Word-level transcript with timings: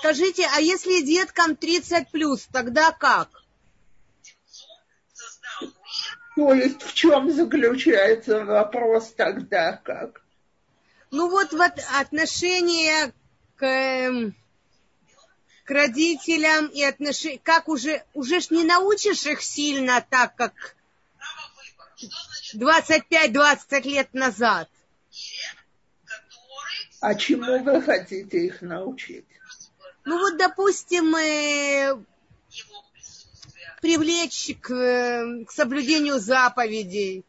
Скажите, 0.00 0.48
а 0.56 0.60
если 0.60 1.02
деткам 1.02 1.56
30 1.56 2.10
плюс, 2.10 2.48
тогда 2.50 2.90
как? 2.90 3.28
То 6.36 6.54
есть 6.54 6.82
в 6.82 6.94
чем 6.94 7.30
заключается 7.30 8.46
вопрос 8.46 9.12
тогда 9.12 9.76
как? 9.76 10.22
Ну 11.10 11.28
вот, 11.28 11.52
вот 11.52 11.72
отношение 12.00 13.12
к, 13.56 13.66
эм, 13.66 14.34
к 15.64 15.70
родителям 15.70 16.68
и 16.68 16.82
отношение, 16.82 17.38
как 17.42 17.68
уже, 17.68 18.02
уже 18.14 18.40
ж 18.40 18.50
не 18.50 18.64
научишь 18.64 19.26
их 19.26 19.42
сильно 19.42 20.00
так, 20.08 20.34
как 20.34 20.76
25-20 22.54 23.82
лет 23.82 24.14
назад. 24.14 24.70
А 27.02 27.14
чему 27.14 27.62
вы 27.62 27.82
хотите 27.82 28.46
их 28.46 28.62
научить? 28.62 29.26
Ну 30.04 30.18
вот, 30.18 30.38
допустим, 30.38 31.14
э, 31.14 31.96
привлечь 33.80 34.56
к, 34.60 34.70
э, 34.70 35.44
к 35.44 35.50
соблюдению 35.50 36.18
заповедей. 36.18 37.24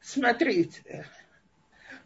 Смотрите, 0.00 1.08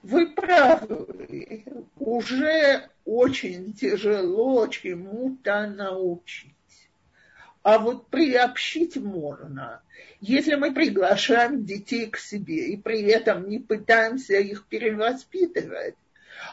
вы 0.02 0.28
правы, 0.28 1.64
уже 1.96 2.88
очень 3.04 3.74
тяжело 3.74 4.66
чему-то 4.68 5.66
научить. 5.66 6.54
А 7.62 7.78
вот 7.78 8.08
приобщить 8.08 8.96
можно. 8.96 9.82
Если 10.20 10.54
мы 10.54 10.72
приглашаем 10.72 11.64
детей 11.66 12.08
к 12.08 12.16
себе 12.16 12.68
и 12.68 12.76
при 12.78 13.02
этом 13.02 13.48
не 13.48 13.58
пытаемся 13.58 14.38
их 14.38 14.66
перевоспитывать, 14.66 15.96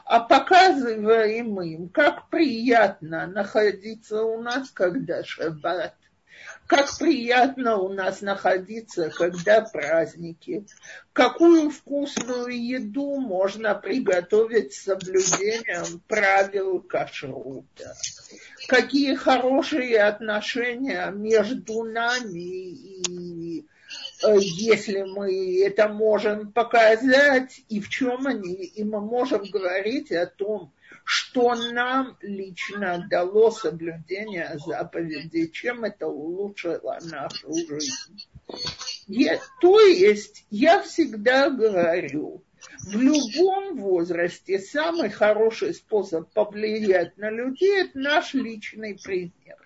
а 0.05 0.19
показываем 0.19 1.61
им, 1.61 1.89
как 1.89 2.29
приятно 2.29 3.27
находиться 3.27 4.23
у 4.23 4.41
нас, 4.41 4.69
когда 4.71 5.23
шаббат, 5.23 5.95
как 6.67 6.97
приятно 6.97 7.77
у 7.77 7.89
нас 7.89 8.21
находиться, 8.21 9.09
когда 9.09 9.61
праздники, 9.61 10.65
какую 11.13 11.69
вкусную 11.71 12.49
еду 12.49 13.19
можно 13.19 13.73
приготовить 13.75 14.73
с 14.73 14.83
соблюдением 14.83 16.01
правил 16.07 16.81
кашрута, 16.81 17.95
какие 18.67 19.15
хорошие 19.15 20.01
отношения 20.03 21.09
между 21.11 21.83
нами 21.83 22.73
и 22.73 23.65
если 24.23 25.03
мы 25.03 25.61
это 25.63 25.87
можем 25.89 26.51
показать, 26.51 27.61
и 27.69 27.79
в 27.79 27.89
чем 27.89 28.27
они, 28.27 28.53
и 28.53 28.83
мы 28.83 29.01
можем 29.01 29.43
говорить 29.43 30.11
о 30.11 30.25
том, 30.25 30.73
что 31.03 31.55
нам 31.55 32.17
лично 32.21 33.07
дало 33.09 33.51
соблюдение 33.51 34.57
заповедей, 34.65 35.49
чем 35.49 35.85
это 35.85 36.07
улучшило 36.07 36.99
нашу 37.03 37.53
жизнь. 37.53 38.27
Я, 39.07 39.39
то 39.61 39.79
есть 39.79 40.45
я 40.49 40.81
всегда 40.81 41.49
говорю, 41.49 42.43
в 42.83 42.99
любом 42.99 43.77
возрасте 43.77 44.59
самый 44.59 45.09
хороший 45.09 45.73
способ 45.73 46.29
повлиять 46.33 47.17
на 47.17 47.29
людей– 47.29 47.81
это 47.83 47.97
наш 47.99 48.33
личный 48.33 48.99
пример 49.01 49.56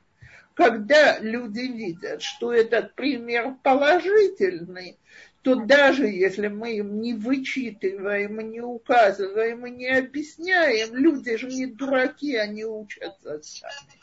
когда 0.62 1.18
люди 1.18 1.62
видят, 1.62 2.22
что 2.22 2.54
этот 2.54 2.94
пример 2.94 3.56
положительный, 3.64 5.00
то 5.42 5.56
даже 5.56 6.06
если 6.06 6.50
мы 6.50 6.78
им 6.78 7.02
не 7.02 7.16
вычитываем, 7.16 8.40
не 8.52 8.62
указываем 8.62 9.66
и 9.66 9.72
не 9.72 9.88
объясняем, 9.88 10.94
люди 10.94 11.36
же 11.36 11.48
не 11.48 11.66
дураки, 11.66 12.36
они 12.36 12.64
учатся 12.64 13.42
сами. 13.42 14.02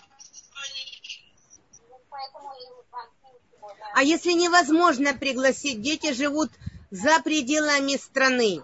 А 3.95 4.03
если 4.03 4.33
невозможно 4.33 5.15
пригласить, 5.15 5.81
дети 5.81 6.13
живут 6.13 6.51
за 6.91 7.21
пределами 7.23 7.97
страны? 7.97 8.63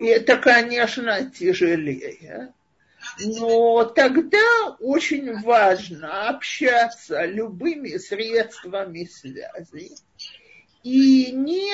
Это, 0.00 0.36
конечно, 0.36 1.30
тяжелее. 1.30 2.52
Но 3.18 3.84
тогда 3.84 4.76
очень 4.80 5.40
важно 5.42 6.28
общаться 6.28 7.24
любыми 7.24 7.96
средствами 7.96 9.04
связи 9.04 9.92
и 10.82 11.32
не 11.32 11.72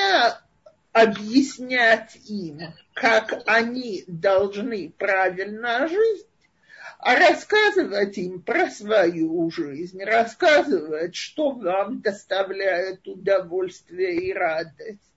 объяснять 0.92 2.16
им, 2.28 2.60
как 2.94 3.42
они 3.46 4.04
должны 4.06 4.92
правильно 4.98 5.88
жить, 5.88 6.26
а 6.98 7.16
рассказывать 7.16 8.18
им 8.18 8.42
про 8.42 8.70
свою 8.70 9.50
жизнь, 9.50 10.02
рассказывать, 10.02 11.14
что 11.14 11.52
вам 11.52 12.00
доставляет 12.02 13.06
удовольствие 13.08 14.16
и 14.16 14.32
радость 14.32 15.09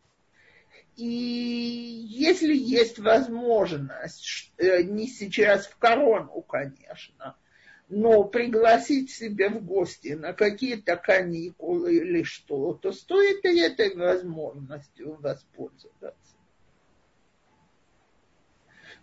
и 0.96 1.06
если 1.06 2.56
есть 2.56 3.00
возможность, 3.00 4.52
э, 4.58 4.84
не 4.84 5.08
сейчас 5.08 5.66
в 5.66 5.78
корону, 5.78 6.42
конечно, 6.42 7.36
но 7.90 8.24
пригласить 8.24 9.12
себе 9.12 9.50
в 9.50 9.66
гости 9.66 10.10
на 10.10 10.34
какие-то 10.34 10.96
каникулы 10.96 11.96
или 11.96 12.24
что, 12.24 12.74
то 12.74 12.92
стоит 12.92 13.44
и 13.44 13.60
этой 13.60 13.96
возможностью 13.96 15.18
воспользоваться. 15.20 16.36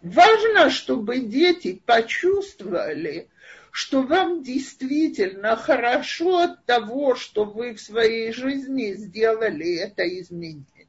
Важно, 0.00 0.70
чтобы 0.70 1.18
дети 1.18 1.82
почувствовали, 1.84 3.28
что 3.72 4.02
вам 4.02 4.42
действительно 4.42 5.56
хорошо 5.56 6.38
от 6.38 6.64
того, 6.64 7.16
что 7.16 7.44
вы 7.44 7.74
в 7.74 7.80
своей 7.80 8.32
жизни 8.32 8.94
сделали 8.94 9.76
это 9.76 10.08
изменение 10.08 10.88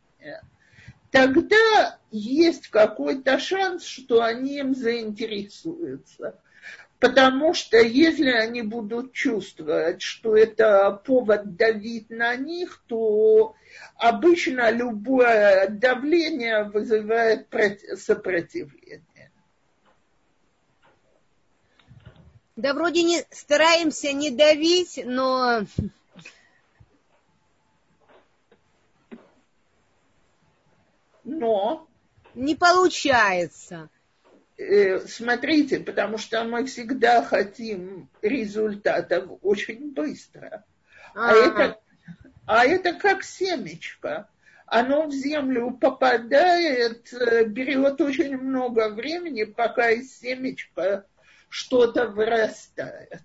тогда 1.11 1.99
есть 2.09 2.69
какой-то 2.69 3.37
шанс, 3.37 3.83
что 3.83 4.23
они 4.23 4.57
им 4.57 4.73
заинтересуются. 4.73 6.39
Потому 6.99 7.55
что 7.55 7.77
если 7.77 8.29
они 8.29 8.61
будут 8.61 9.11
чувствовать, 9.13 10.03
что 10.03 10.35
это 10.37 10.91
повод 11.03 11.55
давить 11.55 12.11
на 12.11 12.35
них, 12.35 12.83
то 12.87 13.55
обычно 13.95 14.69
любое 14.69 15.67
давление 15.67 16.65
вызывает 16.65 17.47
сопротивление. 17.97 19.31
Да 22.55 22.75
вроде 22.75 23.01
не 23.01 23.25
стараемся 23.31 24.13
не 24.13 24.29
давить, 24.29 25.01
но 25.03 25.61
но... 31.23 31.87
Не 32.33 32.55
получается. 32.55 33.89
Э, 34.57 34.99
смотрите, 34.99 35.79
потому 35.79 36.17
что 36.17 36.43
мы 36.43 36.65
всегда 36.65 37.23
хотим 37.23 38.09
результатов 38.21 39.39
очень 39.41 39.91
быстро. 39.91 40.63
А, 41.15 41.33
это, 41.33 41.79
а 42.45 42.65
это 42.65 42.93
как 42.93 43.23
семечко. 43.23 44.29
Оно 44.65 45.07
в 45.07 45.11
землю 45.11 45.71
попадает, 45.71 47.11
э, 47.11 47.43
берет 47.43 47.99
очень 47.99 48.37
много 48.37 48.89
времени, 48.89 49.43
пока 49.43 49.89
из 49.89 50.17
семечка 50.17 51.05
что-то 51.49 52.07
вырастает. 52.07 53.23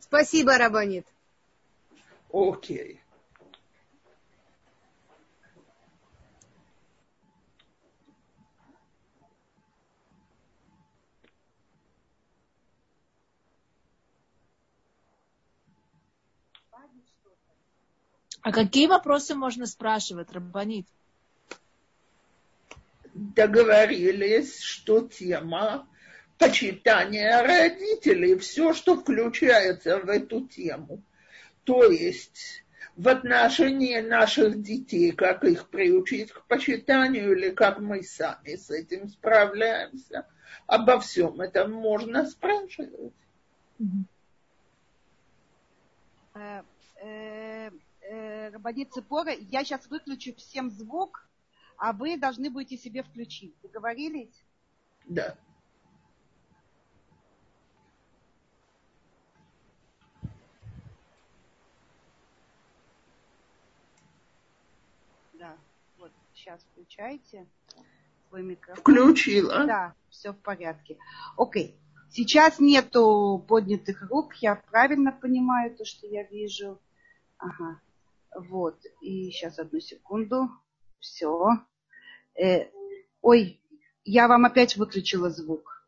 Спасибо, 0.00 0.58
Рабанит. 0.58 1.06
Окей. 2.30 3.00
А 18.46 18.52
какие 18.52 18.86
вопросы 18.86 19.34
можно 19.34 19.66
спрашивать, 19.66 20.30
Рабанит? 20.30 20.86
Договорились, 23.12 24.60
что 24.60 25.00
тема 25.00 25.88
почитания 26.38 27.42
родителей, 27.42 28.38
все, 28.38 28.72
что 28.72 28.94
включается 28.94 29.98
в 29.98 30.08
эту 30.08 30.46
тему. 30.46 31.02
То 31.64 31.90
есть 31.90 32.62
в 32.94 33.08
отношении 33.08 33.98
наших 33.98 34.62
детей, 34.62 35.10
как 35.10 35.42
их 35.42 35.68
приучить 35.68 36.30
к 36.30 36.46
почитанию 36.46 37.36
или 37.36 37.50
как 37.50 37.80
мы 37.80 38.04
сами 38.04 38.54
с 38.54 38.70
этим 38.70 39.08
справляемся. 39.08 40.24
Обо 40.68 41.00
всем 41.00 41.40
этом 41.40 41.72
можно 41.72 42.24
спрашивать. 42.24 43.12
Э, 48.08 48.50
Рабанит 48.50 48.92
Цепора, 48.92 49.32
я 49.32 49.64
сейчас 49.64 49.88
выключу 49.88 50.34
всем 50.36 50.70
звук, 50.70 51.28
а 51.76 51.92
вы 51.92 52.16
должны 52.16 52.50
будете 52.50 52.76
себе 52.76 53.02
включить. 53.02 53.54
Договорились? 53.62 54.44
Да. 55.06 55.36
Да, 65.32 65.56
вот 65.98 66.12
сейчас 66.32 66.64
включайте 66.70 67.46
свой 68.28 68.42
микрофон. 68.44 68.82
Включила. 68.82 69.66
Да, 69.66 69.94
все 70.10 70.32
в 70.32 70.38
порядке. 70.38 70.96
Окей. 71.36 71.76
Сейчас 72.08 72.60
нету 72.60 73.44
поднятых 73.48 74.02
рук, 74.10 74.34
я 74.36 74.54
правильно 74.54 75.10
понимаю 75.10 75.74
то, 75.76 75.84
что 75.84 76.06
я 76.06 76.22
вижу. 76.22 76.80
Ага. 77.38 77.80
Вот. 78.36 78.78
И 79.00 79.30
сейчас 79.30 79.58
одну 79.58 79.80
секунду. 79.80 80.48
Все. 81.00 81.48
Э, 82.34 82.68
ой, 83.22 83.60
я 84.04 84.28
вам 84.28 84.44
опять 84.44 84.76
выключила 84.76 85.30
звук. 85.30 85.86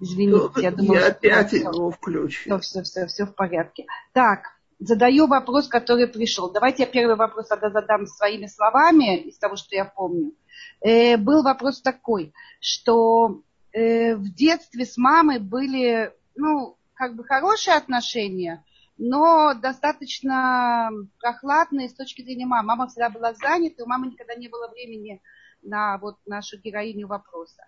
Извините, 0.00 0.62
я 0.62 0.70
думала, 0.72 0.96
Я 0.96 1.00
что 1.02 1.10
опять 1.10 1.52
его 1.52 1.90
включил. 1.90 2.58
Все, 2.58 2.82
все, 2.82 2.82
все, 2.82 3.06
все 3.06 3.26
в 3.26 3.34
порядке. 3.34 3.86
Так, 4.12 4.46
задаю 4.78 5.26
вопрос, 5.26 5.68
который 5.68 6.08
пришел. 6.08 6.50
Давайте 6.50 6.82
я 6.82 6.88
первый 6.88 7.16
вопрос 7.16 7.48
тогда 7.48 7.70
задам 7.70 8.06
своими 8.06 8.46
словами, 8.46 9.18
из 9.20 9.38
того, 9.38 9.56
что 9.56 9.74
я 9.76 9.84
помню. 9.84 10.32
Э, 10.80 11.16
был 11.16 11.42
вопрос 11.42 11.80
такой, 11.80 12.32
что 12.60 13.42
э, 13.72 14.16
в 14.16 14.34
детстве 14.34 14.84
с 14.84 14.96
мамой 14.96 15.38
были, 15.38 16.12
ну, 16.34 16.76
как 16.94 17.14
бы 17.14 17.24
хорошие 17.24 17.76
отношения, 17.76 18.64
но 18.98 19.54
достаточно 19.54 20.90
прохладные 21.18 21.88
с 21.88 21.94
точки 21.94 22.22
зрения 22.22 22.46
мамы. 22.46 22.68
Мама 22.68 22.86
всегда 22.86 23.10
была 23.10 23.34
занята, 23.34 23.82
у 23.82 23.86
мамы 23.86 24.08
никогда 24.08 24.34
не 24.34 24.48
было 24.48 24.68
времени 24.68 25.22
на 25.62 25.98
вот 25.98 26.18
нашу 26.26 26.58
героиню 26.58 27.06
вопроса. 27.06 27.62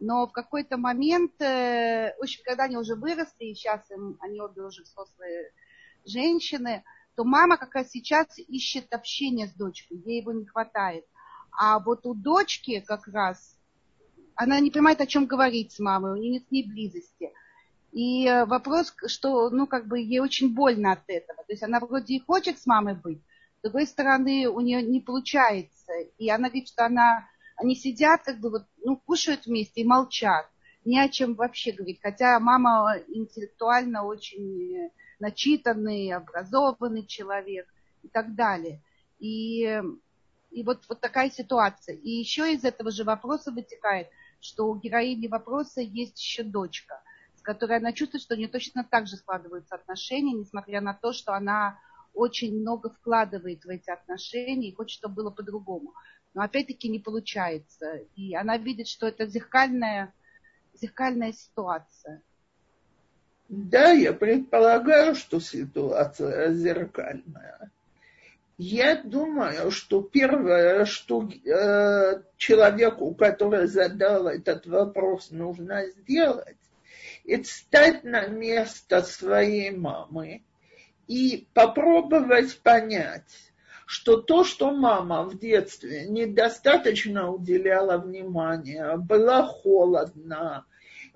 Но 0.00 0.26
в 0.26 0.32
какой-то 0.32 0.76
момент, 0.76 1.40
э, 1.40 2.14
в 2.18 2.22
общем, 2.22 2.42
когда 2.44 2.64
они 2.64 2.76
уже 2.76 2.96
выросли, 2.96 3.44
и 3.44 3.54
сейчас 3.54 3.88
им, 3.90 4.18
они 4.20 4.40
обе 4.40 4.62
уже 4.62 4.82
взрослые 4.82 5.52
женщины, 6.04 6.84
то 7.14 7.24
мама 7.24 7.56
как 7.56 7.74
раз 7.74 7.90
сейчас 7.90 8.38
ищет 8.38 8.92
общение 8.92 9.46
с 9.46 9.52
дочкой, 9.52 9.98
ей 9.98 10.20
его 10.20 10.32
не 10.32 10.46
хватает. 10.46 11.06
А 11.52 11.78
вот 11.78 12.04
у 12.06 12.14
дочки 12.14 12.80
как 12.80 13.06
раз, 13.06 13.56
она 14.34 14.58
не 14.58 14.70
понимает, 14.70 15.00
о 15.00 15.06
чем 15.06 15.26
говорить 15.26 15.72
с 15.72 15.78
мамой, 15.78 16.12
у 16.12 16.16
нее 16.16 16.32
нет 16.32 16.48
с 16.48 16.50
ней 16.50 16.68
близости. 16.68 17.32
И 17.94 18.26
э, 18.26 18.44
вопрос, 18.44 18.92
что, 19.06 19.50
ну, 19.50 19.68
как 19.68 19.86
бы 19.86 20.00
ей 20.00 20.18
очень 20.18 20.52
больно 20.52 20.92
от 20.92 21.04
этого. 21.06 21.44
То 21.44 21.52
есть 21.52 21.62
она 21.62 21.78
вроде 21.78 22.14
и 22.14 22.20
хочет 22.20 22.58
с 22.58 22.66
мамой 22.66 22.96
быть, 22.96 23.20
с 23.58 23.62
другой 23.62 23.86
стороны, 23.86 24.48
у 24.48 24.60
нее 24.60 24.82
не 24.82 25.00
получается. 25.00 25.92
И 26.18 26.28
она 26.28 26.48
говорит, 26.48 26.68
что 26.68 26.84
она, 26.84 27.28
они 27.56 27.76
сидят, 27.76 28.22
как 28.24 28.40
бы 28.40 28.50
вот, 28.50 28.64
ну, 28.84 28.96
кушают 28.96 29.46
вместе 29.46 29.82
и 29.82 29.86
молчат. 29.86 30.46
Ни 30.84 30.98
о 30.98 31.08
чем 31.08 31.34
вообще 31.34 31.70
говорить. 31.70 32.00
Хотя 32.02 32.40
мама 32.40 32.96
интеллектуально 33.06 34.04
очень 34.04 34.74
э, 34.76 34.90
начитанный, 35.20 36.10
образованный 36.10 37.06
человек 37.06 37.68
и 38.02 38.08
так 38.08 38.34
далее. 38.34 38.82
И, 39.20 39.80
и 40.50 40.62
вот, 40.64 40.82
вот 40.88 41.00
такая 41.00 41.30
ситуация. 41.30 41.94
И 41.94 42.10
еще 42.10 42.52
из 42.52 42.64
этого 42.64 42.90
же 42.90 43.04
вопроса 43.04 43.52
вытекает, 43.52 44.08
что 44.40 44.66
у 44.66 44.74
героини 44.74 45.28
вопроса 45.28 45.80
есть 45.80 46.20
еще 46.20 46.42
дочка, 46.42 47.00
которой 47.44 47.78
она 47.78 47.92
чувствует, 47.92 48.22
что 48.22 48.34
у 48.34 48.38
нее 48.38 48.48
точно 48.48 48.84
так 48.84 49.06
же 49.06 49.16
складываются 49.16 49.76
отношения, 49.76 50.32
несмотря 50.32 50.80
на 50.80 50.94
то, 50.94 51.12
что 51.12 51.34
она 51.34 51.78
очень 52.14 52.58
много 52.58 52.90
вкладывает 52.90 53.64
в 53.64 53.68
эти 53.68 53.90
отношения 53.90 54.68
и 54.68 54.74
хочет, 54.74 54.98
чтобы 54.98 55.16
было 55.16 55.30
по-другому. 55.30 55.94
Но 56.32 56.42
опять-таки 56.42 56.88
не 56.88 56.98
получается. 56.98 58.00
И 58.16 58.34
она 58.34 58.56
видит, 58.56 58.88
что 58.88 59.06
это 59.06 59.26
зеркальная, 59.26 60.12
зеркальная 60.74 61.32
ситуация. 61.32 62.22
Да, 63.48 63.90
я 63.90 64.12
предполагаю, 64.12 65.14
что 65.14 65.38
ситуация 65.38 66.52
зеркальная. 66.52 67.70
Я 68.56 69.02
думаю, 69.02 69.70
что 69.72 70.00
первое, 70.00 70.84
что 70.84 71.28
э, 71.28 72.22
человеку, 72.36 73.12
который 73.14 73.66
задал 73.66 74.28
этот 74.28 74.66
вопрос, 74.66 75.32
нужно 75.32 75.86
сделать, 75.88 76.56
это 77.26 77.48
стать 77.48 78.04
на 78.04 78.26
место 78.26 79.02
своей 79.02 79.70
мамы 79.70 80.44
и 81.06 81.46
попробовать 81.54 82.60
понять, 82.60 83.52
что 83.86 84.16
то, 84.20 84.44
что 84.44 84.70
мама 84.72 85.24
в 85.24 85.38
детстве 85.38 86.06
недостаточно 86.06 87.30
уделяла 87.30 87.98
внимания, 87.98 88.96
была 88.96 89.46
холодна, 89.46 90.66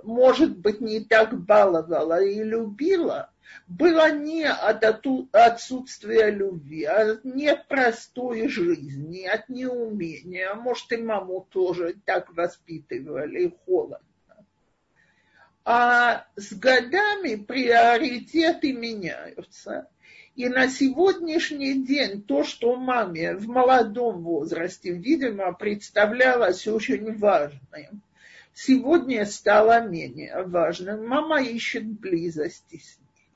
может 0.02 0.56
быть, 0.58 0.80
не 0.80 1.00
так 1.00 1.38
баловала 1.38 2.22
и 2.22 2.42
любила, 2.42 3.30
было 3.66 4.10
не 4.10 4.44
от 4.44 4.84
отсутствия 5.32 6.30
любви, 6.30 6.84
а 6.84 7.12
от 7.12 7.24
непростой 7.24 8.48
жизни, 8.48 9.26
от 9.26 9.48
неумения. 9.48 10.54
Может, 10.54 10.92
и 10.92 10.98
маму 10.98 11.46
тоже 11.50 11.96
так 12.04 12.34
воспитывали 12.34 13.54
холодно. 13.64 14.07
А 15.70 16.24
с 16.34 16.54
годами 16.54 17.34
приоритеты 17.34 18.72
меняются. 18.72 19.86
И 20.34 20.48
на 20.48 20.66
сегодняшний 20.66 21.84
день 21.84 22.22
то, 22.22 22.42
что 22.42 22.74
маме 22.76 23.34
в 23.34 23.46
молодом 23.48 24.22
возрасте, 24.22 24.92
видимо, 24.92 25.52
представлялось 25.52 26.66
очень 26.66 27.14
важным, 27.18 28.00
сегодня 28.54 29.26
стало 29.26 29.86
менее 29.86 30.42
важным. 30.44 31.06
Мама 31.06 31.42
ищет 31.42 31.84
близости 31.84 32.78
с 32.78 32.98
ней. 32.98 33.28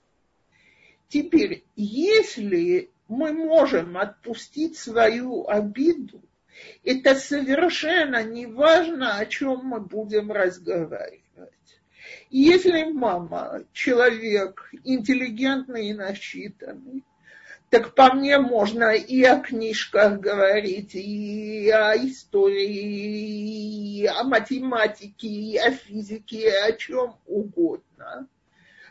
Теперь, 1.08 1.64
если 1.76 2.88
мы 3.08 3.34
можем 3.34 3.98
отпустить 3.98 4.78
свою 4.78 5.46
обиду, 5.46 6.22
это 6.82 7.14
совершенно 7.14 8.24
не 8.24 8.46
важно, 8.46 9.18
о 9.18 9.26
чем 9.26 9.66
мы 9.66 9.80
будем 9.80 10.32
разговаривать. 10.32 11.21
Если 12.30 12.84
мама 12.92 13.64
человек 13.72 14.70
интеллигентный 14.84 15.88
и 15.88 15.94
насчитанный, 15.94 17.04
так 17.72 17.94
по 17.94 18.12
мне 18.12 18.38
можно 18.38 18.92
и 18.94 19.22
о 19.24 19.40
книжках 19.40 20.20
говорить, 20.20 20.94
и 20.94 21.70
о 21.70 21.96
истории, 21.96 22.68
и 24.00 24.06
о 24.06 24.24
математике, 24.24 25.28
и 25.28 25.56
о 25.56 25.70
физике, 25.70 26.50
и 26.50 26.70
о 26.70 26.72
чем 26.72 27.16
угодно. 27.26 28.28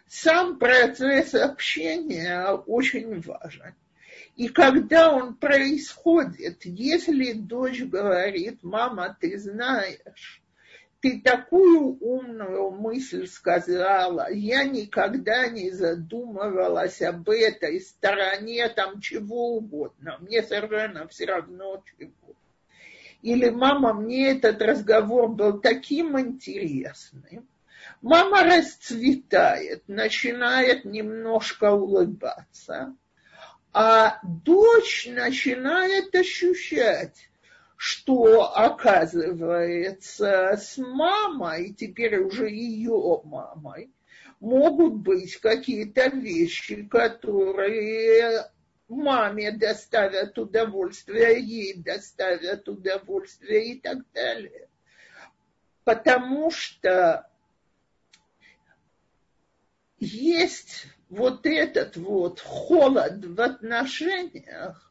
Сам 0.08 0.58
процесс 0.58 1.36
общения 1.36 2.50
очень 2.50 3.22
важен. 3.22 3.76
И 4.36 4.48
когда 4.48 5.14
он 5.14 5.36
происходит, 5.36 6.66
если 6.66 7.34
дочь 7.34 7.84
говорит, 7.84 8.64
мама, 8.64 9.16
ты 9.22 9.38
знаешь, 9.38 10.41
ты 11.02 11.20
такую 11.20 11.98
умную 12.00 12.70
мысль 12.70 13.28
сказала, 13.28 14.32
я 14.32 14.64
никогда 14.64 15.48
не 15.48 15.72
задумывалась 15.72 17.02
об 17.02 17.28
этой 17.28 17.82
стороне, 17.82 18.70
там 18.70 19.02
чего 19.02 19.56
угодно, 19.56 20.20
мне 20.20 20.44
совершенно 20.44 21.08
все 21.08 21.26
равно 21.26 21.84
чего. 21.98 22.36
Или 23.24 23.50
мама, 23.50 23.94
мне 23.94 24.32
этот 24.32 24.62
разговор 24.62 25.30
был 25.30 25.60
таким 25.60 26.20
интересным. 26.20 27.48
Мама 28.02 28.44
расцветает, 28.44 29.84
начинает 29.88 30.86
немножко 30.86 31.72
улыбаться, 31.72 32.96
а 33.74 34.20
дочь 34.24 35.08
начинает 35.10 36.14
ощущать, 36.14 37.31
что 37.84 38.56
оказывается 38.56 40.52
с 40.56 40.78
мамой, 40.78 41.74
теперь 41.74 42.20
уже 42.20 42.48
ее 42.48 43.20
мамой, 43.24 43.90
могут 44.40 44.98
быть 44.98 45.38
какие-то 45.38 46.10
вещи, 46.10 46.84
которые 46.84 48.52
маме 48.88 49.52
доставят 49.52 50.38
удовольствие, 50.38 51.42
ей 51.42 51.74
доставят 51.74 52.70
удовольствие 52.70 53.70
и 53.70 53.80
так 53.80 53.98
далее. 54.14 54.70
Потому 55.84 56.52
что 56.52 57.28
есть 59.98 60.86
вот 61.10 61.48
этот 61.48 61.98
вот 61.98 62.42
холод 62.42 63.26
в 63.26 63.42
отношениях, 63.42 64.91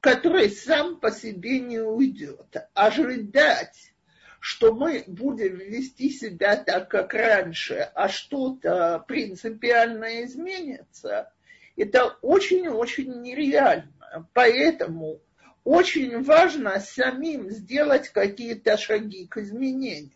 который 0.00 0.50
сам 0.50 1.00
по 1.00 1.10
себе 1.10 1.60
не 1.60 1.80
уйдет. 1.80 2.56
Ожидать, 2.74 3.94
что 4.40 4.72
мы 4.72 5.04
будем 5.06 5.56
вести 5.56 6.10
себя 6.10 6.56
так, 6.56 6.88
как 6.88 7.14
раньше, 7.14 7.90
а 7.94 8.08
что-то 8.08 9.04
принципиально 9.08 10.24
изменится, 10.24 11.32
это 11.76 12.16
очень-очень 12.22 13.22
нереально. 13.22 14.28
Поэтому 14.32 15.20
очень 15.64 16.22
важно 16.22 16.78
самим 16.78 17.50
сделать 17.50 18.10
какие-то 18.10 18.76
шаги 18.76 19.26
к 19.26 19.38
изменению. 19.38 20.12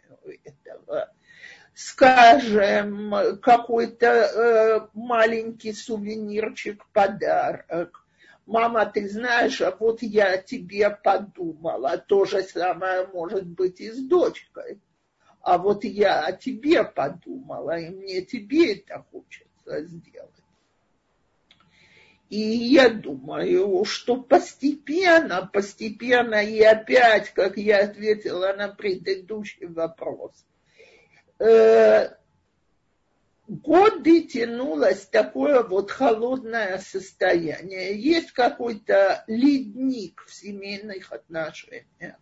дело. 0.65 1.13
Скажем, 1.75 3.41
какой-то 3.43 4.07
э, 4.07 4.89
маленький 4.95 5.73
сувенирчик, 5.73 6.87
подарок. 6.93 8.00
Мама, 8.51 8.85
ты 8.85 9.09
знаешь, 9.09 9.61
а 9.61 9.71
вот 9.79 10.03
я 10.03 10.37
тебе 10.37 10.91
подумала. 10.91 11.97
То 11.99 12.25
же 12.25 12.43
самое 12.43 13.07
может 13.07 13.47
быть 13.47 13.81
и 13.81 13.93
с 13.93 14.03
дочкой. 14.03 14.81
А 15.41 15.57
вот 15.57 15.85
я 15.85 16.25
о 16.25 16.33
тебе 16.33 16.83
подумала, 16.83 17.79
и 17.79 17.91
мне 17.91 18.23
тебе 18.23 18.75
это 18.75 19.07
хочется 19.13 19.87
сделать. 19.87 20.35
И 22.29 22.41
я 22.41 22.89
думаю, 22.89 23.85
что 23.85 24.21
постепенно, 24.21 25.49
постепенно, 25.53 26.43
и 26.45 26.61
опять, 26.61 27.31
как 27.31 27.57
я 27.57 27.85
ответила 27.85 28.53
на 28.53 28.67
предыдущий 28.67 29.67
вопрос, 29.67 30.33
э, 31.39 32.09
годы 33.51 34.23
тянулось 34.23 35.07
такое 35.07 35.65
вот 35.65 35.91
холодное 35.91 36.79
состояние. 36.79 38.01
Есть 38.01 38.31
какой-то 38.31 39.25
ледник 39.27 40.25
в 40.27 40.33
семейных 40.33 41.13
отношениях. 41.13 42.17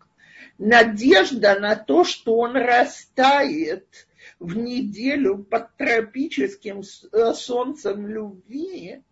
Надежда 0.57 1.61
на 1.61 1.77
то, 1.77 2.05
что 2.05 2.39
он 2.39 2.57
растает 2.57 4.09
в 4.39 4.57
неделю 4.57 5.45
под 5.45 5.77
тропическим 5.77 6.81
э, 6.81 7.35
солнцем 7.35 8.07
любви, 8.07 9.03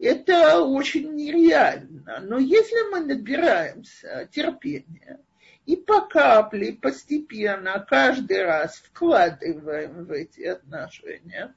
это 0.00 0.62
очень 0.62 1.14
нереально. 1.14 2.20
Но 2.22 2.38
если 2.38 2.90
мы 2.90 3.00
набираемся 3.00 4.28
терпения 4.32 5.20
и 5.66 5.76
по 5.76 6.00
капле, 6.00 6.72
постепенно, 6.72 7.84
каждый 7.88 8.44
раз 8.44 8.76
вкладываем 8.78 10.04
в 10.04 10.10
эти 10.10 10.42
отношения, 10.42 11.54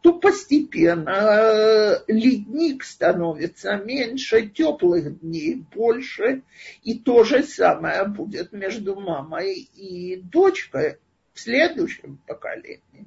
то 0.00 0.18
постепенно 0.18 1.10
э, 1.10 2.04
ледник 2.06 2.84
становится 2.84 3.76
меньше, 3.76 4.48
теплых 4.48 5.20
дней 5.20 5.56
больше, 5.74 6.42
и 6.82 6.98
то 6.98 7.24
же 7.24 7.42
самое 7.42 8.04
будет 8.06 8.52
между 8.52 8.94
мамой 8.94 9.54
и 9.74 10.16
дочкой 10.22 10.98
в 11.34 11.40
следующем 11.40 12.18
поколении. 12.26 13.06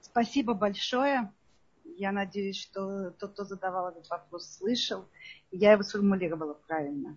Спасибо 0.00 0.54
большое. 0.54 1.32
Я 1.96 2.12
надеюсь, 2.12 2.60
что 2.60 3.10
тот, 3.12 3.32
кто 3.32 3.44
задавал 3.44 3.90
этот 3.90 4.08
вопрос, 4.08 4.56
слышал. 4.56 5.04
Я 5.50 5.72
его 5.72 5.82
сформулировала 5.82 6.54
правильно. 6.66 7.16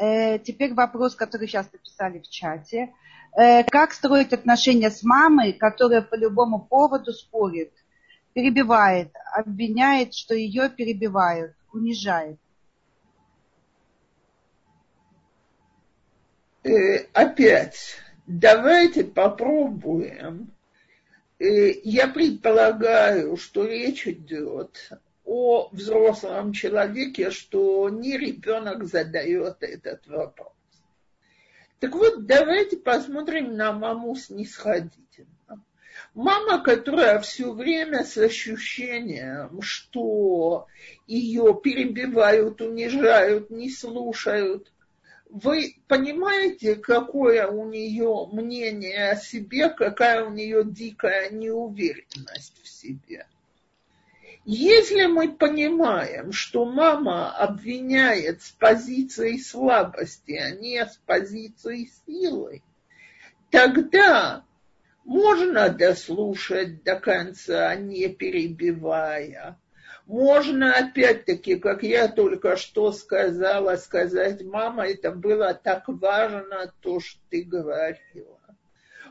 Э, 0.00 0.38
теперь 0.38 0.72
вопрос, 0.74 1.14
который 1.14 1.48
сейчас 1.48 1.72
написали 1.72 2.20
в 2.20 2.28
чате. 2.28 2.94
Э, 3.36 3.64
как 3.64 3.92
строить 3.92 4.32
отношения 4.32 4.90
с 4.90 5.02
мамой, 5.02 5.52
которая 5.52 6.02
по 6.02 6.14
любому 6.14 6.60
поводу 6.60 7.12
спорит, 7.12 7.72
перебивает, 8.34 9.12
обвиняет, 9.32 10.14
что 10.14 10.34
ее 10.34 10.68
перебивают, 10.68 11.54
унижает? 11.72 12.38
Э, 16.62 16.98
опять, 17.12 17.96
давайте 18.26 19.02
попробуем 19.02 20.53
я 21.38 22.08
предполагаю, 22.08 23.36
что 23.36 23.66
речь 23.66 24.06
идет 24.06 24.90
о 25.24 25.68
взрослом 25.72 26.52
человеке, 26.52 27.30
что 27.30 27.88
не 27.88 28.16
ребенок 28.16 28.84
задает 28.84 29.56
этот 29.62 30.06
вопрос. 30.06 30.52
Так 31.80 31.94
вот, 31.94 32.26
давайте 32.26 32.76
посмотрим 32.76 33.56
на 33.56 33.72
маму 33.72 34.14
снисходительно. 34.16 35.28
Мама, 36.14 36.62
которая 36.62 37.18
все 37.20 37.52
время 37.52 38.04
с 38.04 38.16
ощущением, 38.16 39.60
что 39.62 40.66
ее 41.06 41.58
перебивают, 41.62 42.60
унижают, 42.60 43.50
не 43.50 43.70
слушают, 43.70 44.72
вы 45.34 45.74
понимаете, 45.88 46.76
какое 46.76 47.48
у 47.48 47.68
нее 47.68 48.28
мнение 48.32 49.10
о 49.10 49.16
себе, 49.16 49.68
какая 49.68 50.24
у 50.24 50.30
нее 50.30 50.64
дикая 50.64 51.30
неуверенность 51.30 52.62
в 52.62 52.68
себе. 52.68 53.26
Если 54.44 55.06
мы 55.06 55.32
понимаем, 55.32 56.30
что 56.30 56.64
мама 56.64 57.36
обвиняет 57.36 58.42
с 58.42 58.50
позиции 58.50 59.38
слабости, 59.38 60.36
а 60.36 60.50
не 60.50 60.86
с 60.86 61.00
позиции 61.04 61.90
силы, 62.06 62.62
тогда 63.50 64.44
можно 65.04 65.68
дослушать 65.68 66.84
до 66.84 66.94
конца, 67.00 67.74
не 67.74 68.06
перебивая. 68.06 69.58
Можно 70.06 70.74
опять-таки, 70.74 71.56
как 71.56 71.82
я 71.82 72.08
только 72.08 72.56
что 72.56 72.92
сказала, 72.92 73.76
сказать, 73.76 74.42
мама, 74.42 74.86
это 74.86 75.10
было 75.10 75.54
так 75.54 75.84
важно, 75.88 76.72
то, 76.80 77.00
что 77.00 77.18
ты 77.30 77.42
говорила. 77.42 78.38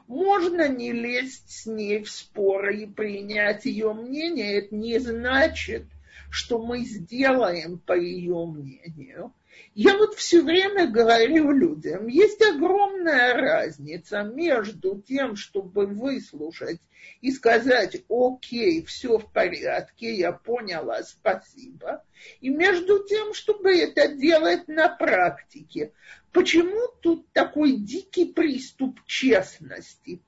Можно 0.08 0.68
не 0.68 0.92
лезть 0.92 1.50
с 1.50 1.66
ней 1.66 2.04
в 2.04 2.12
споры 2.12 2.82
и 2.82 2.86
принять 2.86 3.66
ее 3.66 3.94
мнение. 3.94 4.60
Это 4.60 4.76
не 4.76 5.00
значит, 5.00 5.86
что 6.30 6.64
мы 6.64 6.80
сделаем 6.80 7.80
по 7.80 7.98
ее 7.98 8.46
мнению. 8.46 9.34
Я 9.76 9.98
вот 9.98 10.16
все 10.16 10.42
время 10.42 10.88
говорю 10.88 11.52
людям, 11.52 12.08
есть 12.08 12.42
огромная 12.44 13.34
разница 13.34 14.22
между 14.24 15.02
тем, 15.02 15.36
чтобы 15.36 15.88
выслушать 15.88 16.80
и 17.22 17.32
сказать, 17.32 18.04
окей, 18.08 18.84
все 18.86 19.18
в 19.18 19.32
порядке, 19.32 20.14
я 20.14 20.32
поняла, 20.32 21.02
спасибо, 21.04 22.04
и 22.40 22.50
между 22.50 23.04
тем, 23.06 23.34
чтобы 23.34 23.76
это 23.76 24.10
делать 24.10 24.68
на 24.68 24.90
практике. 24.90 25.92
Почему 26.32 26.88
тут 27.02 27.32
такой 27.32 27.74
дикий 27.74 28.26
приступ 28.26 29.00
честности 29.06 30.22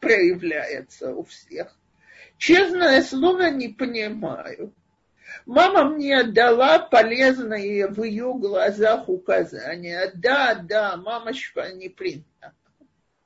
проявляется 0.00 1.14
у 1.14 1.24
всех? 1.24 1.74
Честное 2.38 3.02
слово 3.02 3.50
не 3.50 3.68
понимаю. 3.68 4.74
Мама 5.44 5.84
мне 5.84 6.22
дала 6.24 6.78
полезные 6.78 7.88
в 7.88 8.02
ее 8.02 8.34
глазах 8.34 9.08
указания. 9.08 10.10
Да, 10.14 10.54
да, 10.54 10.96
мамочка 10.96 11.72
непременно. 11.72 12.54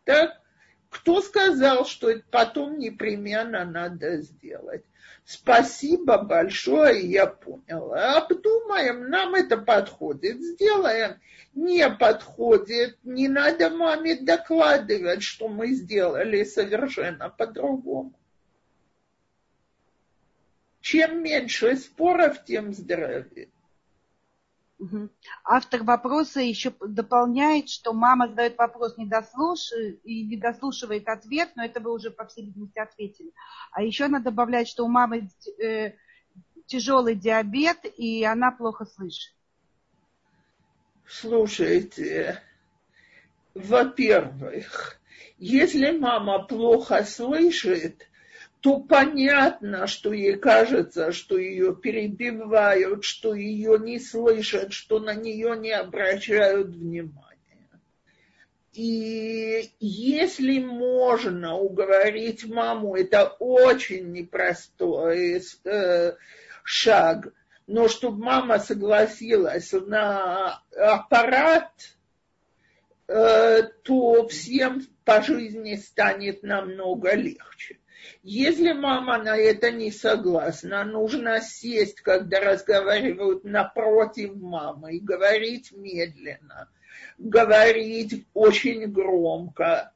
Так, 0.05 0.41
кто 0.89 1.23
сказал, 1.23 1.87
что 1.87 2.11
это 2.11 2.25
потом 2.31 2.79
непременно 2.79 3.65
надо 3.65 4.19
сделать? 4.23 4.85
Спасибо 5.25 6.19
большое, 6.19 7.09
я 7.09 7.27
поняла. 7.27 8.17
Обдумаем, 8.17 9.09
нам 9.09 9.37
это 9.37 9.57
подходит, 9.59 10.41
сделаем. 10.41 11.21
Не 11.55 11.89
подходит, 11.89 12.99
не 13.05 13.29
надо 13.29 13.71
маме 13.71 14.17
докладывать, 14.17 15.23
что 15.23 15.49
мы 15.49 15.69
сделали 15.69 16.43
совершенно 16.45 17.29
по-другому. 17.29 18.20
Чем 20.81 21.23
меньше 21.23 21.77
споров, 21.77 22.45
тем 22.45 22.73
здоровее. 22.73 23.49
Автор 25.45 25.83
вопроса 25.83 26.41
еще 26.41 26.73
дополняет, 26.81 27.69
что 27.69 27.93
мама 27.93 28.29
задает 28.29 28.57
вопрос, 28.57 28.97
не, 28.97 29.07
дослушивает, 29.07 30.01
и 30.05 30.25
не 30.25 30.39
дослушивает 30.39 31.07
ответ, 31.07 31.51
но 31.55 31.65
это 31.65 31.81
вы 31.81 31.93
уже, 31.93 32.11
по 32.11 32.27
всей 32.27 32.47
видимости, 32.47 32.79
ответили. 32.79 33.31
А 33.73 33.83
еще 33.83 34.05
она 34.05 34.21
добавляет, 34.21 34.69
что 34.69 34.85
у 34.87 34.89
мамы 34.89 35.29
э, 35.63 35.93
тяжелый 36.65 37.15
диабет, 37.15 37.85
и 37.99 38.25
она 38.25 38.53
плохо 38.53 38.87
слышит. 38.87 39.35
Слушайте, 41.07 42.43
во-первых, 43.53 44.99
если 45.37 45.91
мама 45.91 46.45
плохо 46.45 47.05
слышит, 47.05 48.10
то 48.61 48.79
понятно, 48.79 49.87
что 49.87 50.13
ей 50.13 50.37
кажется, 50.37 51.13
что 51.13 51.39
ее 51.39 51.75
перебивают, 51.75 53.05
что 53.05 53.35
ее 53.35 53.79
не 53.79 53.99
слышат, 53.99 54.73
что 54.73 55.01
на 55.01 55.15
нее 55.15 55.57
не 55.57 55.73
обращают 55.73 56.69
внимания. 56.69 57.31
И 58.73 59.71
если 59.81 60.61
можно 60.61 61.57
уговорить 61.57 62.45
маму, 62.45 62.95
это 62.95 63.29
очень 63.39 64.13
непростой 64.13 65.43
э, 65.65 66.13
шаг, 66.63 67.33
но 67.67 67.89
чтобы 67.89 68.23
мама 68.23 68.59
согласилась 68.59 69.73
на 69.73 70.63
аппарат, 70.77 71.73
э, 73.09 73.63
то 73.83 74.29
всем 74.29 74.87
по 75.05 75.21
жизни 75.21 75.75
станет 75.75 76.45
намного 76.45 77.15
легче. 77.15 77.80
Если 78.23 78.73
мама 78.73 79.19
на 79.23 79.37
это 79.37 79.71
не 79.71 79.91
согласна, 79.91 80.85
нужно 80.85 81.41
сесть, 81.41 82.01
когда 82.01 82.41
разговаривают 82.41 83.45
напротив 83.45 84.35
мамы, 84.37 84.97
и 84.97 85.01
говорить 85.01 85.73
медленно, 85.73 86.69
говорить 87.19 88.27
очень 88.35 88.87
громко. 88.87 89.93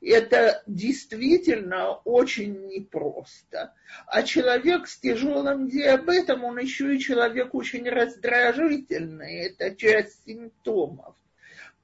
Это 0.00 0.62
действительно 0.66 1.94
очень 2.04 2.66
непросто. 2.68 3.74
А 4.06 4.22
человек 4.22 4.86
с 4.86 4.98
тяжелым 4.98 5.68
диабетом, 5.68 6.44
он 6.44 6.58
еще 6.58 6.94
и 6.94 7.00
человек 7.00 7.54
очень 7.54 7.88
раздражительный. 7.88 9.46
Это 9.46 9.74
часть 9.74 10.24
симптомов. 10.24 11.16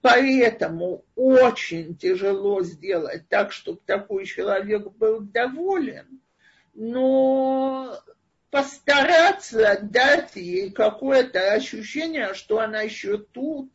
Поэтому 0.04 1.02
очень 1.16 1.96
тяжело 1.96 2.62
сделать 2.62 3.26
так, 3.30 3.52
чтобы 3.52 3.80
такой 3.86 4.26
человек 4.26 4.90
был 4.90 5.20
доволен, 5.20 6.20
но 6.74 7.98
постараться 8.50 9.78
дать 9.80 10.36
ей 10.36 10.70
какое-то 10.72 11.54
ощущение, 11.54 12.34
что 12.34 12.60
она 12.60 12.82
еще 12.82 13.16
тут, 13.16 13.72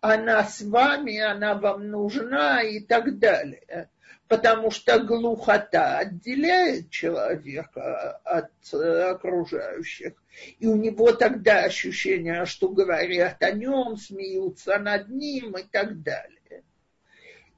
она 0.00 0.42
с 0.42 0.62
вами, 0.62 1.20
она 1.20 1.54
вам 1.54 1.90
нужна 1.90 2.62
и 2.62 2.80
так 2.80 3.18
далее 3.18 3.90
потому 4.28 4.70
что 4.70 4.98
глухота 5.00 5.98
отделяет 5.98 6.90
человека 6.90 8.20
от 8.24 8.50
э, 8.72 9.10
окружающих. 9.10 10.12
И 10.58 10.66
у 10.66 10.76
него 10.76 11.12
тогда 11.12 11.64
ощущение, 11.64 12.44
что 12.44 12.68
говорят 12.68 13.42
о 13.42 13.50
нем, 13.52 13.96
смеются 13.96 14.78
над 14.78 15.08
ним 15.08 15.56
и 15.56 15.62
так 15.62 16.02
далее. 16.02 16.62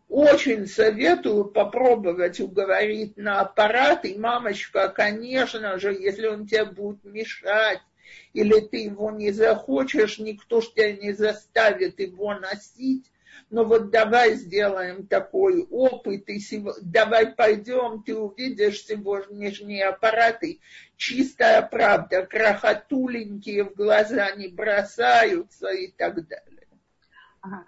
Очень 0.09 0.67
советую 0.67 1.45
попробовать 1.45 2.41
уговорить 2.41 3.17
на 3.17 3.41
аппарат. 3.41 4.05
И 4.05 4.17
мамочка, 4.17 4.89
конечно 4.89 5.79
же, 5.79 5.93
если 5.93 6.27
он 6.27 6.47
тебе 6.47 6.65
будет 6.65 7.05
мешать, 7.05 7.81
или 8.33 8.61
ты 8.61 8.85
его 8.85 9.11
не 9.11 9.31
захочешь, 9.33 10.19
никто 10.19 10.61
ж 10.61 10.71
тебя 10.73 10.93
не 10.93 11.13
заставит 11.13 12.01
его 12.01 12.35
носить, 12.35 13.11
но 13.49 13.65
вот 13.65 13.91
давай 13.91 14.35
сделаем 14.35 15.07
такой 15.07 15.63
опыт, 15.63 16.29
и 16.29 16.41
давай 16.83 17.35
пойдем, 17.35 18.03
ты 18.03 18.17
увидишь 18.17 18.85
сегодняшние 18.85 19.87
аппараты, 19.87 20.61
чистая 20.97 21.63
правда, 21.63 22.27
крохотуленькие 22.27 23.65
в 23.65 23.75
глаза 23.75 24.31
не 24.33 24.49
бросаются 24.49 25.69
и 25.71 25.89
так 25.89 26.27
далее. 26.29 26.67
А 27.43 27.65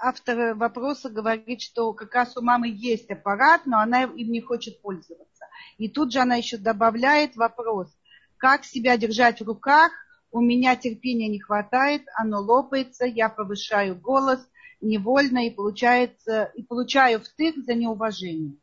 автор 0.00 0.54
вопроса 0.54 1.08
говорит, 1.08 1.60
что 1.60 1.92
как 1.92 2.14
раз 2.14 2.36
у 2.36 2.42
мамы 2.42 2.68
есть 2.68 3.10
аппарат, 3.10 3.62
но 3.66 3.78
она 3.78 4.02
им 4.02 4.32
не 4.32 4.40
хочет 4.40 4.82
пользоваться. 4.82 5.46
И 5.78 5.88
тут 5.88 6.12
же 6.12 6.18
она 6.18 6.36
еще 6.36 6.56
добавляет 6.56 7.36
вопрос, 7.36 7.88
как 8.36 8.64
себя 8.64 8.96
держать 8.96 9.40
в 9.40 9.46
руках, 9.46 9.92
у 10.32 10.40
меня 10.40 10.76
терпения 10.76 11.28
не 11.28 11.38
хватает, 11.38 12.02
оно 12.14 12.40
лопается, 12.40 13.04
я 13.04 13.28
повышаю 13.28 13.94
голос, 13.94 14.40
невольно 14.82 15.46
и 15.46 15.50
получается, 15.50 16.50
и 16.54 16.62
получаю 16.62 17.20
втык 17.20 17.56
за 17.64 17.74
неуважение. 17.74 18.56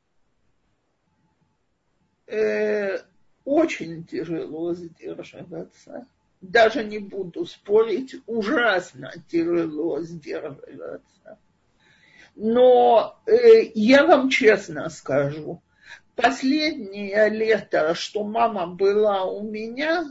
Э, 2.27 2.99
очень 3.45 4.05
тяжело 4.05 4.73
сдерживаться. 4.73 6.05
Даже 6.41 6.83
не 6.83 6.99
буду 6.99 7.45
спорить, 7.45 8.15
ужасно 8.27 9.11
тяжело 9.29 10.01
сдерживаться. 10.01 11.39
Но 12.35 13.19
э, 13.25 13.71
я 13.73 14.05
вам 14.05 14.29
честно 14.29 14.89
скажу, 14.89 15.61
последнее 16.15 17.29
лето, 17.29 17.95
что 17.95 18.23
мама 18.23 18.67
была 18.67 19.25
у 19.25 19.41
меня, 19.41 20.05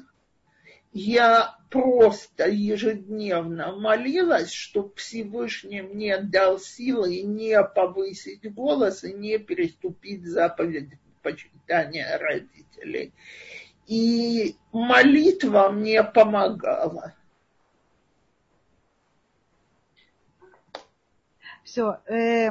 я 0.92 1.56
просто 1.70 2.48
ежедневно 2.48 3.76
молилась, 3.76 4.50
чтобы 4.50 4.94
Всевышний 4.96 5.82
мне 5.82 6.18
дал 6.18 6.58
силы 6.58 7.22
не 7.22 7.62
повысить 7.62 8.52
голос 8.52 9.04
и 9.04 9.12
не 9.12 9.38
переступить 9.38 10.26
заповедь 10.26 10.90
почитания 11.22 12.18
родителей. 12.18 13.12
И 13.86 14.56
молитва 14.72 15.70
мне 15.70 16.02
помогала. 16.02 17.14
Все, 21.64 22.00
э, 22.06 22.50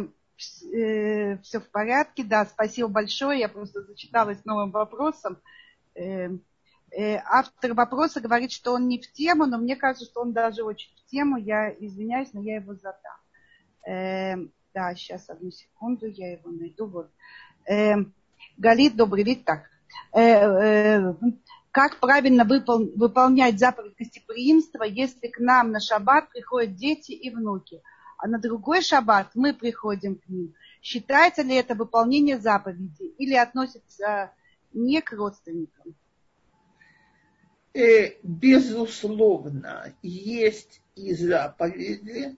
э, 0.73 1.37
все 1.39 1.59
в 1.59 1.69
порядке, 1.71 2.23
да, 2.23 2.45
спасибо 2.45 2.87
большое. 2.87 3.39
Я 3.39 3.49
просто 3.49 3.81
зачиталась 3.81 4.45
новым 4.45 4.69
вопросом. 4.69 5.41
Э, 5.95 6.29
автор 7.25 7.73
вопроса 7.73 8.21
говорит, 8.21 8.51
что 8.51 8.73
он 8.73 8.87
не 8.87 8.99
в 8.99 9.11
тему, 9.11 9.45
но 9.45 9.57
мне 9.57 9.75
кажется, 9.75 10.05
что 10.05 10.21
он 10.21 10.33
даже 10.33 10.63
очень 10.63 10.89
в 10.95 11.09
тему. 11.09 11.37
Я 11.37 11.69
извиняюсь, 11.69 12.33
но 12.33 12.41
я 12.41 12.55
его 12.55 12.75
задам. 12.75 13.17
Э, 13.87 14.35
да, 14.73 14.95
сейчас 14.95 15.29
одну 15.29 15.51
секунду, 15.51 16.07
я 16.07 16.33
его 16.33 16.51
найду. 16.51 16.87
Вот. 16.87 17.09
Э, 17.65 17.95
Галит, 18.57 18.95
добрый 18.95 19.23
вид, 19.23 19.45
так. 19.45 19.63
Э, 20.13 20.21
э, 20.21 21.13
как 21.71 21.99
правильно 21.99 22.43
выпол- 22.43 22.91
выполнять 22.95 23.59
заповедь 23.59 23.95
гостеприимства, 23.97 24.83
если 24.83 25.27
к 25.27 25.39
нам 25.39 25.71
на 25.71 25.79
шаббат 25.79 26.29
приходят 26.29 26.75
дети 26.75 27.11
и 27.11 27.29
внуки, 27.29 27.81
а 28.17 28.27
на 28.27 28.39
другой 28.39 28.81
шаббат 28.81 29.29
мы 29.35 29.53
приходим 29.53 30.15
к 30.15 30.27
ним? 30.27 30.55
Считается 30.81 31.43
ли 31.43 31.55
это 31.55 31.75
выполнение 31.75 32.39
заповеди 32.39 33.03
или 33.17 33.35
относится 33.35 34.31
не 34.73 35.01
к 35.01 35.11
родственникам? 35.11 35.95
Э, 37.77 38.13
безусловно, 38.23 39.93
есть 40.01 40.81
и 40.95 41.13
заповеди, 41.13 42.35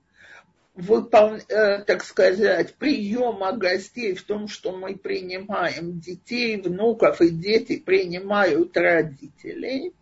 выпол... 0.76 1.38
Э, 1.48 1.82
так 1.86 2.04
сказать, 2.04 2.76
приема 2.76 3.54
гостей 3.54 4.16
в 4.16 4.24
том, 4.24 4.50
что 4.50 4.76
мы 4.76 4.98
принимаем 4.98 5.98
детей, 6.02 6.60
внуков, 6.60 7.22
и 7.22 7.30
дети 7.30 7.78
принимают 7.78 8.76
родителей, 8.76 9.94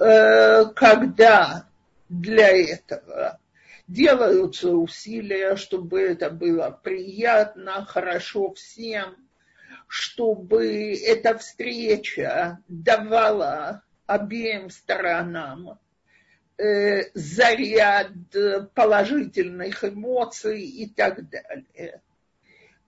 э, 0.00 0.64
когда 0.74 1.68
для 2.08 2.48
этого 2.48 3.38
делаются 3.86 4.72
усилия, 4.72 5.54
чтобы 5.54 6.00
это 6.00 6.30
было 6.30 6.76
приятно, 6.82 7.84
хорошо 7.84 8.54
всем, 8.54 9.14
чтобы 9.86 10.94
эта 10.94 11.38
встреча 11.38 12.58
давала 12.66 13.84
обеим 14.08 14.70
сторонам 14.70 15.78
э, 16.56 17.10
заряд 17.14 18.10
положительных 18.74 19.84
эмоций 19.84 20.62
и 20.62 20.88
так 20.88 21.28
далее. 21.28 22.02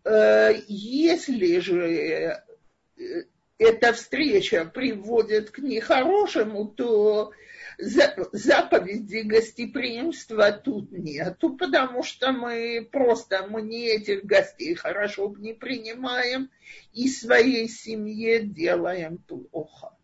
Э, 0.02 0.54
если 0.66 1.59
же 1.59 1.78
э, 1.78 2.44
эта 3.59 3.92
встреча 3.92 4.64
приводит 4.64 5.50
к 5.50 5.59
нехорошему, 5.59 6.66
то 6.66 7.33
заповеди 7.78 9.18
гостеприимства 9.18 10.52
тут 10.52 10.90
нету, 10.92 11.56
потому 11.56 12.02
что 12.02 12.33
мы 12.33 12.88
просто 12.90 13.46
мы 13.46 13.62
не 13.62 13.88
этих 13.88 14.24
гостей 14.24 14.74
хорошо 14.74 15.35
не 15.38 15.52
принимаем 15.52 16.50
и 16.94 17.09
своей 17.09 17.68
семье 17.68 18.42
делаем 18.42 19.18
плохо. 19.18 19.94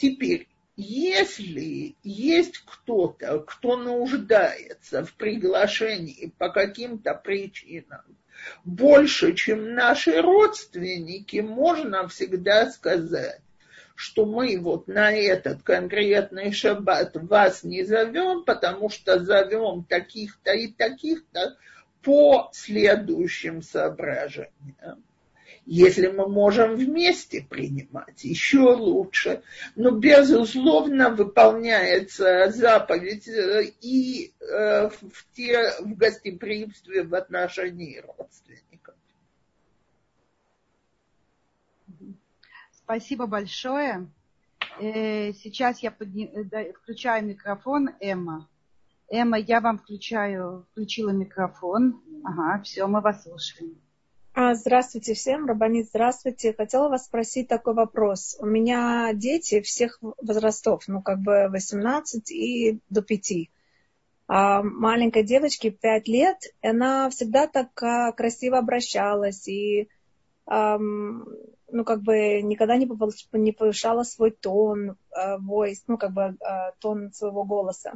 Теперь, 0.00 0.48
если 0.76 1.94
есть 2.02 2.64
кто-то, 2.64 3.40
кто 3.40 3.76
нуждается 3.76 5.04
в 5.04 5.12
приглашении 5.12 6.32
по 6.38 6.48
каким-то 6.48 7.12
причинам, 7.12 8.00
больше, 8.64 9.34
чем 9.34 9.74
наши 9.74 10.22
родственники, 10.22 11.40
можно 11.40 12.08
всегда 12.08 12.70
сказать, 12.70 13.42
что 13.94 14.24
мы 14.24 14.58
вот 14.58 14.88
на 14.88 15.12
этот 15.12 15.62
конкретный 15.62 16.50
шаббат 16.52 17.14
вас 17.16 17.62
не 17.62 17.84
зовем, 17.84 18.44
потому 18.44 18.88
что 18.88 19.22
зовем 19.22 19.84
таких-то 19.84 20.52
и 20.52 20.68
таких-то 20.68 21.58
по 22.02 22.48
следующим 22.54 23.60
соображениям. 23.60 25.04
Если 25.72 26.08
мы 26.08 26.26
можем 26.26 26.74
вместе 26.74 27.42
принимать, 27.48 28.24
еще 28.24 28.58
лучше. 28.58 29.44
Но, 29.76 29.92
безусловно, 29.92 31.10
выполняется 31.10 32.50
заповедь 32.50 33.28
э, 33.28 33.70
и 33.80 34.34
э, 34.40 34.88
в, 34.88 35.32
те, 35.32 35.70
в 35.78 35.96
гостеприимстве 35.96 37.04
в 37.04 37.14
отношении 37.14 38.02
родственников. 38.18 38.96
Спасибо 42.72 43.26
большое. 43.26 44.08
Э, 44.80 45.32
сейчас 45.34 45.84
я 45.84 45.92
подни... 45.92 46.32
включаю 46.82 47.24
микрофон 47.24 47.90
Эмма. 48.00 48.48
Эмма, 49.08 49.38
я 49.38 49.60
вам 49.60 49.78
включаю, 49.78 50.66
включила 50.72 51.10
микрофон. 51.10 52.02
Ага, 52.24 52.60
все, 52.64 52.88
мы 52.88 53.00
вас 53.00 53.22
слушаем. 53.22 53.80
А, 54.32 54.54
здравствуйте 54.54 55.14
всем, 55.14 55.46
Рабанит, 55.46 55.88
здравствуйте. 55.88 56.54
Хотела 56.54 56.88
вас 56.88 57.06
спросить 57.06 57.48
такой 57.48 57.74
вопрос. 57.74 58.36
У 58.38 58.46
меня 58.46 59.12
дети 59.12 59.60
всех 59.60 59.98
возрастов, 60.22 60.84
ну 60.86 61.02
как 61.02 61.18
бы 61.20 61.48
18 61.48 62.30
и 62.30 62.78
до 62.88 63.02
5. 63.02 63.32
А 64.28 64.62
маленькой 64.62 65.24
девочке 65.24 65.70
5 65.70 66.06
лет, 66.06 66.36
она 66.62 67.10
всегда 67.10 67.48
так 67.48 67.70
а, 67.82 68.12
красиво 68.12 68.58
обращалась 68.58 69.48
и 69.48 69.88
ну, 70.46 71.84
как 71.84 72.02
бы 72.02 72.42
никогда 72.42 72.76
не, 72.76 73.52
повышала 73.52 74.02
свой 74.02 74.32
тон, 74.32 74.96
uh, 75.16 75.38
voice, 75.38 75.84
ну, 75.86 75.96
как 75.96 76.12
бы 76.12 76.22
uh, 76.22 76.72
тон 76.80 77.12
своего 77.12 77.44
голоса. 77.44 77.92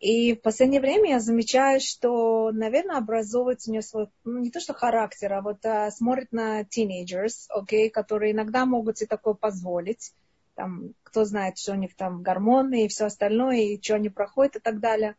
И 0.00 0.34
в 0.34 0.42
последнее 0.42 0.80
время 0.80 1.10
я 1.10 1.20
замечаю, 1.20 1.80
что, 1.80 2.50
наверное, 2.52 2.98
образовывается 2.98 3.70
у 3.70 3.72
нее 3.72 3.82
свой, 3.82 4.08
ну, 4.24 4.38
не 4.40 4.50
то 4.50 4.60
что 4.60 4.74
характер, 4.74 5.32
а 5.32 5.40
вот 5.40 5.64
а, 5.64 5.90
смотрит 5.90 6.32
на 6.32 6.62
teenagers, 6.62 7.46
окей, 7.48 7.88
okay, 7.88 7.90
которые 7.90 8.32
иногда 8.32 8.66
могут 8.66 8.98
себе 8.98 9.08
такое 9.08 9.34
позволить. 9.34 10.12
Там, 10.54 10.94
кто 11.02 11.24
знает, 11.24 11.58
что 11.58 11.72
у 11.72 11.76
них 11.76 11.94
там 11.96 12.22
гормоны 12.22 12.84
и 12.84 12.88
все 12.88 13.06
остальное, 13.06 13.58
и 13.58 13.82
что 13.82 13.94
они 13.94 14.08
проходят 14.08 14.56
и 14.56 14.60
так 14.60 14.80
далее. 14.80 15.16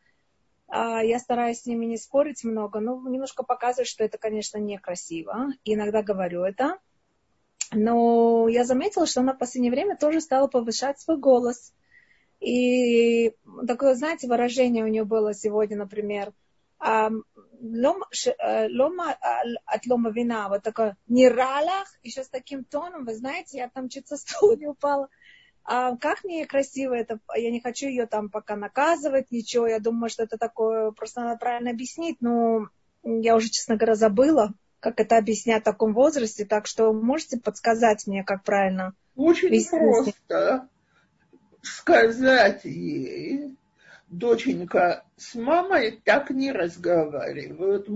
А, 0.67 1.03
я 1.03 1.19
стараюсь 1.19 1.61
с 1.61 1.65
ними 1.65 1.85
не 1.85 1.97
спорить 1.97 2.43
много, 2.43 2.79
но 2.79 3.01
немножко 3.07 3.43
показывать, 3.43 3.87
что 3.87 4.03
это, 4.03 4.17
конечно, 4.17 4.57
некрасиво. 4.57 5.47
И 5.63 5.73
иногда 5.73 6.03
говорю 6.03 6.43
это. 6.43 6.77
Но 7.71 8.47
я 8.47 8.63
заметила, 8.63 9.05
что 9.05 9.21
она 9.21 9.33
в 9.33 9.39
последнее 9.39 9.71
время 9.71 9.97
тоже 9.97 10.21
стала 10.21 10.47
повышать 10.47 10.99
свой 10.99 11.17
голос. 11.17 11.73
И 12.39 13.33
такое, 13.67 13.95
знаете, 13.95 14.27
выражение 14.27 14.83
у 14.83 14.87
нее 14.87 15.03
было 15.03 15.33
сегодня, 15.33 15.77
например, 15.77 16.33
лома 16.79 18.05
от 19.65 19.87
лома 19.87 20.11
вина, 20.11 20.47
вот 20.49 20.61
такое 20.61 20.95
нералах, 21.07 21.87
еще 22.03 22.23
с 22.23 22.29
таким 22.29 22.63
тоном, 22.63 23.05
вы 23.05 23.15
знаете, 23.15 23.57
я 23.57 23.69
там 23.69 23.89
чуть 23.89 24.07
со 24.07 24.17
стула 24.17 24.55
не 24.55 24.67
упала. 24.67 25.09
А 25.63 25.97
как 25.97 26.23
мне 26.23 26.45
красиво 26.45 26.93
это, 26.93 27.19
я 27.35 27.51
не 27.51 27.59
хочу 27.59 27.87
ее 27.87 28.05
там 28.05 28.29
пока 28.29 28.55
наказывать, 28.55 29.31
ничего, 29.31 29.67
я 29.67 29.79
думаю, 29.79 30.09
что 30.09 30.23
это 30.23 30.37
такое, 30.37 30.91
просто 30.91 31.21
надо 31.21 31.39
правильно 31.39 31.71
объяснить, 31.71 32.21
но 32.21 32.69
я 33.03 33.35
уже, 33.35 33.49
честно 33.49 33.75
говоря, 33.75 33.95
забыла, 33.95 34.53
как 34.79 34.99
это 34.99 35.17
объяснять 35.17 35.63
в 35.63 35.65
таком 35.65 35.93
возрасте, 35.93 36.45
так 36.45 36.67
что 36.67 36.93
можете 36.93 37.37
подсказать 37.39 38.07
мне, 38.07 38.23
как 38.23 38.43
правильно? 38.43 38.93
Очень 39.15 39.49
просто 39.69 40.13
сказать 41.67 42.65
ей, 42.65 43.57
доченька, 44.07 45.05
с 45.17 45.35
мамой 45.35 46.01
так 46.03 46.29
не 46.29 46.51
разговаривают. 46.51 47.87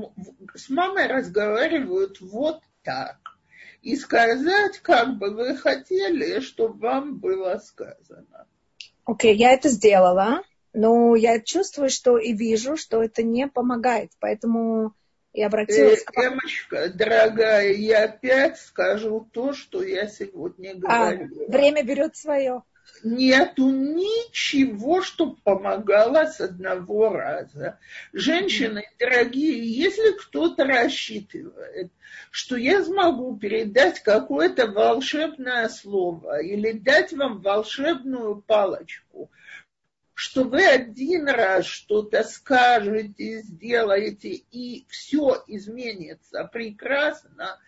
С 0.55 0.69
мамой 0.69 1.07
разговаривают 1.07 2.19
вот 2.21 2.61
так. 2.83 3.17
И 3.81 3.95
сказать, 3.95 4.79
как 4.79 5.17
бы 5.17 5.31
вы 5.31 5.55
хотели, 5.57 6.39
чтобы 6.39 6.79
вам 6.79 7.17
было 7.17 7.57
сказано. 7.57 8.45
Окей, 9.05 9.33
okay, 9.33 9.37
я 9.37 9.53
это 9.53 9.69
сделала, 9.69 10.43
но 10.73 11.15
я 11.15 11.39
чувствую, 11.39 11.89
что 11.89 12.17
и 12.17 12.33
вижу, 12.33 12.77
что 12.77 13.01
это 13.01 13.23
не 13.23 13.47
помогает. 13.47 14.11
Поэтому 14.19 14.93
я 15.33 15.47
обратилась 15.47 16.03
к... 16.03 16.11
Эмочка, 16.15 16.89
дорогая, 16.89 17.73
я 17.73 18.03
опять 18.03 18.59
скажу 18.59 19.27
то, 19.31 19.53
что 19.53 19.81
я 19.81 20.07
сегодня 20.07 20.75
а, 20.83 21.11
говорила. 21.11 21.45
А, 21.47 21.51
время 21.51 21.83
берет 21.83 22.15
свое 22.15 22.63
нету 23.03 23.69
ничего, 23.69 25.01
что 25.01 25.37
помогало 25.43 26.25
с 26.25 26.39
одного 26.39 27.09
раза. 27.09 27.79
Женщины, 28.13 28.83
дорогие, 28.99 29.65
если 29.65 30.17
кто-то 30.17 30.65
рассчитывает, 30.65 31.91
что 32.29 32.55
я 32.55 32.83
смогу 32.83 33.37
передать 33.37 34.01
какое-то 34.01 34.67
волшебное 34.67 35.69
слово 35.69 36.41
или 36.41 36.71
дать 36.73 37.13
вам 37.13 37.41
волшебную 37.41 38.41
палочку, 38.41 39.31
что 40.13 40.43
вы 40.43 40.63
один 40.63 41.27
раз 41.27 41.65
что-то 41.65 42.23
скажете, 42.23 43.41
сделаете, 43.41 44.29
и 44.29 44.85
все 44.89 45.43
изменится 45.47 46.43
прекрасно, 46.51 47.59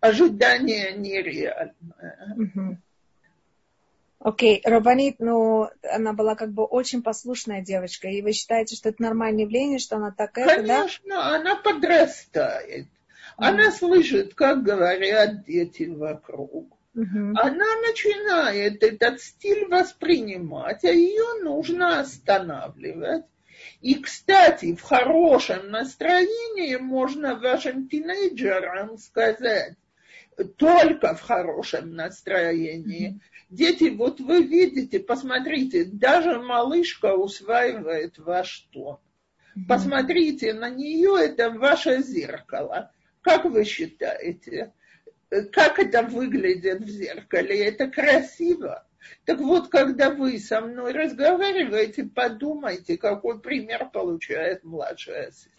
ожидание 0.00 0.92
нереальное. 0.92 2.80
Окей, 4.18 4.58
okay. 4.58 4.70
Рабанит, 4.70 5.16
ну, 5.18 5.68
она 5.82 6.12
была 6.12 6.34
как 6.36 6.52
бы 6.52 6.64
очень 6.64 7.02
послушная 7.02 7.60
девочка, 7.60 8.08
и 8.08 8.22
вы 8.22 8.32
считаете, 8.32 8.74
что 8.74 8.88
это 8.88 9.02
нормальное 9.02 9.42
явление, 9.44 9.78
что 9.78 9.96
она 9.96 10.10
такая, 10.10 10.56
Конечно, 10.56 11.14
да? 11.16 11.36
она 11.36 11.56
подрастает. 11.56 12.86
Она 13.36 13.68
mm-hmm. 13.68 13.72
слышит, 13.72 14.34
как 14.34 14.62
говорят 14.62 15.44
дети 15.44 15.84
вокруг. 15.84 16.72
Mm-hmm. 16.96 17.32
Она 17.36 17.66
начинает 17.86 18.82
этот 18.82 19.20
стиль 19.20 19.66
воспринимать, 19.66 20.82
а 20.84 20.90
ее 20.90 21.42
нужно 21.42 22.00
останавливать. 22.00 23.24
И, 23.82 23.96
кстати, 23.96 24.74
в 24.74 24.80
хорошем 24.80 25.70
настроении 25.70 26.76
можно 26.76 27.36
вашим 27.38 27.88
тинейджерам 27.88 28.96
сказать, 28.96 29.74
только 30.56 31.14
в 31.14 31.20
хорошем 31.20 31.94
настроении. 31.94 33.20
Дети, 33.48 33.90
вот 33.90 34.20
вы 34.20 34.42
видите, 34.42 35.00
посмотрите, 35.00 35.84
даже 35.84 36.40
малышка 36.40 37.14
усваивает 37.14 38.18
ваш 38.18 38.68
тон. 38.72 38.98
Посмотрите 39.68 40.52
на 40.52 40.68
нее, 40.68 41.16
это 41.18 41.50
ваше 41.50 42.02
зеркало. 42.02 42.92
Как 43.22 43.44
вы 43.46 43.64
считаете, 43.64 44.72
как 45.52 45.78
это 45.78 46.02
выглядит 46.02 46.82
в 46.82 46.88
зеркале? 46.88 47.64
Это 47.64 47.88
красиво. 47.88 48.86
Так 49.24 49.38
вот, 49.38 49.68
когда 49.68 50.10
вы 50.10 50.38
со 50.38 50.60
мной 50.60 50.92
разговариваете, 50.92 52.04
подумайте, 52.04 52.98
какой 52.98 53.40
пример 53.40 53.88
получает 53.90 54.64
младшая 54.64 55.30
сестра. 55.30 55.55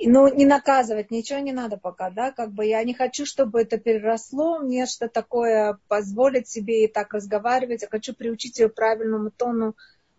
Ну, 0.00 0.34
не 0.34 0.46
наказывать, 0.46 1.12
ничего 1.12 1.38
не 1.38 1.52
надо 1.52 1.76
пока, 1.76 2.10
да, 2.10 2.32
как 2.32 2.52
бы 2.52 2.66
я 2.66 2.82
не 2.82 2.92
хочу, 2.92 3.24
чтобы 3.24 3.62
это 3.62 3.78
переросло, 3.78 4.58
мне 4.58 4.86
что 4.86 5.08
такое 5.08 5.78
позволить 5.86 6.48
себе 6.48 6.84
и 6.84 6.88
так 6.88 7.14
разговаривать, 7.14 7.82
я 7.82 7.88
хочу 7.88 8.14
приучить 8.14 8.58
ее 8.58 8.68
правильному 8.68 9.30
тону 9.30 9.76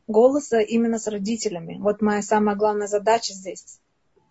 голоса 0.08 0.60
именно 0.60 1.00
с 1.00 1.08
родителями. 1.08 1.78
Вот 1.80 2.02
моя 2.02 2.22
самая 2.22 2.56
главная 2.56 2.88
задача 2.88 3.34
здесь. 3.34 3.80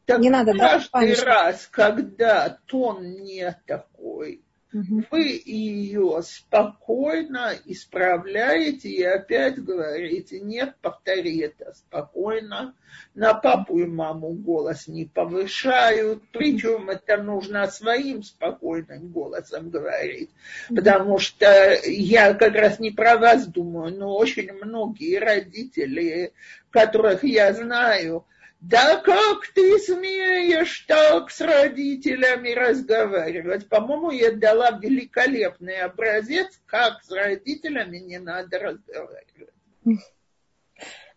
Так 0.07 0.21
не 0.21 0.31
надо, 0.31 0.57
каждый 0.57 1.17
да, 1.17 1.25
раз, 1.25 1.69
когда 1.71 2.59
тон 2.67 3.23
не 3.23 3.57
такой, 3.67 4.43
вы 4.73 5.43
ее 5.45 6.23
спокойно 6.23 7.53
исправляете 7.67 8.89
и 8.89 9.03
опять 9.03 9.63
говорите, 9.63 10.41
нет, 10.41 10.77
повтори 10.81 11.39
это 11.41 11.73
спокойно. 11.75 12.75
На 13.15 13.35
папу 13.35 13.79
и 13.79 13.87
маму 13.87 14.31
голос 14.33 14.87
не 14.87 15.07
повышают, 15.07 16.23
причем 16.33 16.91
это 16.91 17.23
нужно 17.23 17.67
своим 17.69 18.23
спокойным 18.23 19.09
голосом 19.09 19.71
говорить, 19.71 20.31
потому 20.69 21.19
что 21.19 21.79
я 21.87 22.35
как 22.35 22.55
раз 22.55 22.79
не 22.81 22.91
про 22.91 23.17
вас 23.17 23.47
думаю, 23.47 23.97
но 23.97 24.15
очень 24.15 24.53
многие 24.53 25.19
родители, 25.19 26.33
которых 26.71 27.25
я 27.25 27.53
знаю, 27.55 28.27
да 28.63 28.97
как 28.99 29.49
ты 29.49 29.77
смеешь 29.81 30.85
так 30.87 31.33
с 31.33 31.41
родителями 31.41 32.51
разговаривать? 32.51 33.69
По-моему, 33.69 34.13
я 34.13 34.31
дала 34.31 34.71
великолепный 34.71 35.81
образец, 35.81 36.61
как 36.67 37.03
с 37.03 37.11
родителями 37.11 37.99
не 37.99 38.21
надо 38.21 38.61
разговаривать. 38.61 39.51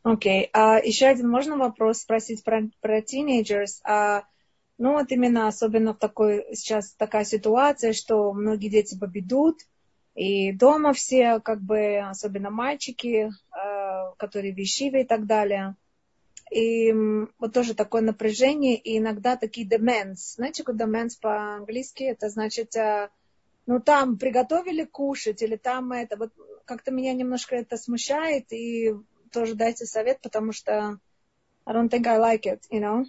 Окей. 0.01 0.45
Okay. 0.45 0.49
А 0.53 0.79
еще 0.79 1.05
один 1.05 1.29
можно 1.29 1.55
вопрос 1.55 1.99
спросить 1.99 2.43
про, 2.43 2.63
про 2.81 3.01
teenagers? 3.01 3.79
А, 3.84 4.23
ну 4.79 4.93
вот 4.93 5.12
именно 5.12 5.47
особенно 5.47 5.93
в 5.93 5.99
такой 5.99 6.47
сейчас 6.55 6.95
такая 6.95 7.25
ситуация, 7.25 7.93
что 7.93 8.34
многие 8.34 8.69
дети 8.69 8.97
победут, 8.97 9.60
и 10.15 10.51
дома 10.51 10.93
все, 10.93 11.39
как 11.41 11.62
бы, 11.62 11.99
особенно 11.99 12.49
мальчики, 12.49 13.29
а, 13.51 14.13
которые 14.17 14.51
вещивы 14.51 15.01
и 15.01 15.05
так 15.05 15.27
далее 15.27 15.75
и 16.52 16.93
вот 17.39 17.54
тоже 17.54 17.74
такое 17.74 18.02
напряжение, 18.02 18.78
и 18.78 18.98
иногда 18.98 19.36
такие 19.36 19.67
demands. 19.67 20.36
Знаете, 20.36 20.63
что 20.63 20.74
demands 20.74 21.13
по-английски? 21.19 22.04
Это 22.04 22.30
значит, 22.30 22.76
э, 22.76 23.10
ну 23.65 23.80
там 23.80 24.17
приготовили 24.17 24.84
кушать, 24.84 25.41
или 25.41 25.56
там 25.56 25.91
это. 25.91 26.17
Вот 26.17 26.32
как-то 26.65 26.91
меня 26.91 27.13
немножко 27.13 27.56
это 27.56 27.78
смущает, 27.78 28.52
и 28.54 28.93
тоже 29.32 29.56
дайте 29.56 29.86
совет, 29.86 30.21
потому 30.21 30.52
что 30.52 31.00
I 31.65 31.74
don't 31.74 31.89
think 31.89 32.08
I 32.08 32.19
like 32.19 32.45
it, 32.45 32.62
you 32.71 32.80
know? 32.80 33.06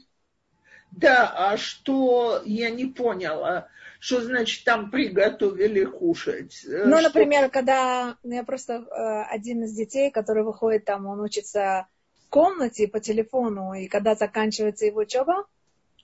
Да, 0.93 1.33
а 1.37 1.57
что 1.57 2.43
я 2.45 2.71
не 2.71 2.87
поняла, 2.87 3.69
что 4.01 4.23
значит 4.23 4.65
там 4.65 4.91
приготовили 4.91 5.85
кушать? 5.85 6.65
Э, 6.65 6.85
ну, 6.87 6.97
что... 6.97 7.09
например, 7.09 7.51
когда 7.51 8.17
я 8.23 8.45
просто 8.45 8.75
э, 8.75 9.23
один 9.31 9.65
из 9.65 9.73
детей, 9.75 10.11
который 10.11 10.43
выходит 10.43 10.85
там, 10.85 11.07
он 11.07 11.21
учится 11.21 11.87
комнате 12.37 12.87
по 12.87 13.01
телефону, 13.01 13.73
и 13.73 13.89
когда 13.89 14.15
заканчивается 14.15 14.85
его 14.85 15.01
учеба? 15.01 15.47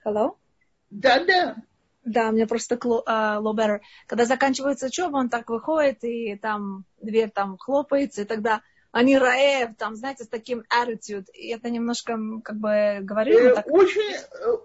Hello? 0.02 0.36
Да-да. 0.88 1.56
Да, 2.04 2.30
у 2.30 2.32
меня 2.32 2.46
просто 2.46 2.76
uh, 2.76 3.80
Когда 4.06 4.24
заканчивается 4.24 4.86
учеба, 4.86 5.18
он 5.18 5.28
так 5.28 5.50
выходит, 5.50 6.02
и 6.04 6.34
там 6.36 6.86
дверь 7.02 7.30
там 7.30 7.58
хлопается, 7.58 8.22
и 8.22 8.24
тогда 8.24 8.62
они 8.92 9.18
раев, 9.18 9.76
там, 9.76 9.94
знаете, 9.94 10.24
с 10.24 10.28
таким 10.28 10.64
attitude. 10.72 11.26
И 11.34 11.48
это 11.48 11.68
немножко, 11.68 12.18
как 12.42 12.56
бы, 12.56 13.00
говорю... 13.02 13.38
Э, 13.38 13.54
так... 13.54 13.66
Очень, 13.68 14.16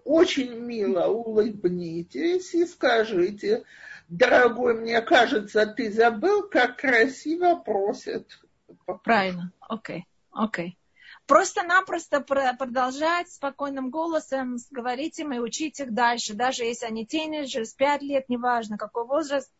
очень 0.05 0.53
мило 0.53 1.07
улыбнитесь 1.07 2.53
и 2.53 2.65
скажите, 2.65 3.65
дорогой, 4.07 4.73
мне 4.73 5.01
кажется, 5.01 5.65
ты 5.65 5.91
забыл, 5.91 6.43
как 6.43 6.77
красиво 6.77 7.55
просят. 7.55 8.39
Правильно, 9.03 9.51
окей, 9.59 10.05
okay. 10.31 10.31
окей. 10.31 10.67
Okay. 10.69 10.86
Просто-напросто 11.27 12.21
продолжать 12.21 13.29
спокойным 13.29 13.89
голосом, 13.89 14.57
говорить 14.71 15.19
им 15.19 15.33
и 15.33 15.39
учить 15.39 15.79
их 15.81 15.93
дальше. 15.93 16.33
Даже 16.33 16.63
если 16.63 16.85
они 16.85 17.05
тинейджеры, 17.05 17.65
с 17.65 17.73
5 17.73 18.01
лет, 18.01 18.29
неважно 18.29 18.77
какой 18.77 19.05
возраст, 19.05 19.51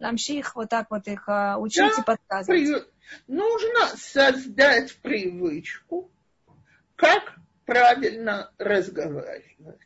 их 0.00 0.56
вот 0.56 0.70
так 0.70 0.90
вот 0.90 1.06
их 1.06 1.28
а, 1.28 1.58
учить 1.58 1.92
да, 1.96 2.02
и 2.02 2.04
подсказывать. 2.04 2.46
При... 2.46 2.84
Нужно 3.26 3.86
создать 3.96 4.96
привычку, 4.96 6.10
как 6.96 7.34
правильно 7.66 8.50
разговаривать. 8.58 9.80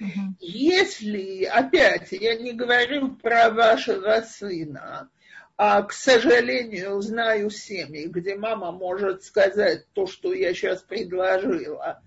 Угу. 0.00 0.36
Если, 0.40 1.44
опять, 1.44 2.12
я 2.12 2.36
не 2.36 2.52
говорю 2.52 3.16
про 3.16 3.50
вашего 3.50 4.20
сына, 4.22 5.10
а, 5.56 5.82
к 5.82 5.92
сожалению, 5.92 7.00
знаю 7.00 7.50
семьи, 7.50 8.06
где 8.06 8.36
мама 8.36 8.72
может 8.72 9.24
сказать 9.24 9.86
то, 9.92 10.06
что 10.06 10.32
я 10.32 10.54
сейчас 10.54 10.82
предложила, 10.82 12.02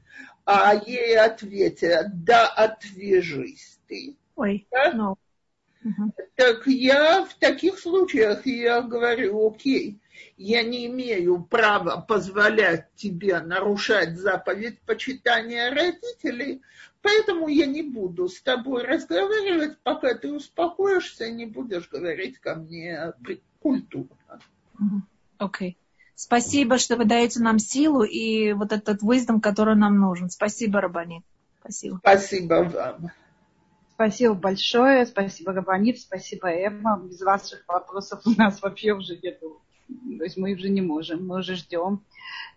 а 0.45 0.75
ей 0.75 1.17
ответят, 1.17 2.23
да, 2.23 2.47
отвяжись 2.47 3.79
ты. 3.87 4.15
Ой, 4.35 4.67
да? 4.71 4.93
no. 4.93 5.15
угу. 5.83 6.13
Так 6.35 6.67
я 6.67 7.25
в 7.25 7.33
таких 7.35 7.79
случаях 7.79 8.45
я 8.45 8.81
говорю, 8.81 9.47
окей, 9.47 9.99
я 10.37 10.63
не 10.63 10.87
имею 10.87 11.43
права 11.43 12.01
позволять 12.01 12.93
тебе 12.95 13.39
нарушать 13.39 14.17
заповедь 14.17 14.81
почитания 14.81 15.73
родителей, 15.73 16.61
Поэтому 17.05 17.47
я 17.47 17.67
не 17.67 17.83
буду 17.83 18.27
с 18.27 18.41
тобой 18.41 18.83
разговаривать, 18.83 19.77
пока 19.83 20.15
ты 20.15 20.33
успокоишься, 20.33 21.29
не 21.29 21.45
будешь 21.45 21.87
говорить 21.87 22.39
ко 22.39 22.55
мне 22.55 23.13
культурно. 23.59 24.39
Окей. 25.37 25.69
Okay. 25.69 25.75
Спасибо, 26.15 26.79
что 26.79 26.95
вы 26.95 27.05
даете 27.05 27.41
нам 27.41 27.59
силу 27.59 28.01
и 28.01 28.53
вот 28.53 28.71
этот 28.71 29.03
wisdom, 29.03 29.39
который 29.39 29.75
нам 29.75 29.99
нужен. 29.99 30.31
Спасибо, 30.31 30.81
Рабанит. 30.81 31.23
Спасибо. 31.59 31.97
Спасибо 31.97 32.53
вам. 32.73 33.11
Спасибо 33.93 34.33
большое. 34.33 35.05
Спасибо, 35.05 35.53
Рабанит. 35.53 35.99
Спасибо, 35.99 36.47
Эмма. 36.47 36.99
Без 37.03 37.21
ваших 37.21 37.63
вопросов 37.67 38.21
у 38.25 38.31
нас 38.31 38.59
вообще 38.63 38.93
уже 38.93 39.19
нету. 39.21 39.61
То 39.87 40.23
есть 40.23 40.37
мы 40.37 40.53
уже 40.53 40.69
не 40.69 40.81
можем, 40.81 41.27
мы 41.27 41.39
уже 41.39 41.55
ждем. 41.55 42.03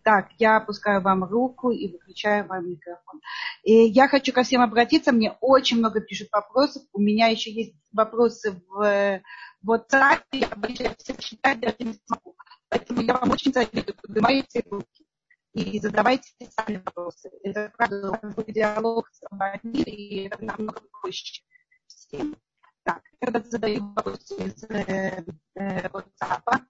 Так, 0.03 0.31
я 0.38 0.57
опускаю 0.57 1.03
вам 1.03 1.25
руку 1.25 1.71
и 1.71 1.93
выключаю 1.93 2.47
вам 2.47 2.71
микрофон. 2.71 3.21
И 3.62 3.73
я 3.73 4.09
хочу 4.09 4.33
ко 4.33 4.43
всем 4.43 4.62
обратиться. 4.62 5.12
Мне 5.12 5.37
очень 5.41 5.79
много 5.79 6.01
пишут 6.01 6.29
вопросов. 6.33 6.83
У 6.93 7.01
меня 7.01 7.27
еще 7.27 7.51
есть 7.51 7.75
вопросы 7.93 8.61
в 8.69 9.21
WhatsApp. 9.67 10.23
Я 10.33 10.49
боюсь 10.57 10.81
всех 10.99 11.19
читать, 11.19 11.61
даже 11.61 11.77
не 11.81 11.99
смогу. 12.07 12.37
Поэтому 12.69 13.01
я 13.03 13.14
вам 13.14 13.31
очень 13.31 13.53
советую, 13.53 13.97
поднимайте 14.01 14.62
руки 14.71 15.07
и 15.55 15.81
задавайте 15.81 16.31
сами 16.51 16.83
вопросы. 16.85 17.31
Это 17.43 17.73
правда 17.77 18.21
диалог 18.47 19.09
с 19.12 19.21
вами, 19.31 19.83
и 19.83 20.29
это 20.29 20.45
намного 20.45 20.81
проще 21.01 21.43
всем. 21.87 22.37
Так, 22.85 23.03
я 23.21 23.41
задаю 23.41 23.93
вопросы 23.95 24.35
из 24.37 24.64
э, 24.64 25.25
э, 25.55 25.88
WhatsApp. 25.88 26.62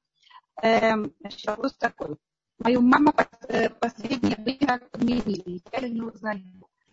Э, 0.62 0.94
значит, 1.20 1.37
вопрос 1.50 1.74
такой. 1.74 2.16
Мою 2.58 2.80
маму 2.80 3.12
э, 3.48 3.68
последнее 3.68 4.36
время 4.36 4.80
подменили. 4.90 5.62
Я 5.72 5.80
ее 5.80 5.90
не 5.90 6.02
узнаю. 6.02 6.42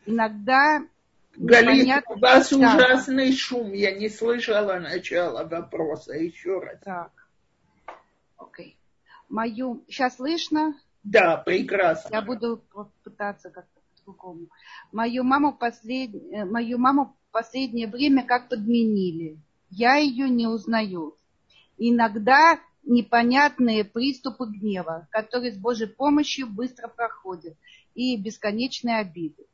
Иногда 0.05 0.81
Галит, 1.35 2.03
у 2.07 2.19
вас 2.19 2.49
да. 2.51 2.57
ужасный 2.57 3.33
шум. 3.33 3.73
Я 3.73 3.95
не 3.95 4.09
слышала 4.09 4.79
начала 4.79 5.43
вопроса. 5.43 6.13
Еще 6.13 6.59
раз. 6.59 6.79
Так. 6.83 7.11
Окей. 8.37 8.77
Мою... 9.27 9.83
Сейчас 9.87 10.17
слышно? 10.17 10.75
Да, 11.03 11.37
прекрасно. 11.37 12.09
Я 12.11 12.21
буду 12.21 12.63
пытаться 13.03 13.49
как-то 13.49 13.81
по-другому. 13.97 14.47
Мою 14.91 15.23
маму, 15.23 15.53
послед... 15.53 16.11
Э, 16.31 16.45
Мою 16.45 16.77
маму 16.77 17.17
последнее 17.31 17.87
время 17.87 18.23
как 18.25 18.49
подменили. 18.49 19.37
Я 19.69 19.95
ее 19.95 20.29
не 20.29 20.47
узнаю. 20.47 21.17
Иногда 21.77 22.59
непонятные 22.85 23.83
приступы 23.83 24.45
гнева, 24.45 25.07
которые 25.11 25.51
с 25.51 25.57
Божьей 25.57 25.87
помощью 25.87 26.47
быстро 26.47 26.87
проходят, 26.87 27.55
и 27.93 28.17
бесконечные 28.17 28.97
обиды. 28.97 29.45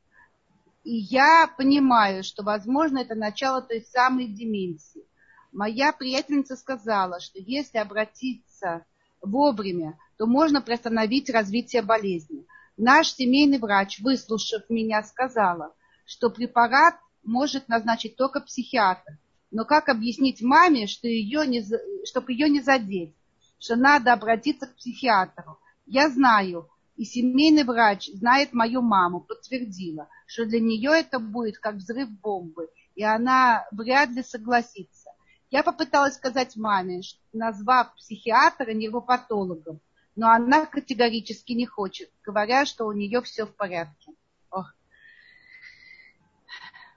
И 0.84 0.96
я 0.96 1.48
понимаю, 1.58 2.24
что, 2.24 2.44
возможно, 2.44 3.00
это 3.00 3.16
начало 3.16 3.62
той 3.62 3.82
самой 3.82 4.28
деменции. 4.28 5.04
Моя 5.52 5.92
приятельница 5.92 6.56
сказала, 6.56 7.20
что 7.20 7.40
если 7.40 7.78
обратиться 7.78 8.86
вовремя, 9.22 9.98
то 10.18 10.26
можно 10.26 10.62
приостановить 10.62 11.30
развитие 11.30 11.82
болезни. 11.82 12.46
Наш 12.78 13.14
семейный 13.14 13.60
врач, 13.60 14.00
выслушав 14.00 14.70
меня, 14.70 15.04
сказала, 15.04 15.74
что 16.06 16.30
препарат 16.30 16.96
может 17.24 17.68
назначить 17.68 18.16
только 18.16 18.40
психиатр. 18.42 19.18
Но 19.52 19.66
как 19.66 19.90
объяснить 19.90 20.42
маме, 20.42 20.88
что 20.88 21.08
ее 21.08 21.46
не, 21.46 21.64
чтобы 22.06 22.32
ее 22.32 22.50
не 22.50 22.62
задеть? 22.62 23.14
Что 23.62 23.76
надо 23.76 24.12
обратиться 24.12 24.66
к 24.66 24.76
психиатру. 24.76 25.60
Я 25.86 26.10
знаю, 26.10 26.68
и 26.98 27.06
семейный 27.06 27.64
врач 27.64 28.10
знает 28.12 28.54
мою 28.54 28.82
маму, 28.82 29.22
подтвердила, 29.22 30.10
что 30.26 30.46
для 30.46 30.60
нее 30.60 30.92
это 31.00 31.20
будет 31.20 31.60
как 31.60 31.76
взрыв 31.76 32.10
бомбы, 32.10 32.70
и 32.96 33.04
она 33.04 33.68
вряд 33.72 34.10
ли 34.10 34.24
согласится. 34.24 35.12
Я 35.52 35.64
попыталась 35.64 36.16
сказать 36.16 36.56
маме, 36.56 37.02
назвав 37.34 37.94
психиатра 37.96 38.72
невропатологом, 38.72 39.80
но 40.16 40.32
она 40.32 40.66
категорически 40.66 41.54
не 41.54 41.68
хочет, 41.68 42.10
говоря, 42.24 42.66
что 42.66 42.86
у 42.86 42.94
нее 42.94 43.22
все 43.22 43.46
в 43.46 43.56
порядке. 43.56 44.12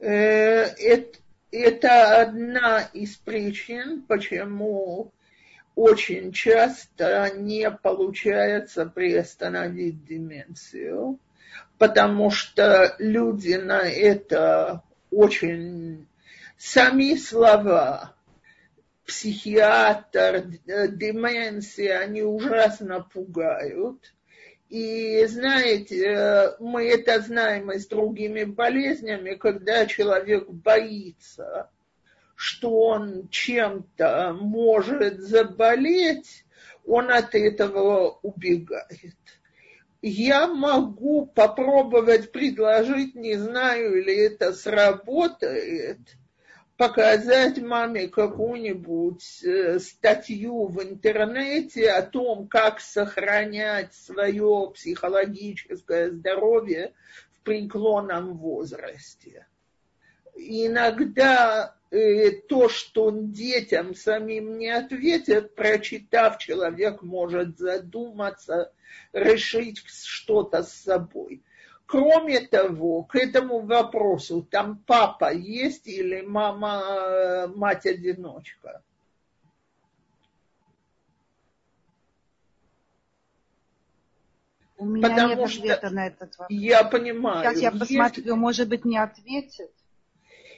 Э, 0.00 0.64
это 1.50 2.20
одна 2.22 2.82
из 2.92 3.16
причин, 3.16 4.02
почему 4.02 5.12
очень 5.74 6.32
часто 6.32 7.30
не 7.34 7.70
получается 7.70 8.86
приостановить 8.86 10.04
деменцию, 10.04 11.18
потому 11.78 12.30
что 12.30 12.94
люди 12.98 13.54
на 13.54 13.82
это 13.82 14.82
очень... 15.10 16.06
Сами 16.56 17.16
слова 17.16 18.14
психиатр, 19.04 20.44
деменция, 20.64 21.98
они 21.98 22.22
ужасно 22.22 23.02
пугают. 23.02 24.14
И 24.70 25.26
знаете, 25.26 26.54
мы 26.58 26.88
это 26.88 27.20
знаем 27.20 27.70
и 27.70 27.78
с 27.78 27.86
другими 27.86 28.44
болезнями, 28.44 29.34
когда 29.34 29.86
человек 29.86 30.48
боится 30.48 31.70
что 32.34 32.70
он 32.70 33.28
чем-то 33.28 34.36
может 34.38 35.20
заболеть, 35.20 36.44
он 36.86 37.10
от 37.10 37.34
этого 37.34 38.18
убегает. 38.22 39.16
Я 40.02 40.46
могу 40.46 41.26
попробовать 41.26 42.30
предложить, 42.30 43.14
не 43.14 43.36
знаю, 43.36 44.00
или 44.00 44.14
это 44.26 44.52
сработает, 44.52 45.98
показать 46.76 47.58
маме 47.58 48.08
какую-нибудь 48.08 49.44
э, 49.44 49.78
статью 49.78 50.66
в 50.66 50.82
интернете 50.82 51.90
о 51.90 52.02
том, 52.02 52.48
как 52.48 52.80
сохранять 52.80 53.94
свое 53.94 54.72
психологическое 54.74 56.10
здоровье 56.10 56.92
в 57.32 57.40
преклонном 57.44 58.36
возрасте. 58.36 59.46
Иногда 60.34 61.76
то, 62.48 62.68
что 62.68 63.06
он 63.06 63.30
детям 63.32 63.94
самим 63.94 64.58
не 64.58 64.68
ответит, 64.68 65.54
прочитав, 65.54 66.38
человек 66.38 67.02
может 67.02 67.58
задуматься, 67.58 68.72
решить 69.12 69.78
что-то 69.86 70.62
с 70.62 70.72
собой. 70.72 71.42
Кроме 71.86 72.40
того, 72.40 73.02
к 73.02 73.14
этому 73.14 73.60
вопросу, 73.60 74.42
там 74.42 74.82
папа 74.86 75.32
есть 75.32 75.86
или 75.86 76.22
мама, 76.22 76.82
э, 76.82 77.46
мать-одиночка? 77.48 78.82
У 84.76 84.86
меня 84.86 85.08
Потому 85.08 85.34
нет 85.36 85.56
ответа 85.58 85.90
на 85.90 86.06
этот 86.08 86.36
вопрос. 86.36 86.58
Я 86.58 86.84
понимаю. 86.84 87.44
Сейчас 87.44 87.60
я 87.60 87.70
посмотрю, 87.70 88.24
есть... 88.24 88.36
может 88.36 88.68
быть, 88.68 88.84
не 88.84 88.98
ответит. 88.98 89.70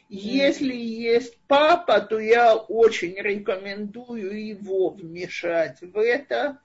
Если 0.09 0.75
есть 0.75 1.39
папа, 1.49 2.01
то 2.01 2.19
я 2.19 2.55
очень 2.55 3.15
рекомендую 3.21 4.47
его 4.47 4.91
вмешать 4.91 5.81
в 5.81 5.99
это 5.99 6.61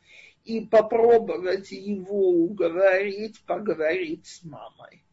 и 0.46 0.62
попробовать 0.62 1.72
его 1.72 2.30
уговорить, 2.30 3.42
поговорить 3.46 4.28
с 4.28 4.44
мамой. 4.44 5.04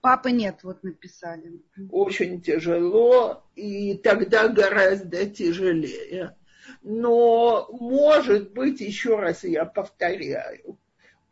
Папы 0.00 0.30
нет, 0.30 0.60
вот 0.62 0.82
написали. 0.82 1.60
Очень 1.90 2.40
тяжело, 2.40 3.44
и 3.56 3.94
тогда 3.94 4.48
гораздо 4.48 5.26
тяжелее. 5.26 6.36
Но, 6.82 7.68
может 7.72 8.52
быть, 8.52 8.80
еще 8.80 9.16
раз 9.16 9.42
я 9.44 9.64
повторяю, 9.64 10.78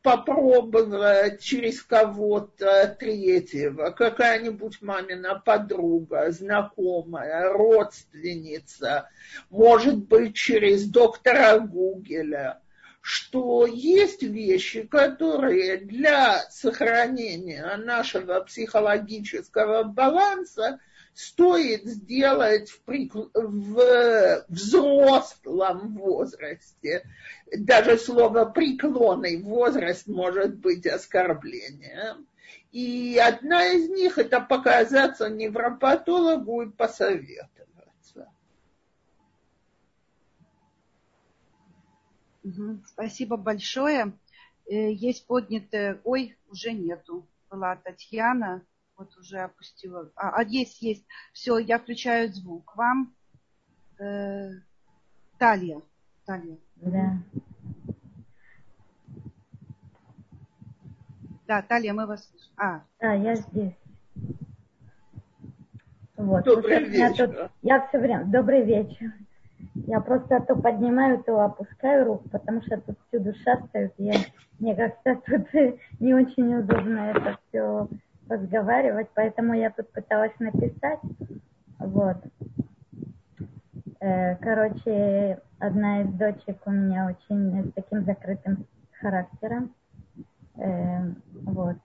попробовать 0.07 1.42
через 1.42 1.83
кого-то 1.83 2.97
третьего, 2.97 3.90
какая-нибудь 3.90 4.81
мамина 4.81 5.35
подруга, 5.45 6.31
знакомая, 6.31 7.53
родственница, 7.53 9.09
может 9.51 9.97
быть, 10.07 10.37
через 10.37 10.88
доктора 10.88 11.59
Гугеля– 11.59 12.61
что 13.09 13.66
есть 13.66 14.25
вещи, 14.25 14.83
которые 14.83 15.77
для 15.77 16.40
сохранения 16.51 17.77
нашего 17.77 18.40
психологического 18.40 19.85
баланса 19.85 20.81
стоит 21.16 21.87
сделать 21.87 22.68
в, 22.68 22.83
прик... 22.83 23.14
в 23.14 24.44
взрослом 24.48 25.96
возрасте. 25.96 27.09
Даже 27.57 27.96
слово 27.96 28.44
преклонный 28.44 29.42
возраст 29.42 30.07
может 30.07 30.59
быть 30.59 30.87
оскорблением. 30.87 32.26
И 32.70 33.18
одна 33.18 33.66
из 33.66 33.88
них 33.88 34.18
это 34.18 34.40
показаться 34.40 35.31
невропатологу 35.31 36.62
и 36.62 36.70
посоветовать. 36.70 37.57
Спасибо 42.87 43.38
большое. 43.38 44.12
Э, 44.66 44.92
есть 44.92 45.26
поднятая... 45.26 45.98
Ой, 46.05 46.37
уже 46.50 46.72
нету. 46.72 47.26
Была 47.50 47.76
Татьяна, 47.76 48.62
вот 48.96 49.16
уже 49.16 49.38
опустила. 49.38 50.11
А, 50.16 50.30
а 50.30 50.42
есть, 50.42 50.80
есть. 50.82 51.04
Все, 51.32 51.59
я 51.59 51.78
включаю 51.78 52.32
звук. 52.32 52.74
Вам 52.76 53.14
э, 53.98 54.50
Талия. 55.38 55.80
Талия. 56.24 56.59
Да. 56.76 57.18
Да, 61.46 61.62
Талия, 61.62 61.92
мы 61.92 62.06
вас 62.06 62.28
слышим. 62.28 62.52
А. 62.56 62.82
Да, 63.00 63.12
я 63.12 63.37
здесь. 63.37 63.74
Вот. 66.16 66.44
Добрый 66.44 66.85
вечер. 66.85 67.28
Тут... 67.28 67.50
Я 67.62 67.87
все 67.87 67.98
время. 67.98 68.24
Добрый 68.24 68.64
вечер. 68.64 69.12
Я 69.87 70.00
просто 70.00 70.40
то 70.40 70.56
поднимаю, 70.56 71.22
то 71.22 71.38
опускаю 71.40 72.06
руку, 72.06 72.28
потому 72.30 72.62
что 72.62 72.80
тут 72.80 72.98
всюду 73.09 73.35
шастают. 73.35 73.92
Я, 73.98 74.14
мне 74.59 74.74
как-то 74.74 75.16
тут 75.26 75.46
не 76.00 76.14
очень 76.14 76.54
удобно 76.56 77.11
это 77.11 77.38
все 77.48 77.88
разговаривать, 78.28 79.08
поэтому 79.14 79.54
я 79.54 79.70
тут 79.70 79.90
пыталась 79.92 80.32
написать. 80.38 81.00
Вот. 81.78 82.16
Э, 84.00 84.36
короче, 84.36 85.40
одна 85.58 86.02
из 86.02 86.12
дочек 86.14 86.58
у 86.66 86.70
меня 86.70 87.06
очень 87.06 87.64
с 87.64 87.72
таким 87.72 88.04
закрытым 88.04 88.66
характером. 89.00 89.74
Э, 90.56 91.12
вот. 91.42 91.76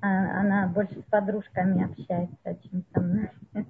А, 0.00 0.40
она 0.40 0.66
больше 0.68 1.00
с 1.00 1.04
подружками 1.10 1.84
общается, 1.84 2.58
чем 2.68 2.84
со 2.92 3.00
мной. 3.00 3.30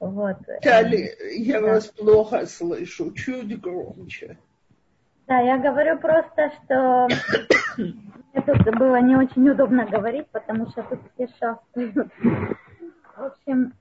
Вот. 0.00 0.38
Тали, 0.62 1.10
я 1.36 1.60
да. 1.60 1.66
вас 1.66 1.88
плохо 1.88 2.46
слышу, 2.46 3.12
чуть 3.12 3.60
громче. 3.60 4.38
Да, 5.30 5.38
я 5.38 5.58
говорю 5.58 5.96
просто, 5.96 6.50
что 6.50 7.06
мне 7.76 8.42
тут 8.44 8.76
было 8.76 9.00
не 9.00 9.14
очень 9.14 9.48
удобно 9.48 9.86
говорить, 9.86 10.26
потому 10.32 10.66
что 10.70 10.82
тут 10.82 10.98
все 11.14 11.28
шастают. 11.28 12.10
В 13.16 13.22
общем, 13.22 13.72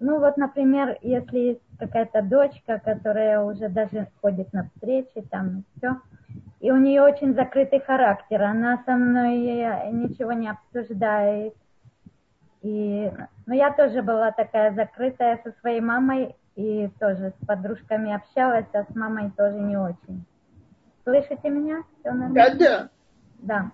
ну 0.00 0.18
вот, 0.18 0.36
например, 0.36 0.98
если 1.02 1.38
есть 1.38 1.60
какая-то 1.78 2.22
дочка, 2.22 2.80
которая 2.84 3.40
уже 3.44 3.68
даже 3.68 4.08
ходит 4.20 4.52
на 4.52 4.64
встречи, 4.64 5.20
там 5.30 5.58
и 5.60 5.62
все, 5.76 6.00
и 6.58 6.72
у 6.72 6.76
нее 6.78 7.02
очень 7.02 7.32
закрытый 7.32 7.78
характер, 7.78 8.42
она 8.42 8.82
со 8.84 8.96
мной 8.96 9.38
ничего 9.92 10.32
не 10.32 10.48
обсуждает, 10.48 11.54
и, 12.62 13.12
ну, 13.46 13.54
я 13.54 13.70
тоже 13.70 14.02
была 14.02 14.32
такая 14.32 14.74
закрытая 14.74 15.38
со 15.44 15.52
своей 15.60 15.80
мамой 15.80 16.34
и 16.56 16.90
тоже 16.98 17.32
с 17.40 17.46
подружками 17.46 18.12
общалась, 18.12 18.66
а 18.72 18.82
с 18.82 18.96
мамой 18.96 19.30
тоже 19.36 19.60
не 19.60 19.76
очень. 19.76 20.24
Слышите 21.08 21.48
меня? 21.48 21.84
Да, 22.04 22.54
да. 22.54 22.88
Да. 23.38 23.70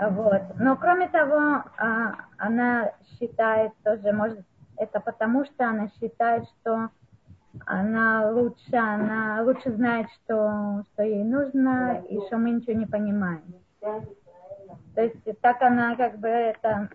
Вот. 0.00 0.42
Но 0.58 0.76
кроме 0.76 1.08
того, 1.08 1.62
а, 1.76 2.14
она 2.38 2.92
считает 3.18 3.72
тоже, 3.84 4.12
может, 4.12 4.40
это 4.78 4.98
потому, 5.00 5.44
что 5.44 5.68
она 5.68 5.88
считает, 6.00 6.44
что 6.48 6.88
она 7.66 8.30
лучше, 8.30 8.76
она 8.76 9.42
лучше 9.42 9.72
знает, 9.72 10.06
что, 10.12 10.84
что 10.92 11.02
ей 11.02 11.22
нужно, 11.22 12.02
и 12.08 12.18
что 12.26 12.38
мы 12.38 12.52
ничего 12.52 12.78
не 12.78 12.86
понимаем. 12.86 13.42
То 13.80 15.02
есть 15.02 15.40
так 15.42 15.60
она 15.60 15.96
как 15.96 16.18
бы 16.18 16.28
это 16.28 16.88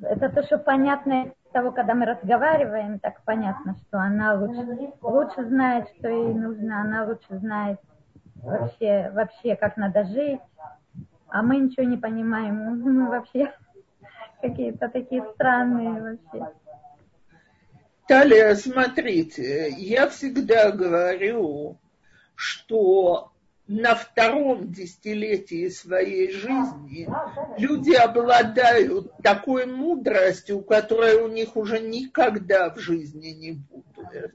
это 0.00 0.28
то, 0.30 0.42
что 0.44 0.58
понятно 0.58 1.32
того, 1.56 1.72
когда 1.72 1.94
мы 1.94 2.04
разговариваем, 2.04 2.98
так 2.98 3.22
понятно, 3.24 3.76
что 3.80 3.98
она 3.98 4.34
лучше, 4.34 4.92
лучше 5.00 5.42
знает, 5.46 5.88
что 5.98 6.06
ей 6.06 6.34
нужно, 6.34 6.82
она 6.82 7.04
лучше 7.04 7.38
знает 7.38 7.80
вообще, 8.42 9.10
вообще, 9.14 9.56
как 9.56 9.78
надо 9.78 10.04
жить, 10.04 10.42
а 11.28 11.42
мы 11.42 11.56
ничего 11.56 11.84
не 11.84 11.96
понимаем, 11.96 12.78
мы 12.82 13.08
вообще 13.08 13.54
какие-то 14.42 14.90
такие 14.90 15.24
странные 15.32 16.18
вообще. 16.28 16.52
Талия, 18.06 18.54
смотрите, 18.54 19.70
я 19.78 20.10
всегда 20.10 20.70
говорю, 20.72 21.78
что 22.34 23.32
на 23.68 23.94
втором 23.94 24.70
десятилетии 24.70 25.68
своей 25.68 26.30
жизни 26.30 27.08
люди 27.58 27.94
обладают 27.94 29.10
такой 29.22 29.66
мудростью, 29.66 30.60
которая 30.60 31.18
у 31.18 31.28
них 31.28 31.56
уже 31.56 31.80
никогда 31.80 32.70
в 32.70 32.78
жизни 32.78 33.28
не 33.28 33.52
будет. 33.52 34.34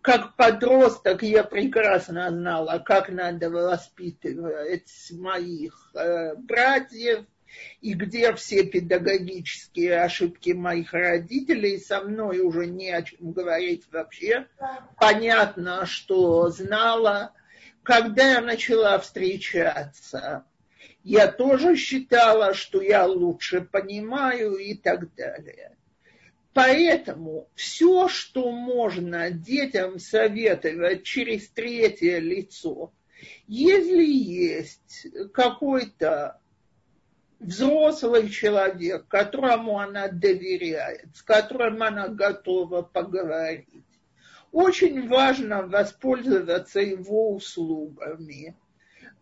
Как 0.00 0.36
подросток 0.36 1.22
я 1.22 1.44
прекрасно 1.44 2.30
знала, 2.30 2.78
как 2.78 3.10
надо 3.10 3.50
воспитывать 3.50 4.90
моих 5.10 5.90
э, 5.94 6.36
братьев, 6.36 7.26
и 7.80 7.94
где 7.94 8.32
все 8.34 8.64
педагогические 8.64 10.02
ошибки 10.02 10.50
моих 10.50 10.92
родителей, 10.92 11.78
со 11.78 12.00
мной 12.02 12.40
уже 12.40 12.66
не 12.66 12.90
о 12.90 13.02
чем 13.02 13.32
говорить 13.32 13.84
вообще. 13.90 14.46
Понятно, 14.98 15.84
что 15.84 16.48
знала, 16.48 17.32
когда 17.90 18.34
я 18.34 18.40
начала 18.40 19.00
встречаться, 19.00 20.44
я 21.02 21.26
тоже 21.26 21.74
считала, 21.74 22.54
что 22.54 22.80
я 22.80 23.04
лучше 23.04 23.62
понимаю 23.62 24.54
и 24.58 24.74
так 24.74 25.12
далее. 25.16 25.76
Поэтому 26.52 27.48
все, 27.56 28.06
что 28.06 28.52
можно 28.52 29.32
детям 29.32 29.98
советовать 29.98 31.02
через 31.02 31.48
третье 31.48 32.20
лицо, 32.20 32.92
если 33.48 34.04
есть 34.04 35.08
какой-то 35.34 36.40
взрослый 37.40 38.28
человек, 38.28 39.08
которому 39.08 39.80
она 39.80 40.06
доверяет, 40.06 41.08
с 41.16 41.22
которым 41.22 41.82
она 41.82 42.06
готова 42.06 42.82
поговорить, 42.82 43.84
очень 44.52 45.08
важно 45.08 45.62
воспользоваться 45.66 46.80
его 46.80 47.32
услугами. 47.34 48.56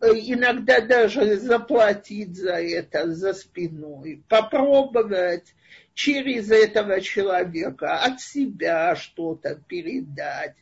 Иногда 0.01 0.79
даже 0.79 1.37
заплатить 1.37 2.35
за 2.35 2.61
это 2.61 3.13
за 3.13 3.33
спиной, 3.33 4.23
попробовать 4.29 5.53
через 5.93 6.49
этого 6.49 7.01
человека 7.01 7.99
от 7.99 8.21
себя 8.21 8.95
что-то 8.95 9.55
передать, 9.67 10.55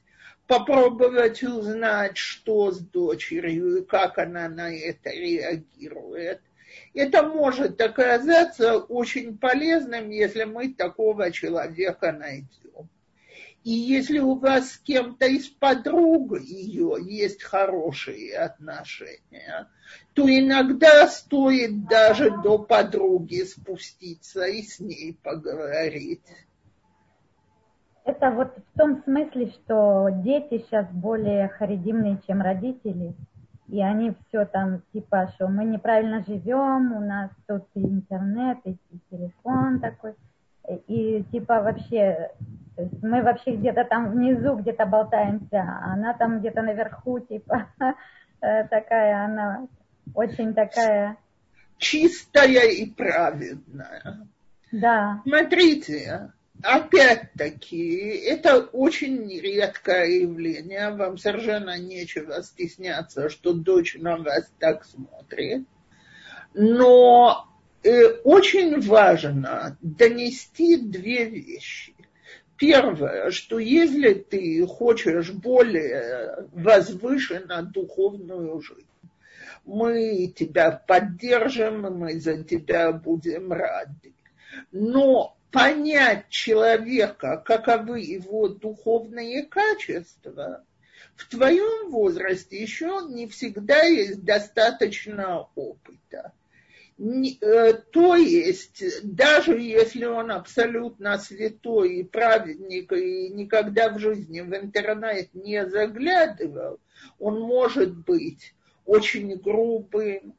попробовать 0.48 1.44
узнать, 1.44 2.18
что 2.18 2.72
с 2.72 2.80
дочерью 2.80 3.78
и 3.78 3.86
как 3.86 4.18
она 4.18 4.50
на 4.50 4.74
это 4.74 5.12
реагирует. 5.12 6.42
Это 6.96 7.22
может 7.22 7.80
оказаться 7.80 8.78
очень 8.78 9.38
полезным, 9.38 10.10
если 10.10 10.46
мы 10.46 10.74
такого 10.74 11.32
человека 11.32 12.12
найдем. 12.12 12.67
И 13.68 13.72
если 13.72 14.20
у 14.20 14.36
вас 14.36 14.72
с 14.72 14.78
кем-то 14.78 15.26
из 15.26 15.50
подруг 15.50 16.40
ее 16.40 16.96
есть 17.02 17.44
хорошие 17.44 18.38
отношения, 18.38 19.68
то 20.14 20.24
иногда 20.26 21.06
стоит 21.08 21.86
даже 21.86 22.32
до 22.32 22.60
подруги 22.60 23.44
спуститься 23.44 24.46
и 24.46 24.62
с 24.62 24.80
ней 24.80 25.20
поговорить. 25.22 26.24
Это 28.06 28.32
вот 28.32 28.56
в 28.56 28.80
том 28.80 29.04
смысле, 29.04 29.52
что 29.52 30.12
дети 30.24 30.60
сейчас 30.60 30.88
более 30.94 31.50
харидимные, 31.50 32.22
чем 32.26 32.42
родители. 32.42 33.16
И 33.68 33.82
они 33.82 34.14
все 34.30 34.46
там, 34.46 34.82
типа, 34.94 35.34
что 35.36 35.50
мы 35.50 35.66
неправильно 35.66 36.24
живем, 36.26 36.94
у 36.94 37.02
нас 37.02 37.32
тут 37.50 37.66
интернет, 37.76 38.60
и 38.64 38.78
телефон 39.12 39.82
такой. 39.82 40.16
И 40.88 41.26
типа 41.34 41.62
вообще, 41.62 42.32
мы 43.02 43.24
вообще 43.24 43.56
где-то 43.56 43.84
там 43.86 44.12
внизу 44.12 44.56
где-то 44.56 44.86
болтаемся, 44.86 45.62
а 45.62 45.94
она 45.94 46.14
там 46.14 46.40
где-то 46.40 46.62
наверху, 46.62 47.20
типа, 47.20 47.68
такая 48.40 49.26
она, 49.26 49.68
очень 50.14 50.54
такая... 50.54 51.18
Чистая 51.78 52.70
и 52.70 52.90
праведная. 52.90 54.28
Да. 54.72 55.22
Смотрите, 55.24 56.32
Опять-таки, 56.64 58.08
это 58.26 58.58
очень 58.58 59.30
редкое 59.40 60.22
явление. 60.22 60.90
Вам 60.90 61.18
совершенно 61.18 61.78
нечего 61.78 62.42
стесняться, 62.42 63.30
что 63.30 63.54
дочь 63.54 63.96
на 64.00 64.18
вас 64.18 64.52
так 64.58 64.84
смотрит. 64.86 65.68
Но 66.56 67.48
э, 67.84 68.08
очень 68.24 68.82
важно 68.82 69.78
донести 69.82 70.78
две 70.78 71.26
вещи. 71.26 71.94
Первое, 72.58 73.30
что 73.30 73.60
если 73.60 74.14
ты 74.14 74.66
хочешь 74.66 75.32
более 75.32 76.48
возвышенно 76.54 77.62
духовную 77.62 78.60
жизнь, 78.62 78.88
мы 79.66 80.34
тебя 80.36 80.72
поддержим, 80.72 81.82
мы 81.82 82.20
за 82.20 82.44
тебя 82.44 82.92
будем 82.92 83.52
рады. 83.52 84.14
Но 84.72 85.38
понять 85.52 86.30
человека, 86.30 87.42
каковы 87.46 88.00
его 88.00 88.48
духовные 88.48 89.44
качества, 89.44 90.64
в 91.16 91.28
твоем 91.30 91.92
возрасте 91.92 92.60
еще 92.60 93.02
не 93.10 93.28
всегда 93.28 93.82
есть 93.84 94.24
достаточно 94.24 95.48
опыта. 95.56 96.32
Э, 97.00 97.74
то 97.74 98.16
есть, 98.16 98.84
даже 99.04 99.60
если 99.60 100.06
он 100.06 100.32
абсолютно 100.32 101.20
святой 101.20 101.98
и 101.98 102.04
праведник 102.04 102.92
и 102.92 103.30
никогда 103.30 103.90
в 103.90 104.00
жизни 104.00 104.42
в 104.42 104.52
интернет 104.56 105.32
не 105.36 105.68
заглядывал, 105.68 106.80
он 107.20 107.40
может 107.40 107.96
быть 107.96 108.56
очень 108.86 109.36
грубым, 109.36 110.36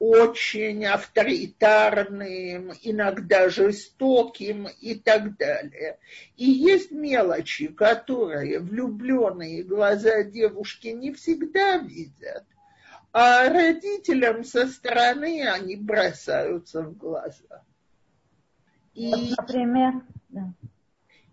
очень 0.00 0.84
авторитарным, 0.86 2.72
иногда 2.82 3.48
жестоким 3.48 4.66
и 4.80 4.94
так 4.96 5.36
далее. 5.36 5.98
И 6.36 6.50
есть 6.50 6.90
мелочи, 6.90 7.68
которые 7.68 8.58
влюбленные 8.58 9.62
глаза 9.62 10.24
девушки 10.24 10.88
не 10.88 11.12
всегда 11.12 11.76
видят, 11.76 12.44
а 13.12 13.48
родителям 13.48 14.44
со 14.44 14.66
стороны 14.66 15.46
они 15.48 15.76
бросаются 15.76 16.82
в 16.82 16.96
глаза. 16.96 17.62
И, 18.94 19.10
вот, 19.10 19.38
например, 19.38 20.02
да. 20.28 20.52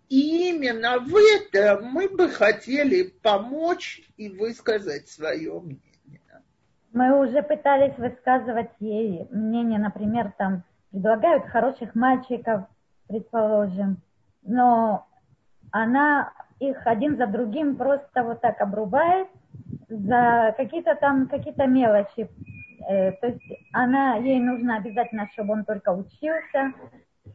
и 0.08 0.50
именно 0.50 0.98
в 0.98 1.14
этом 1.16 1.84
мы 1.86 2.08
бы 2.08 2.28
хотели 2.28 3.02
помочь 3.02 4.02
и 4.16 4.28
высказать 4.28 5.08
свое 5.08 5.60
мнение. 5.60 6.42
Мы 6.92 7.20
уже 7.20 7.42
пытались 7.42 7.96
высказывать 7.98 8.70
ей 8.80 9.26
мнение, 9.30 9.78
например, 9.78 10.32
там 10.38 10.64
предлагают 10.90 11.44
хороших 11.46 11.94
мальчиков, 11.94 12.64
предположим, 13.08 14.00
но 14.42 15.06
она 15.70 16.32
их 16.60 16.86
один 16.86 17.16
за 17.16 17.26
другим 17.26 17.76
просто 17.76 18.24
вот 18.24 18.40
так 18.40 18.60
обрубает 18.60 19.28
за 19.88 20.54
какие-то 20.56 20.94
там 20.96 21.28
какие-то 21.28 21.66
мелочи. 21.66 22.28
Э, 22.88 23.12
то 23.12 23.26
есть 23.28 23.42
она, 23.72 24.16
ей 24.16 24.40
нужно 24.40 24.76
обязательно, 24.76 25.28
чтобы 25.32 25.54
он 25.54 25.64
только 25.64 25.90
учился, 25.92 26.72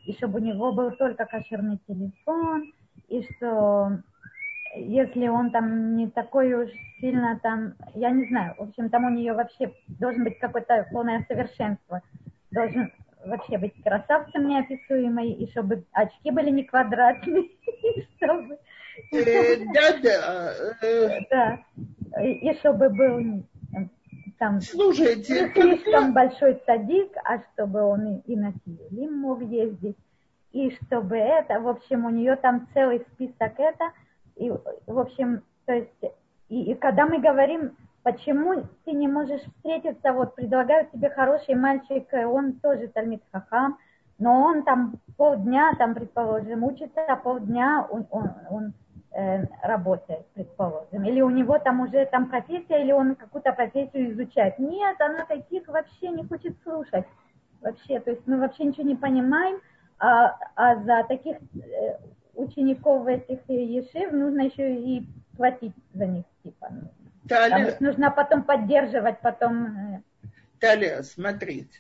и 0.06 0.14
чтобы 0.14 0.40
у 0.40 0.44
него 0.44 0.74
был 0.74 0.92
только 0.92 1.26
кошерный 1.26 1.80
телефон, 1.88 2.72
и 3.08 3.24
что 3.24 4.00
если 4.76 5.28
он 5.28 5.52
там 5.52 5.96
не 5.96 6.10
такой 6.10 6.54
уж 6.54 6.70
сильно 7.00 7.40
там, 7.42 7.76
я 7.94 8.10
не 8.10 8.28
знаю, 8.28 8.56
в 8.58 8.64
общем, 8.64 8.90
там 8.90 9.06
у 9.06 9.10
нее 9.10 9.34
вообще 9.34 9.72
должен 9.88 10.24
быть 10.24 10.40
какое-то 10.40 10.88
полное 10.92 11.24
совершенство, 11.28 12.02
должен 12.52 12.92
вообще 13.26 13.58
быть 13.58 13.82
красавцем 13.84 14.48
неописуемый, 14.48 15.32
и 15.32 15.50
чтобы 15.52 15.86
очки 15.92 16.32
были 16.32 16.50
не 16.50 16.64
квадратные, 16.64 17.50
чтобы... 18.18 18.58
Э, 19.12 19.58
да-да. 19.74 20.54
Э. 20.82 21.20
Да, 21.30 22.24
и 22.24 22.54
чтобы 22.60 22.90
был 22.90 23.44
там 24.40 24.62
Слушайте, 24.62 25.52
слишком 25.54 26.14
большой 26.14 26.62
садик, 26.66 27.12
а 27.24 27.40
чтобы 27.54 27.82
он 27.82 28.24
и 28.26 28.36
на 28.36 28.54
Тилим 28.66 29.14
мог 29.18 29.42
ездить, 29.42 29.98
и 30.52 30.72
чтобы 30.72 31.18
это, 31.18 31.60
в 31.60 31.68
общем, 31.68 32.06
у 32.06 32.10
нее 32.10 32.36
там 32.36 32.68
целый 32.74 33.06
список 33.14 33.60
это– 33.60 33.92
и, 34.36 34.50
в 34.50 35.00
общем, 35.00 35.44
то 35.66 35.74
есть, 35.74 35.92
и, 36.50 36.72
и 36.72 36.76
когда 36.76 37.06
мы 37.06 37.20
говорим, 37.20 37.76
почему 38.04 38.64
ты 38.86 38.92
не 38.92 39.08
можешь 39.08 39.42
встретиться, 39.42 40.14
вот 40.14 40.36
предлагают 40.36 40.92
тебе 40.92 41.10
хороший 41.10 41.56
мальчик, 41.56 42.08
он 42.14 42.54
тоже 42.54 42.88
Тальмит 42.88 43.22
Хахам, 43.32 43.78
но 44.18 44.42
он 44.42 44.64
там 44.64 44.96
полдня, 45.18 45.74
там, 45.78 45.94
предположим, 45.94 46.64
учится, 46.64 47.06
а 47.08 47.16
полдня 47.16 47.86
он, 47.90 48.08
он, 48.10 48.32
он 48.50 48.74
работает, 49.62 50.26
предположим. 50.34 51.04
Или 51.06 51.22
у 51.22 51.30
него 51.30 51.60
там 51.60 51.82
уже 51.82 52.06
там 52.08 52.30
профессия, 52.30 52.82
или 52.82 52.92
он 52.92 53.16
какую-то 53.16 53.52
профессию 53.54 54.12
изучает. 54.12 54.58
Нет, 54.58 55.00
она 55.00 55.26
таких 55.26 55.68
вообще 55.68 56.10
не 56.10 56.24
хочет 56.24 56.56
слушать. 56.64 57.06
Вообще, 57.62 58.00
то 58.00 58.12
есть 58.12 58.26
мы 58.26 58.40
вообще 58.40 58.66
ничего 58.66 58.84
не 58.84 58.96
понимаем, 58.96 59.62
а, 60.00 60.38
а 60.56 60.76
за 60.84 61.06
таких 61.08 61.38
э, 61.38 61.98
учеников 62.36 63.08
этих 63.08 63.40
ешив 63.48 64.12
нужно 64.12 64.42
еще 64.42 64.76
и 64.76 65.08
платить 65.38 65.74
за 65.94 66.06
них, 66.06 66.26
типа. 66.44 66.72
Таля, 67.28 67.78
нужно 67.80 68.12
потом 68.12 68.44
поддерживать, 68.44 69.22
потом... 69.22 69.66
Э, 69.66 70.02
Таля, 70.60 71.04
смотрите. 71.04 71.80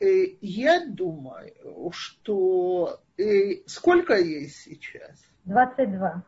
Э, 0.00 0.06
я 0.40 0.86
думаю, 0.86 1.52
что... 1.92 3.00
Э, 3.18 3.56
сколько 3.66 4.14
ей 4.14 4.48
сейчас? 4.48 5.22
22. 5.46 6.22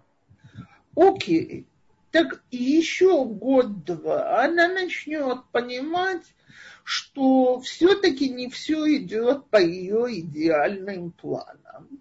Окей. 0.97 1.67
Так 2.11 2.43
еще 2.51 3.25
год-два 3.25 4.43
она 4.43 4.67
начнет 4.69 5.45
понимать, 5.53 6.35
что 6.83 7.61
все-таки 7.61 8.31
не 8.31 8.49
все 8.49 8.97
идет 8.97 9.47
по 9.51 9.61
ее 9.61 10.21
идеальным 10.21 11.11
планам 11.13 12.01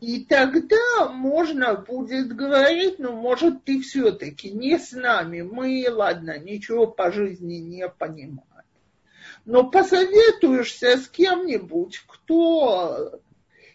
и 0.00 0.24
тогда 0.24 1.08
можно 1.12 1.74
будет 1.74 2.34
говорить, 2.34 2.98
ну, 2.98 3.12
может, 3.12 3.64
ты 3.64 3.80
все-таки 3.80 4.50
не 4.50 4.78
с 4.78 4.92
нами, 4.92 5.42
мы, 5.42 5.84
ладно, 5.90 6.38
ничего 6.38 6.86
по 6.86 7.10
жизни 7.10 7.54
не 7.54 7.88
понимаем. 7.88 8.44
Но 9.44 9.68
посоветуешься 9.68 10.98
с 10.98 11.08
кем-нибудь, 11.08 12.04
кто 12.06 13.20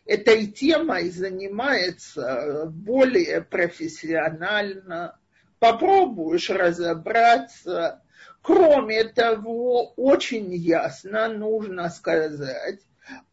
этой 0.06 0.48
темой 0.48 1.10
занимается 1.10 2.66
более 2.68 3.42
профессионально, 3.42 5.18
попробуешь 5.60 6.50
разобраться. 6.50 8.02
Кроме 8.42 9.06
того, 9.06 9.94
очень 9.96 10.54
ясно 10.54 11.30
нужно 11.30 11.90
сказать, 11.90 12.82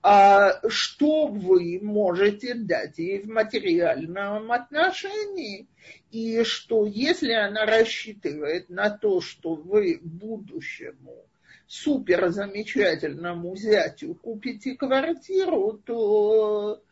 а 0.02 0.60
что 0.68 1.26
вы 1.26 1.80
можете 1.82 2.54
дать 2.54 2.98
ей 2.98 3.22
в 3.22 3.28
материальном 3.28 4.52
отношении. 4.52 5.68
И 6.12 6.44
что 6.44 6.86
если 6.86 7.32
она 7.32 7.66
рассчитывает 7.66 8.68
на 8.68 8.90
то, 8.90 9.20
что 9.20 9.54
вы 9.54 9.98
будущему 10.02 11.24
супер 11.70 12.30
замечательному 12.30 13.54
зятю 13.56 14.14
купите 14.14 14.74
квартиру, 14.74 15.80
то, 15.84 16.82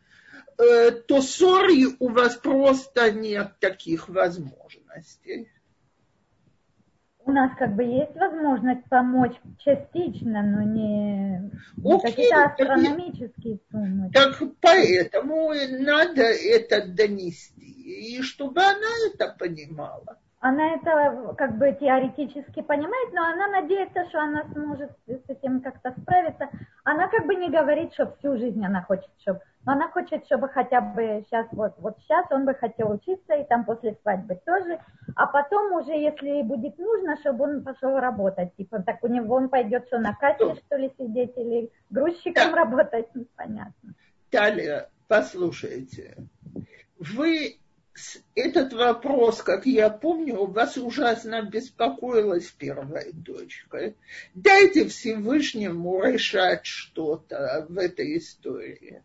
э, 0.57 0.91
то 0.91 1.21
сори 1.21 1.85
у 1.99 2.09
вас 2.09 2.35
просто 2.37 3.11
нет 3.11 3.59
таких 3.59 4.07
возможностей 4.07 5.49
у 7.25 7.31
нас 7.31 7.51
как 7.59 7.75
бы 7.75 7.83
есть 7.83 8.15
возможность 8.15 8.85
помочь 8.89 9.35
частично, 9.59 10.41
но 10.41 10.63
не, 10.63 11.51
не 11.77 12.01
какие-то 12.01 12.45
астрономические 12.45 13.59
суммы. 13.69 14.09
Так 14.11 14.41
поэтому 14.59 15.53
надо 15.79 16.23
это 16.23 16.87
донести 16.87 17.61
и 17.61 18.21
чтобы 18.23 18.61
она 18.61 18.89
это 19.13 19.35
понимала 19.37 20.17
она 20.41 20.75
это 20.75 21.35
как 21.37 21.57
бы 21.57 21.75
теоретически 21.79 22.61
понимает, 22.61 23.13
но 23.13 23.23
она 23.23 23.47
надеется, 23.47 24.07
что 24.07 24.21
она 24.21 24.45
сможет 24.53 24.91
с 25.05 25.29
этим 25.29 25.59
как-то 25.59 25.93
справиться. 25.99 26.49
Она 26.85 27.09
как 27.09 27.25
бы 27.25 27.35
не 27.35 27.49
говорит, 27.49 27.93
что 27.93 28.15
всю 28.17 28.37
жизнь 28.37 28.65
она 28.65 28.81
хочет, 28.81 29.09
чтобы... 29.19 29.41
Но 29.65 29.73
она 29.73 29.89
хочет, 29.89 30.25
чтобы 30.25 30.47
хотя 30.47 30.79
бы 30.79 31.25
сейчас, 31.27 31.45
вот, 31.51 31.73
вот 31.79 31.97
сейчас 31.99 32.25
он 32.31 32.45
бы 32.45 32.53
хотел 32.53 32.91
учиться, 32.91 33.33
и 33.33 33.43
там 33.43 33.65
после 33.65 33.97
свадьбы 34.01 34.39
тоже. 34.45 34.79
А 35.15 35.27
потом 35.27 35.73
уже, 35.73 35.91
если 35.91 36.41
будет 36.43 36.77
нужно, 36.77 37.17
чтобы 37.17 37.43
он 37.43 37.63
пошел 37.63 37.99
работать. 37.99 38.55
Типа 38.55 38.81
так 38.81 39.03
у 39.03 39.07
него 39.07 39.35
он 39.35 39.49
пойдет 39.49 39.87
что, 39.87 39.99
на 39.99 40.15
кассе, 40.15 40.55
что 40.55 40.77
ли, 40.77 40.89
сидеть, 40.97 41.35
или 41.35 41.69
грузчиком 41.89 42.55
работать, 42.55 43.07
непонятно. 43.13 43.93
Талия, 44.31 44.89
послушайте, 45.09 46.15
вы 46.97 47.59
этот 48.35 48.73
вопрос, 48.73 49.41
как 49.41 49.65
я 49.65 49.89
помню, 49.89 50.45
вас 50.45 50.77
ужасно 50.77 51.41
беспокоила 51.41 52.39
с 52.39 52.49
первой. 52.51 53.13
Дайте 54.33 54.87
Всевышнему 54.87 56.03
решать 56.03 56.65
что-то 56.65 57.65
в 57.69 57.77
этой 57.77 58.17
истории. 58.17 59.03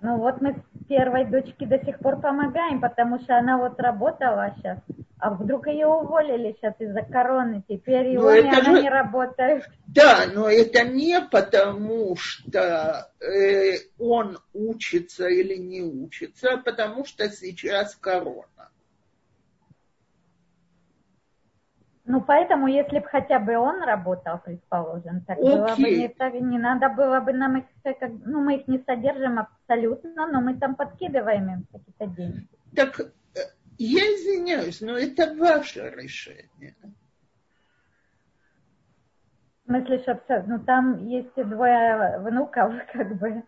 Ну 0.00 0.18
вот 0.18 0.40
мы 0.40 0.62
первой 0.88 1.24
дочке 1.24 1.66
до 1.66 1.84
сих 1.84 1.98
пор 1.98 2.20
помогаем, 2.20 2.80
потому 2.80 3.18
что 3.20 3.36
она 3.36 3.58
вот 3.58 3.80
работала 3.80 4.54
сейчас, 4.56 4.78
а 5.18 5.30
вдруг 5.30 5.66
ее 5.66 5.86
уволили 5.86 6.56
сейчас 6.56 6.74
из-за 6.78 7.02
короны, 7.02 7.62
теперь 7.68 8.12
его 8.12 8.32
не, 8.32 8.48
она 8.48 8.62
же... 8.62 8.82
не 8.82 8.88
работает. 8.88 9.64
Да, 9.88 10.26
но 10.32 10.48
это 10.48 10.84
не 10.84 11.20
потому, 11.20 12.14
что 12.16 13.10
э, 13.20 13.78
он 13.98 14.38
учится 14.52 15.26
или 15.26 15.56
не 15.56 15.82
учится, 15.82 16.54
а 16.54 16.56
потому 16.58 17.04
что 17.04 17.28
сейчас 17.28 17.96
корона. 17.96 18.70
Ну, 22.10 22.22
поэтому, 22.22 22.68
если 22.68 23.00
бы 23.00 23.06
хотя 23.06 23.38
бы 23.38 23.58
он 23.58 23.82
работал, 23.82 24.38
предположим, 24.42 25.20
так 25.26 25.38
okay. 25.38 25.42
было 25.42 25.76
бы 25.76 25.82
не, 25.82 26.40
не 26.40 26.58
надо 26.58 26.88
было 26.88 27.20
бы 27.20 27.34
нам 27.34 27.58
их, 27.58 27.64
как, 27.84 27.98
ну, 28.24 28.40
мы 28.40 28.56
их 28.56 28.66
не 28.66 28.78
содержим 28.78 29.38
абсолютно, 29.38 30.26
но 30.26 30.40
мы 30.40 30.56
там 30.58 30.74
подкидываем 30.74 31.50
им 31.50 31.66
какие-то 31.70 32.06
деньги. 32.06 32.48
Так, 32.74 32.98
э, 33.00 33.04
я 33.76 34.00
извиняюсь, 34.00 34.80
но 34.80 34.96
это 34.96 35.34
ваше 35.34 35.90
решение. 35.90 36.74
В 39.64 39.66
смысле, 39.66 39.98
что 39.98 40.44
ну, 40.46 40.60
там 40.60 41.06
есть 41.06 41.34
двое 41.34 42.20
внуков, 42.20 42.72
как 42.94 43.18
бы, 43.18 43.42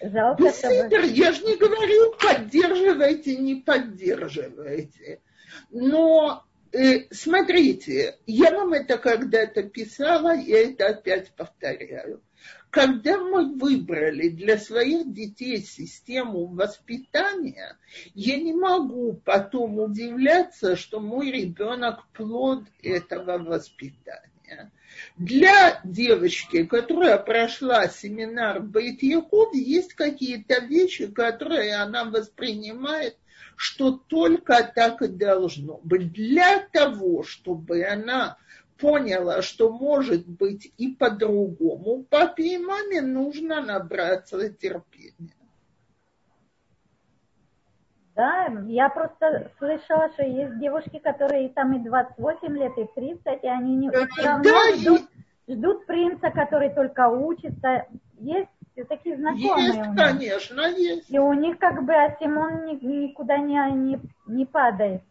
жалко, 0.00 0.42
Беседер, 0.42 1.00
чтобы... 1.00 1.12
я 1.12 1.32
же 1.32 1.44
не 1.44 1.56
говорю, 1.58 2.14
поддерживайте, 2.18 3.36
не 3.36 3.56
поддерживайте. 3.56 5.20
Но 5.68 6.46
Э, 6.72 7.06
смотрите, 7.10 8.18
я 8.26 8.50
вам 8.50 8.72
это 8.72 8.98
когда-то 8.98 9.62
писала, 9.64 10.34
я 10.36 10.70
это 10.70 10.88
опять 10.88 11.32
повторяю. 11.32 12.22
Когда 12.70 13.16
мы 13.16 13.54
выбрали 13.54 14.28
для 14.28 14.58
своих 14.58 15.12
детей 15.12 15.62
систему 15.62 16.46
воспитания, 16.46 17.78
я 18.14 18.36
не 18.36 18.52
могу 18.52 19.14
потом 19.24 19.78
удивляться, 19.78 20.76
что 20.76 21.00
мой 21.00 21.30
ребенок 21.30 22.06
плод 22.12 22.64
этого 22.82 23.38
воспитания. 23.38 24.70
Для 25.16 25.80
девочки, 25.84 26.64
которая 26.64 27.18
прошла 27.18 27.88
семинар 27.88 28.60
Бейт 28.60 29.02
есть 29.02 29.94
какие-то 29.94 30.60
вещи, 30.64 31.06
которые 31.06 31.76
она 31.76 32.04
воспринимает 32.04 33.16
что 33.56 33.92
только 33.92 34.70
так 34.74 35.02
и 35.02 35.08
должно 35.08 35.80
быть. 35.82 36.12
Для 36.12 36.60
того, 36.60 37.24
чтобы 37.24 37.84
она 37.84 38.36
поняла, 38.78 39.42
что 39.42 39.72
может 39.72 40.26
быть 40.26 40.72
и 40.76 40.88
по-другому, 40.88 42.04
папе 42.04 42.54
и 42.54 42.58
маме 42.58 43.00
нужно 43.00 43.62
набраться 43.62 44.50
терпения. 44.50 45.32
Да, 48.14 48.46
я 48.66 48.88
просто 48.88 49.50
слышала, 49.58 50.10
что 50.14 50.24
есть 50.24 50.58
девушки, 50.58 50.98
которые 50.98 51.50
там 51.50 51.74
и 51.74 51.84
28 51.84 52.56
лет, 52.56 52.72
и 52.78 52.86
30, 52.94 53.44
и 53.44 53.46
они 53.46 53.76
не, 53.76 53.90
все 53.90 54.22
равно 54.22 54.44
да, 54.44 54.76
ждут, 54.76 55.02
и... 55.46 55.54
ждут 55.54 55.86
принца, 55.86 56.30
который 56.30 56.70
только 56.70 57.08
учится. 57.08 57.84
Есть 58.18 58.48
такие 58.84 59.16
знакомые 59.16 59.66
есть, 59.66 59.78
у 59.78 59.84
них. 59.84 59.96
конечно, 59.96 60.60
есть. 60.68 61.10
И 61.10 61.18
у 61.18 61.32
них 61.32 61.58
как 61.58 61.84
бы 61.84 61.94
Асимон 61.94 62.66
никуда 62.66 63.38
не, 63.38 63.54
не, 63.72 64.00
не 64.26 64.44
падает. 64.44 65.02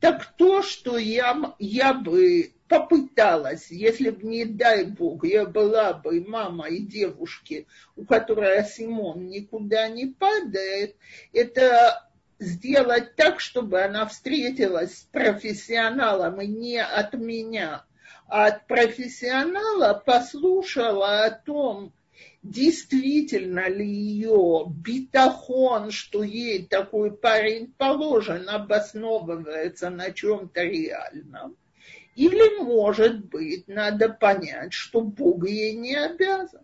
Так 0.00 0.26
то, 0.36 0.62
что 0.62 0.98
я, 0.98 1.54
я 1.58 1.94
бы 1.94 2.52
попыталась, 2.68 3.70
если 3.70 4.10
бы, 4.10 4.22
не 4.24 4.44
дай 4.44 4.84
бог, 4.84 5.24
я 5.24 5.46
была 5.46 5.94
бы 5.94 6.20
мамой 6.26 6.80
девушки, 6.80 7.66
у 7.96 8.04
которой 8.04 8.58
Асимон 8.58 9.26
никуда 9.28 9.88
не 9.88 10.06
падает, 10.06 10.96
это 11.32 12.08
сделать 12.38 13.16
так, 13.16 13.40
чтобы 13.40 13.82
она 13.82 14.06
встретилась 14.06 14.98
с 14.98 15.02
профессионалом 15.04 16.40
и 16.40 16.46
не 16.46 16.82
от 16.82 17.14
меня, 17.14 17.84
а 18.26 18.46
от 18.46 18.66
профессионала 18.66 19.94
послушала 19.94 21.24
о 21.24 21.30
том, 21.30 21.92
действительно 22.44 23.68
ли 23.68 23.86
ее 23.86 24.66
битахон, 24.68 25.90
что 25.90 26.22
ей 26.22 26.66
такой 26.66 27.16
парень 27.16 27.72
положен, 27.78 28.48
обосновывается 28.48 29.88
на 29.88 30.12
чем-то 30.12 30.62
реальном. 30.62 31.56
Или, 32.14 32.62
может 32.62 33.24
быть, 33.24 33.66
надо 33.66 34.10
понять, 34.10 34.74
что 34.74 35.00
Бог 35.00 35.48
ей 35.48 35.74
не 35.74 35.96
обязан. 35.96 36.62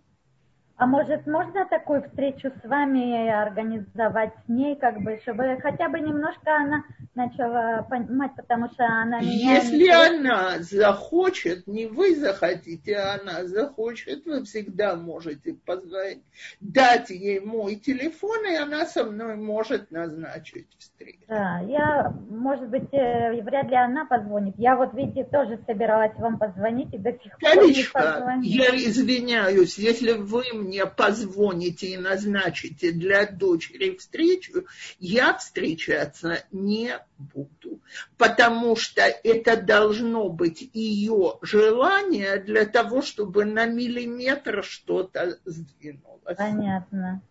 А 0.80 0.86
может, 0.86 1.26
можно 1.26 1.66
такую 1.66 2.02
встречу 2.04 2.50
с 2.64 2.66
вами 2.66 3.28
организовать 3.28 4.32
с 4.46 4.48
ней, 4.48 4.76
как 4.76 4.98
бы, 5.02 5.20
чтобы 5.20 5.58
хотя 5.60 5.90
бы 5.90 6.00
немножко 6.00 6.56
она 6.56 6.84
начала 7.14 7.82
понимать, 7.82 8.34
потому 8.34 8.70
что 8.70 8.86
она 8.86 9.20
меня... 9.20 9.56
Если 9.56 9.76
не... 9.76 9.90
она 9.90 10.60
захочет, 10.60 11.66
не 11.66 11.84
вы 11.84 12.16
захотите, 12.16 12.96
а 12.96 13.20
она 13.20 13.44
захочет, 13.44 14.24
вы 14.24 14.42
всегда 14.44 14.96
можете 14.96 15.52
позвонить, 15.52 16.24
дать 16.62 17.10
ей 17.10 17.40
мой 17.40 17.74
телефон, 17.74 18.46
и 18.46 18.56
она 18.56 18.86
со 18.86 19.04
мной 19.04 19.36
может 19.36 19.90
назначить 19.90 20.68
встречу. 20.78 21.18
Да, 21.28 21.60
я, 21.68 22.10
может 22.30 22.70
быть, 22.70 22.88
э, 22.92 23.42
вряд 23.42 23.68
ли 23.68 23.76
она 23.76 24.06
позвонит. 24.06 24.54
Я 24.56 24.76
вот, 24.76 24.94
видите, 24.94 25.24
тоже 25.24 25.58
собиралась 25.66 26.16
вам 26.16 26.38
позвонить 26.38 26.94
и 26.94 26.98
до 26.98 27.12
сих 27.12 27.38
пор 27.38 27.54
Колечко, 27.54 27.98
не 27.98 28.04
позвонила. 28.06 28.62
я 28.64 28.76
извиняюсь, 28.76 29.76
если 29.76 30.12
вы 30.12 30.44
мне 30.54 30.69
позвоните 30.86 31.88
и 31.88 31.96
назначите 31.96 32.92
для 32.92 33.26
дочери 33.26 33.96
встречу, 33.96 34.66
я 34.98 35.36
встречаться 35.36 36.44
не 36.50 36.98
буду, 37.18 37.80
потому 38.16 38.76
что 38.76 39.02
это 39.02 39.60
должно 39.60 40.28
быть 40.28 40.70
ее 40.72 41.38
желание 41.42 42.38
для 42.38 42.66
того, 42.66 43.02
чтобы 43.02 43.44
на 43.44 43.66
миллиметр 43.66 44.62
что-то 44.62 45.38
сдвинулось. 45.44 46.36
Понятно. 46.36 47.22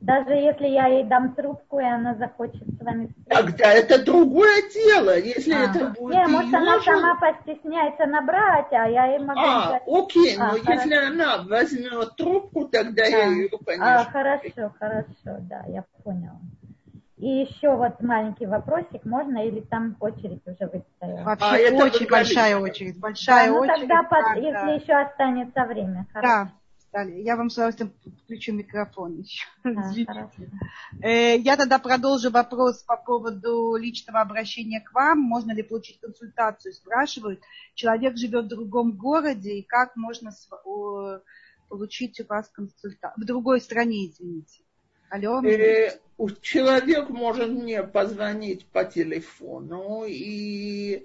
Даже 0.00 0.30
если 0.30 0.68
я 0.68 0.86
ей 0.86 1.04
дам 1.04 1.34
трубку, 1.34 1.80
и 1.80 1.84
она 1.84 2.14
захочет 2.14 2.62
с 2.62 2.80
вами 2.80 3.08
встретиться. 3.08 3.42
Тогда 3.42 3.72
это 3.72 4.04
другое 4.04 4.62
дело, 4.70 5.18
если 5.18 5.52
а. 5.52 5.64
это 5.64 5.94
будет 5.98 6.14
Не, 6.14 6.26
может, 6.28 6.54
она 6.54 6.78
жел... 6.78 6.94
сама 6.94 7.14
постесняется 7.16 8.06
набрать, 8.06 8.72
а 8.72 8.88
я 8.88 9.06
ей 9.06 9.18
могу... 9.18 9.40
А, 9.40 9.62
сказать... 9.64 9.82
окей, 9.86 10.36
а, 10.36 10.52
но 10.52 10.58
хорошо. 10.60 10.72
если 10.72 10.94
она 10.94 11.42
возьмет 11.42 12.16
трубку, 12.16 12.68
тогда 12.68 13.02
да. 13.02 13.06
я 13.08 13.26
ее, 13.26 13.48
конечно... 13.66 14.00
А, 14.00 14.04
хорошо, 14.04 14.74
хорошо, 14.78 15.40
да, 15.40 15.64
я 15.66 15.84
поняла. 16.04 16.38
И 17.16 17.28
еще 17.28 17.74
вот 17.74 18.00
маленький 18.00 18.46
вопросик, 18.46 19.04
можно 19.04 19.44
или 19.44 19.60
там 19.62 19.96
очередь 19.98 20.46
уже 20.46 20.70
выстояла? 20.70 21.24
Вообще 21.24 21.76
а, 21.76 21.84
очень 21.84 22.08
большая 22.08 22.56
очередь, 22.56 23.00
большая 23.00 23.46
да, 23.46 23.52
ну, 23.52 23.58
очередь. 23.58 23.80
Тогда, 23.80 24.02
под, 24.04 24.20
да, 24.20 24.34
если 24.34 24.80
еще 24.80 24.92
останется 24.92 25.64
время. 25.64 26.06
Хорошо. 26.12 26.28
Да. 26.28 26.52
Далее. 26.92 27.22
Я 27.22 27.36
вам 27.36 27.50
с 27.50 27.54
удовольствием 27.54 27.92
включу 28.24 28.52
микрофон 28.54 29.18
еще. 29.18 29.46
А, 31.02 31.08
Я 31.08 31.56
тогда 31.56 31.78
продолжу 31.78 32.30
вопрос 32.30 32.82
по 32.82 32.96
поводу 32.96 33.76
личного 33.76 34.20
обращения 34.20 34.80
к 34.80 34.92
вам. 34.94 35.20
Можно 35.20 35.52
ли 35.52 35.62
получить 35.62 36.00
консультацию? 36.00 36.72
Спрашивают. 36.72 37.40
Человек 37.74 38.16
живет 38.16 38.46
в 38.46 38.48
другом 38.48 38.92
городе, 38.92 39.58
и 39.58 39.62
как 39.62 39.96
можно 39.96 40.30
получить 41.68 42.20
у 42.20 42.24
вас 42.26 42.48
консультацию? 42.48 43.22
В 43.22 43.26
другой 43.26 43.60
стране, 43.60 44.06
извините. 44.06 44.60
Алло. 45.10 45.42
Э, 45.42 45.98
человек 46.40 47.10
может 47.10 47.50
мне 47.50 47.82
позвонить 47.82 48.66
по 48.66 48.84
телефону 48.84 50.04
и 50.06 51.04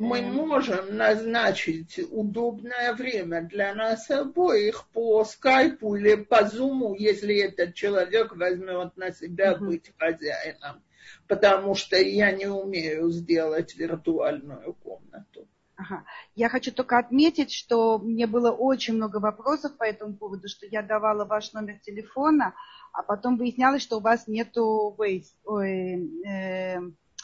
мы 0.00 0.22
можем 0.22 0.96
назначить 0.96 2.00
удобное 2.10 2.94
время 2.94 3.42
для 3.42 3.74
нас 3.74 4.10
обоих 4.10 4.88
по 4.94 5.24
скайпу 5.24 5.94
или 5.94 6.14
по 6.16 6.46
зуму, 6.46 6.94
если 6.94 7.36
этот 7.36 7.74
человек 7.74 8.34
возьмет 8.34 8.96
на 8.96 9.12
себя 9.12 9.54
быть 9.56 9.92
хозяином, 9.98 10.82
потому 11.28 11.74
что 11.74 11.96
я 11.96 12.32
не 12.32 12.46
умею 12.46 13.10
сделать 13.10 13.76
виртуальную 13.76 14.72
комнату. 14.72 15.46
Ага. 15.76 16.04
Я 16.34 16.48
хочу 16.48 16.72
только 16.72 16.98
отметить, 16.98 17.52
что 17.52 17.98
мне 17.98 18.26
было 18.26 18.50
очень 18.50 18.94
много 18.94 19.18
вопросов 19.18 19.76
по 19.76 19.84
этому 19.84 20.14
поводу, 20.14 20.48
что 20.48 20.66
я 20.66 20.82
давала 20.82 21.26
ваш 21.26 21.52
номер 21.52 21.78
телефона, 21.78 22.54
а 22.92 23.02
потом 23.02 23.36
выяснялось, 23.36 23.82
что 23.82 23.98
у 23.98 24.00
вас 24.00 24.26
нету 24.26 24.94
Waze, 24.98 25.28
ой, 25.44 26.10
э, 26.26 26.80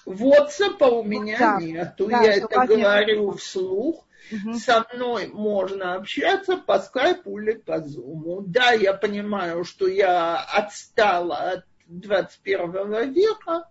WhatsApp 0.07 0.83
у 0.89 1.03
меня 1.03 1.39
да, 1.39 1.61
нету. 1.61 2.07
Да, 2.07 2.23
я 2.23 2.35
это 2.35 2.67
говорю 2.67 3.33
нет. 3.33 3.41
вслух. 3.41 4.07
Угу. 4.33 4.55
Со 4.55 4.87
мной 4.93 5.29
можно 5.29 5.95
общаться 5.95 6.57
по 6.57 6.79
скайпу 6.79 7.39
или 7.39 7.53
по 7.53 7.81
зуму. 7.81 8.41
Да, 8.41 8.73
я 8.73 8.95
понимаю, 8.95 9.65
что 9.65 9.87
я 9.87 10.37
отстала 10.37 11.37
от 11.37 11.65
21 11.87 13.13
века, 13.13 13.69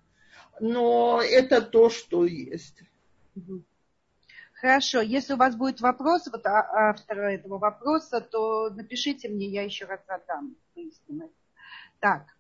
но 0.60 1.22
это 1.22 1.62
то, 1.62 1.90
что 1.90 2.26
есть. 2.26 2.84
Хорошо, 4.54 5.02
если 5.02 5.34
у 5.34 5.38
вас 5.38 5.56
будет 5.56 5.82
вопрос, 5.82 6.28
вот 6.32 6.46
а, 6.46 6.90
автора 6.90 7.34
этого 7.34 7.58
вопроса, 7.58 8.22
то 8.22 8.70
напишите 8.70 9.28
мне, 9.28 9.48
я 9.48 9.64
еще 9.64 9.86
раз 9.86 10.00
задам. 10.08 10.56
Так, 12.00 12.35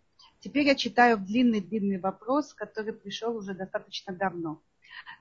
Теперь 0.45 0.67
я 0.67 0.75
читаю 0.75 1.17
длинный-длинный 1.17 1.97
вопрос, 1.97 2.53
который 2.53 2.93
пришел 2.93 3.35
уже 3.35 3.55
достаточно 3.55 4.13
давно. 4.13 4.61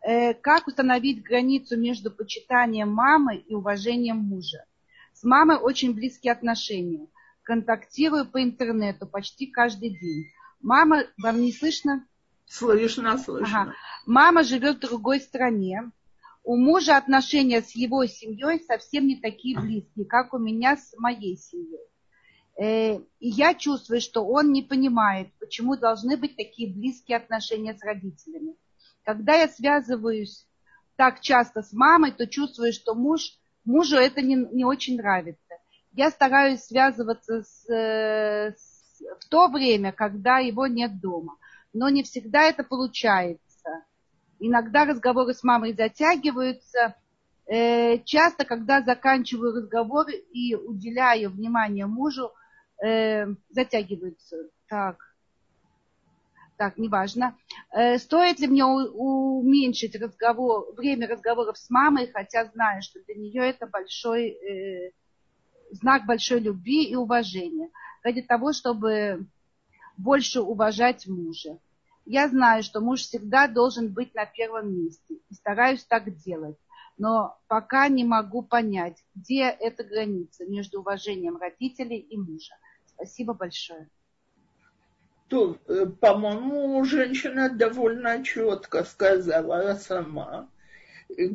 Э, 0.02 0.34
как 0.34 0.66
установить 0.66 1.22
границу 1.22 1.78
между 1.78 2.10
почитанием 2.10 2.92
мамы 2.92 3.36
и 3.36 3.54
уважением 3.54 4.18
мужа? 4.18 4.66
С 5.14 5.24
мамой 5.24 5.56
очень 5.56 5.94
близкие 5.94 6.34
отношения. 6.34 7.08
Контактирую 7.42 8.26
по 8.26 8.42
интернету 8.42 9.06
почти 9.06 9.46
каждый 9.46 9.98
день. 9.98 10.26
Мама, 10.60 11.04
вам 11.16 11.40
не 11.40 11.54
слышно? 11.54 12.06
Слышно, 12.44 13.16
слышно. 13.16 13.62
Ага. 13.62 13.74
Мама 14.04 14.44
живет 14.44 14.76
в 14.76 14.80
другой 14.80 15.20
стране. 15.20 15.90
У 16.42 16.58
мужа 16.58 16.98
отношения 16.98 17.62
с 17.62 17.70
его 17.70 18.04
семьей 18.04 18.60
совсем 18.60 19.06
не 19.06 19.16
такие 19.16 19.58
близкие, 19.58 20.04
как 20.04 20.34
у 20.34 20.38
меня 20.38 20.76
с 20.76 20.94
моей 20.98 21.38
семьей. 21.38 21.80
Э, 22.56 22.96
и 22.96 23.28
я 23.28 23.54
чувствую, 23.54 24.00
что 24.00 24.24
он 24.24 24.52
не 24.52 24.62
понимает, 24.62 25.28
почему 25.40 25.76
должны 25.76 26.16
быть 26.16 26.36
такие 26.36 26.72
близкие 26.72 27.16
отношения 27.16 27.74
с 27.74 27.82
родителями. 27.82 28.54
Когда 29.04 29.34
я 29.34 29.48
связываюсь 29.48 30.46
так 30.96 31.20
часто 31.20 31.62
с 31.62 31.72
мамой, 31.72 32.12
то 32.12 32.26
чувствую, 32.26 32.72
что 32.72 32.94
муж, 32.94 33.36
мужу 33.64 33.96
это 33.96 34.22
не, 34.22 34.36
не 34.36 34.64
очень 34.64 34.96
нравится. 34.96 35.54
Я 35.92 36.10
стараюсь 36.10 36.62
связываться 36.62 37.42
с, 37.42 37.68
с, 37.68 39.00
в 39.20 39.28
то 39.28 39.48
время, 39.48 39.92
когда 39.92 40.38
его 40.38 40.66
нет 40.66 41.00
дома. 41.00 41.36
Но 41.72 41.88
не 41.88 42.04
всегда 42.04 42.44
это 42.44 42.62
получается. 42.62 43.40
Иногда 44.38 44.84
разговоры 44.84 45.34
с 45.34 45.42
мамой 45.42 45.74
затягиваются. 45.74 46.94
Э, 47.46 47.98
часто, 48.04 48.44
когда 48.44 48.80
заканчиваю 48.80 49.56
разговор 49.56 50.06
и 50.10 50.54
уделяю 50.54 51.30
внимание 51.30 51.86
мужу, 51.86 52.30
э, 52.82 53.26
затягиваются. 53.50 54.48
Так. 54.68 54.98
Так, 56.56 56.78
неважно. 56.78 57.36
Э, 57.72 57.98
стоит 57.98 58.38
ли 58.38 58.46
мне 58.46 58.64
у, 58.64 59.40
уменьшить 59.40 59.96
разговор, 59.96 60.72
время 60.74 61.08
разговоров 61.08 61.58
с 61.58 61.68
мамой, 61.68 62.10
хотя 62.12 62.46
знаю, 62.46 62.82
что 62.82 63.02
для 63.04 63.16
нее 63.16 63.42
это 63.42 63.66
большой 63.66 64.28
э, 64.28 64.92
знак 65.72 66.06
большой 66.06 66.38
любви 66.40 66.84
и 66.84 66.94
уважения, 66.94 67.70
ради 68.04 68.22
того, 68.22 68.52
чтобы 68.52 69.26
больше 69.96 70.40
уважать 70.40 71.06
мужа. 71.08 71.58
Я 72.06 72.28
знаю, 72.28 72.62
что 72.62 72.80
муж 72.80 73.00
всегда 73.00 73.48
должен 73.48 73.92
быть 73.92 74.14
на 74.14 74.26
первом 74.26 74.72
месте 74.72 75.14
и 75.28 75.34
стараюсь 75.34 75.84
так 75.84 76.14
делать 76.16 76.58
но 76.96 77.36
пока 77.48 77.88
не 77.88 78.04
могу 78.04 78.42
понять, 78.42 79.02
где 79.14 79.44
эта 79.44 79.84
граница 79.84 80.46
между 80.46 80.80
уважением 80.80 81.36
родителей 81.36 81.98
и 81.98 82.16
мужа. 82.16 82.54
Спасибо 83.04 83.34
большое. 83.34 83.86
То, 85.28 85.58
э, 85.68 85.84
по-моему, 86.00 86.82
женщина 86.86 87.50
довольно 87.50 88.24
четко 88.24 88.82
сказала 88.82 89.74
сама. 89.74 90.48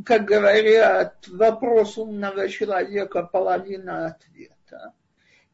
Как 0.04 0.26
говорят, 0.26 1.28
вопрос 1.28 2.00
умного 2.00 2.50
человека– 2.50 3.22
половина 3.32 4.08
ответа. 4.08 4.94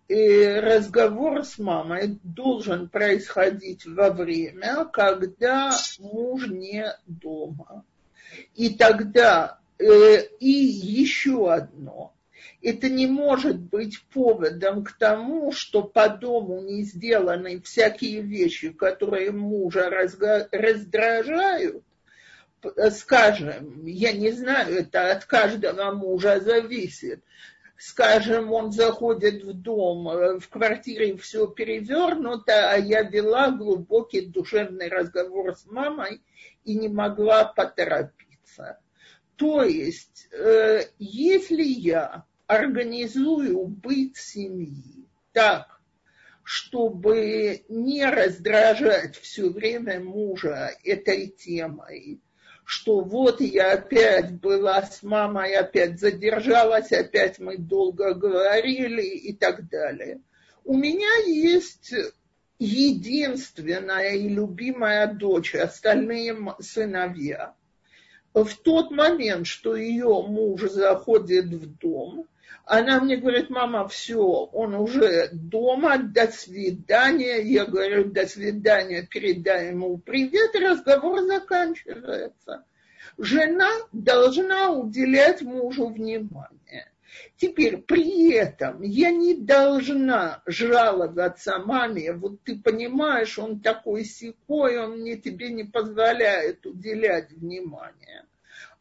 И 0.08 0.46
разговор 0.46 1.44
с 1.44 1.60
мамой 1.60 2.18
должен 2.24 2.88
происходить 2.88 3.86
во 3.86 4.10
время, 4.10 4.86
когда 4.86 5.74
муж 6.00 6.48
не 6.48 6.86
дома. 7.08 7.84
И 8.54 8.70
тогда, 8.70 9.60
э, 9.80 10.22
и 10.40 10.50
еще 10.50 11.52
одно– 11.52 12.14
это 12.66 12.90
не 12.90 13.06
может 13.06 13.60
быть 13.60 14.02
поводом 14.12 14.84
к 14.84 14.94
тому, 14.94 15.52
что 15.52 15.84
по 15.84 16.10
дому 16.10 16.62
не 16.62 16.82
сделаны 16.82 17.62
всякие 17.62 18.22
вещи, 18.22 18.70
которые 18.70 19.32
мужа 19.32 19.92
раздражают. 20.52 21.84
Скажем, 22.90 23.86
я 23.86 24.14
не 24.14 24.32
знаю, 24.32 24.80
это 24.80 25.12
от 25.12 25.26
каждого 25.26 25.92
мужа 25.92 26.40
зависит. 26.40 27.24
Скажем, 27.78 28.52
он 28.52 28.72
заходит 28.72 29.44
в 29.44 29.54
дом, 29.54 30.10
э, 30.10 30.40
в 30.40 30.50
квартире 30.50 31.18
все 31.18 31.46
перевернуто, 31.46 32.72
а 32.72 32.78
я 32.78 33.04
вела 33.04 33.52
глубокий 33.52 34.22
душевный 34.22 34.88
разговор 34.88 35.56
с 35.56 35.68
мамой 35.68 36.24
и 36.64 36.74
не 36.74 36.90
могла 36.90 37.44
поторопиться. 37.46 38.80
То 39.36 39.62
есть, 39.62 40.30
э, 40.32 40.86
если 40.98 41.62
я 41.62 42.26
организую 42.48 43.68
быт 43.68 44.18
семьи 44.18 45.08
так, 45.34 45.82
чтобы 46.44 47.66
не 47.70 48.06
раздражать 48.06 49.18
все 49.18 49.50
время 49.50 50.00
мужа 50.00 50.72
этой 50.84 51.28
темой, 51.28 52.22
что 52.64 53.02
вот 53.02 53.42
я 53.42 53.74
опять 53.74 54.40
была 54.40 54.82
с 54.84 55.04
мамой, 55.04 55.56
опять 55.56 56.00
задержалась, 56.00 56.92
опять 56.92 57.40
мы 57.40 57.58
долго 57.58 58.14
говорили 58.14 59.04
и 59.04 59.34
так 59.34 59.68
далее. 59.70 60.22
У 60.64 60.78
меня 60.78 61.26
есть 61.28 61.94
единственная 62.60 64.16
и 64.16 64.30
любимая 64.30 65.14
дочь, 65.14 65.56
остальные 65.56 66.38
сыновья. 66.60 67.56
В 68.36 68.54
тот 68.58 68.92
момент, 68.92 69.48
что 69.48 69.78
ее 69.78 70.22
муж 70.22 70.64
заходит 70.64 71.46
в 71.46 71.78
дом, 71.78 72.28
она 72.66 73.00
мне 73.00 73.16
говорит, 73.16 73.50
мама, 73.50 73.88
все, 73.88 74.20
он 74.20 74.76
уже 74.76 75.30
дома, 75.32 75.98
до 75.98 76.28
свидания. 76.28 77.42
Я 77.42 77.66
говорю, 77.66 78.12
до 78.12 78.28
свидания, 78.28 79.08
передай 79.10 79.70
ему 79.70 80.00
привет, 80.00 80.54
разговор 80.54 81.22
заканчивается. 81.22 82.66
Жена 83.18 83.72
должна 83.94 84.70
уделять 84.72 85.42
мужу 85.42 85.88
внимание. 85.88 86.55
Теперь 87.38 87.78
при 87.78 88.32
этом 88.32 88.82
я 88.82 89.12
не 89.12 89.36
должна 89.36 90.42
жаловаться 90.46 91.60
маме, 91.60 92.14
вот 92.14 92.44
ты 92.44 92.58
понимаешь, 92.60 93.38
он 93.40 93.60
такой 93.60 94.06
секой, 94.06 94.78
он 94.78 95.00
мне 95.02 95.18
тебе 95.18 95.50
не 95.50 95.64
позволяет 95.64 96.66
уделять 96.66 97.32
внимание 97.32 98.26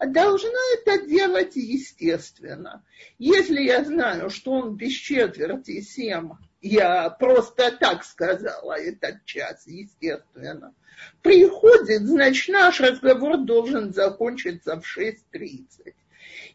должна 0.00 0.58
это 0.76 1.06
делать 1.06 1.56
естественно. 1.56 2.84
Если 3.18 3.62
я 3.62 3.84
знаю, 3.84 4.30
что 4.30 4.52
он 4.52 4.76
без 4.76 4.92
четверти 4.92 5.80
семь, 5.80 6.32
я 6.60 7.10
просто 7.10 7.72
так 7.72 8.04
сказала 8.04 8.78
этот 8.78 9.24
час, 9.24 9.66
естественно, 9.66 10.74
приходит, 11.22 12.02
значит, 12.02 12.48
наш 12.48 12.80
разговор 12.80 13.38
должен 13.38 13.92
закончиться 13.92 14.80
в 14.80 14.98
6.30. 14.98 15.94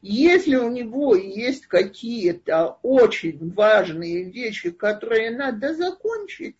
Если 0.01 0.55
у 0.55 0.69
него 0.69 1.15
есть 1.15 1.65
какие-то 1.65 2.77
очень 2.81 3.51
важные 3.53 4.23
вещи, 4.23 4.71
которые 4.71 5.31
надо 5.31 5.75
закончить, 5.75 6.55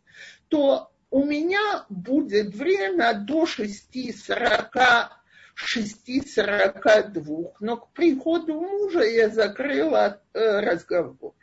то 0.50 0.92
у 1.10 1.24
меня 1.24 1.86
будет 1.90 2.54
время 2.54 3.14
до 3.14 3.44
6.40 3.44 5.10
6.42, 5.56 7.54
но 7.60 7.78
к 7.78 7.92
приходу 7.92 8.54
мужа 8.62 9.02
я 9.02 9.30
закрыла 9.30 10.22
э, 10.34 10.60
разговор. 10.62 11.34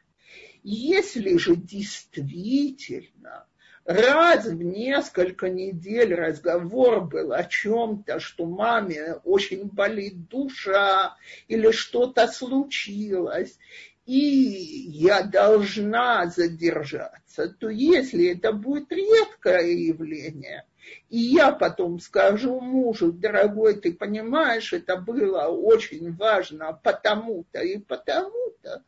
Если 0.63 1.37
же 1.37 1.55
действительно 1.55 3.47
раз 3.87 4.47
в 4.47 4.63
несколько 4.63 5.49
недель 5.49 6.15
разговор 6.15 7.03
был 7.03 7.33
о 7.33 7.45
чем-то, 7.45 8.19
что 8.19 8.45
маме 8.45 9.15
очень 9.25 9.69
болит 9.69 10.29
душа 10.29 11.17
или 11.47 11.71
что-то 11.71 12.27
случилось, 12.27 13.59
и 14.05 14.13
я 14.15 15.23
должна 15.23 16.27
задержаться, 16.27 17.49
то 17.49 17.69
если 17.69 18.33
это 18.33 18.53
будет 18.53 18.91
редкое 18.93 19.71
явление, 19.73 20.65
и 21.09 21.19
я 21.19 21.53
потом 21.53 21.99
скажу 22.01 22.61
мужу, 22.61 23.13
дорогой, 23.13 23.75
ты 23.75 23.93
понимаешь, 23.93 24.73
это 24.73 24.97
было 24.97 25.47
очень 25.47 26.15
важно 26.15 26.79
потому-то 26.83 27.61
и 27.61 27.79
потому-то, 27.79 28.83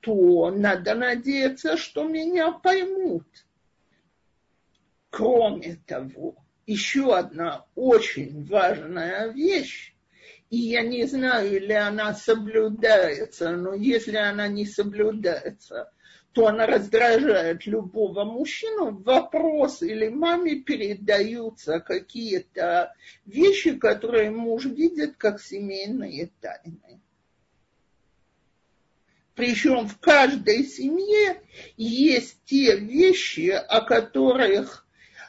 то 0.00 0.50
надо 0.50 0.94
надеяться, 0.94 1.76
что 1.76 2.04
меня 2.04 2.52
поймут. 2.52 3.26
Кроме 5.10 5.76
того, 5.86 6.36
еще 6.66 7.16
одна 7.16 7.64
очень 7.74 8.44
важная 8.44 9.28
вещь, 9.28 9.94
и 10.50 10.56
я 10.56 10.82
не 10.82 11.06
знаю, 11.06 11.56
или 11.56 11.72
она 11.72 12.14
соблюдается, 12.14 13.50
но 13.52 13.74
если 13.74 14.16
она 14.16 14.48
не 14.48 14.66
соблюдается, 14.66 15.90
то 16.32 16.46
она 16.46 16.66
раздражает 16.66 17.66
любого 17.66 18.24
мужчину. 18.24 18.98
Вопрос 19.02 19.82
или 19.82 20.08
маме 20.08 20.56
передаются 20.56 21.80
какие-то 21.80 22.94
вещи, 23.24 23.76
которые 23.76 24.30
муж 24.30 24.66
видит 24.66 25.16
как 25.16 25.40
семейные 25.40 26.30
тайны. 26.40 27.00
Причем 29.34 29.86
в 29.88 29.98
каждой 29.98 30.64
семье 30.64 31.42
есть 31.76 32.38
те 32.44 32.76
вещи, 32.76 33.50
о 33.50 33.80
которых 33.82 34.87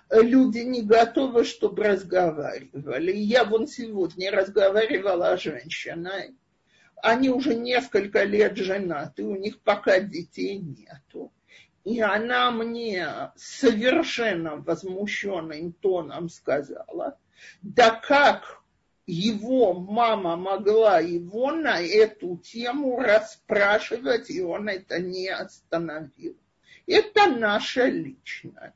люди 0.09 0.59
не 0.59 0.81
готовы, 0.81 1.43
чтобы 1.43 1.83
разговаривали. 1.83 3.11
Я 3.11 3.43
вон 3.43 3.67
сегодня 3.67 4.31
разговаривала 4.31 5.37
с 5.37 5.41
женщиной. 5.41 6.35
Они 7.01 7.29
уже 7.29 7.55
несколько 7.55 8.23
лет 8.23 8.57
женаты, 8.57 9.23
у 9.23 9.35
них 9.35 9.61
пока 9.61 9.99
детей 9.99 10.57
нету. 10.57 11.31
И 11.85 12.01
она 12.01 12.51
мне 12.51 13.31
совершенно 13.35 14.57
возмущенным 14.57 15.71
тоном 15.73 16.29
сказала, 16.29 17.17
да 17.61 17.91
как 17.91 18.61
его 19.05 19.73
мама 19.73 20.35
могла 20.35 20.99
его 20.99 21.51
на 21.51 21.81
эту 21.81 22.37
тему 22.37 22.99
расспрашивать, 22.99 24.29
и 24.29 24.41
он 24.41 24.67
это 24.67 24.99
не 24.99 25.29
остановил. 25.29 26.37
Это 26.85 27.27
наше 27.27 27.85
личное. 27.89 28.73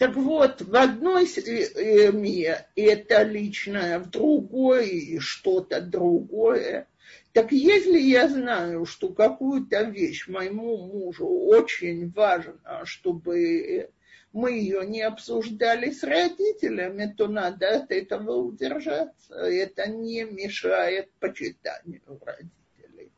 Так 0.00 0.16
вот, 0.16 0.62
в 0.62 0.74
одной 0.76 1.26
семье 1.26 2.66
это 2.74 3.22
личное, 3.22 3.98
в 3.98 4.08
другой 4.08 5.18
что-то 5.20 5.82
другое. 5.82 6.88
Так 7.34 7.52
если 7.52 7.98
я 7.98 8.26
знаю, 8.26 8.86
что 8.86 9.10
какую-то 9.10 9.82
вещь 9.82 10.26
моему 10.26 10.78
мужу 10.86 11.28
очень 11.28 12.10
важно, 12.12 12.80
чтобы 12.84 13.90
мы 14.32 14.52
ее 14.52 14.86
не 14.86 15.02
обсуждали 15.02 15.90
с 15.90 16.02
родителями, 16.02 17.14
то 17.14 17.28
надо 17.28 17.82
от 17.82 17.92
этого 17.92 18.36
удержаться. 18.36 19.34
Это 19.34 19.86
не 19.86 20.24
мешает 20.24 21.10
почитанию 21.20 22.18
родителей. 22.24 23.12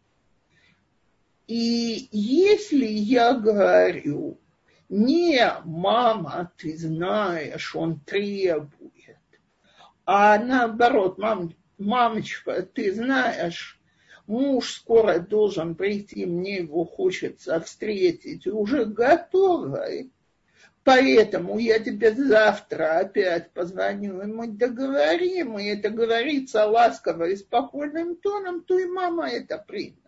И 1.46 2.08
если 2.10 2.86
я 2.86 3.34
говорю, 3.34 4.40
не 4.92 5.40
мама, 5.64 6.52
ты 6.58 6.76
знаешь, 6.76 7.74
он 7.74 7.98
требует, 8.00 9.16
а 10.04 10.38
наоборот, 10.38 11.16
мам, 11.16 11.54
мамочка, 11.78 12.60
ты 12.62 12.92
знаешь, 12.92 13.80
муж 14.26 14.74
скоро 14.74 15.18
должен 15.18 15.76
прийти, 15.76 16.26
мне 16.26 16.56
его 16.56 16.84
хочется 16.84 17.58
встретить, 17.60 18.46
уже 18.46 18.84
готовый. 18.84 20.12
Поэтому 20.84 21.58
я 21.58 21.78
тебе 21.78 22.12
завтра 22.12 22.98
опять 22.98 23.50
позвоню, 23.52 24.20
и 24.20 24.26
мы 24.26 24.48
договорим, 24.48 25.58
и 25.58 25.68
это 25.68 25.88
говорится 25.88 26.66
ласково 26.66 27.30
и 27.30 27.36
спокойным 27.36 28.16
тоном, 28.16 28.62
то 28.62 28.78
и 28.78 28.84
мама 28.84 29.30
это 29.30 29.56
примет. 29.56 30.01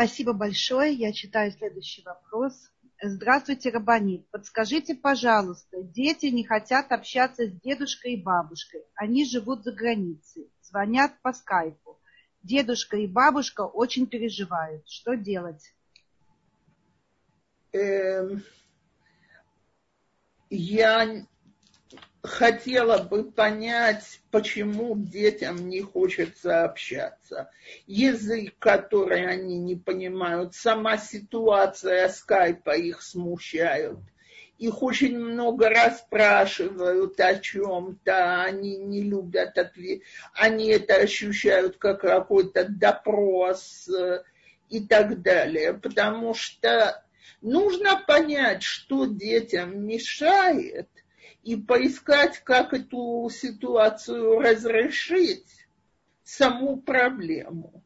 Спасибо 0.00 0.32
большое. 0.32 0.94
Я 0.94 1.12
читаю 1.12 1.52
следующий 1.52 2.02
вопрос. 2.02 2.54
Здравствуйте, 3.02 3.68
Рабанит. 3.68 4.26
Подскажите, 4.30 4.94
пожалуйста, 4.94 5.82
дети 5.82 6.24
не 6.28 6.42
хотят 6.42 6.90
общаться 6.90 7.46
с 7.46 7.52
дедушкой 7.60 8.14
и 8.14 8.22
бабушкой. 8.22 8.80
Они 8.94 9.26
живут 9.26 9.62
за 9.62 9.72
границей, 9.72 10.50
звонят 10.62 11.20
по 11.20 11.34
скайпу. 11.34 12.00
Дедушка 12.42 12.96
и 12.96 13.06
бабушка 13.06 13.66
очень 13.66 14.06
переживают. 14.06 14.88
Что 14.88 15.16
делать? 15.18 15.74
Эм, 17.72 18.42
я 20.48 21.26
хотела 22.22 22.98
бы 23.02 23.30
понять, 23.30 24.20
почему 24.30 24.96
детям 24.96 25.68
не 25.68 25.80
хочется 25.80 26.64
общаться. 26.64 27.50
Язык, 27.86 28.54
который 28.58 29.26
они 29.26 29.58
не 29.58 29.76
понимают, 29.76 30.54
сама 30.54 30.98
ситуация 30.98 32.08
скайпа 32.08 32.76
их 32.76 33.02
смущают. 33.02 33.98
Их 34.58 34.82
очень 34.82 35.18
много 35.18 35.70
раз 35.70 36.00
спрашивают 36.00 37.18
о 37.18 37.38
чем-то, 37.38 38.42
они 38.42 38.76
не 38.76 39.02
любят 39.02 39.56
ответ, 39.56 40.02
они 40.34 40.68
это 40.68 40.96
ощущают 40.96 41.78
как 41.78 42.02
какой-то 42.02 42.66
допрос 42.68 43.88
э, 43.88 44.22
и 44.68 44.80
так 44.80 45.22
далее, 45.22 45.72
потому 45.72 46.34
что 46.34 47.02
нужно 47.40 48.04
понять, 48.06 48.62
что 48.62 49.06
детям 49.06 49.86
мешает, 49.86 50.90
и 51.42 51.56
поискать, 51.56 52.38
как 52.40 52.74
эту 52.74 53.28
ситуацию 53.30 54.40
разрешить, 54.40 55.66
саму 56.22 56.80
проблему. 56.80 57.82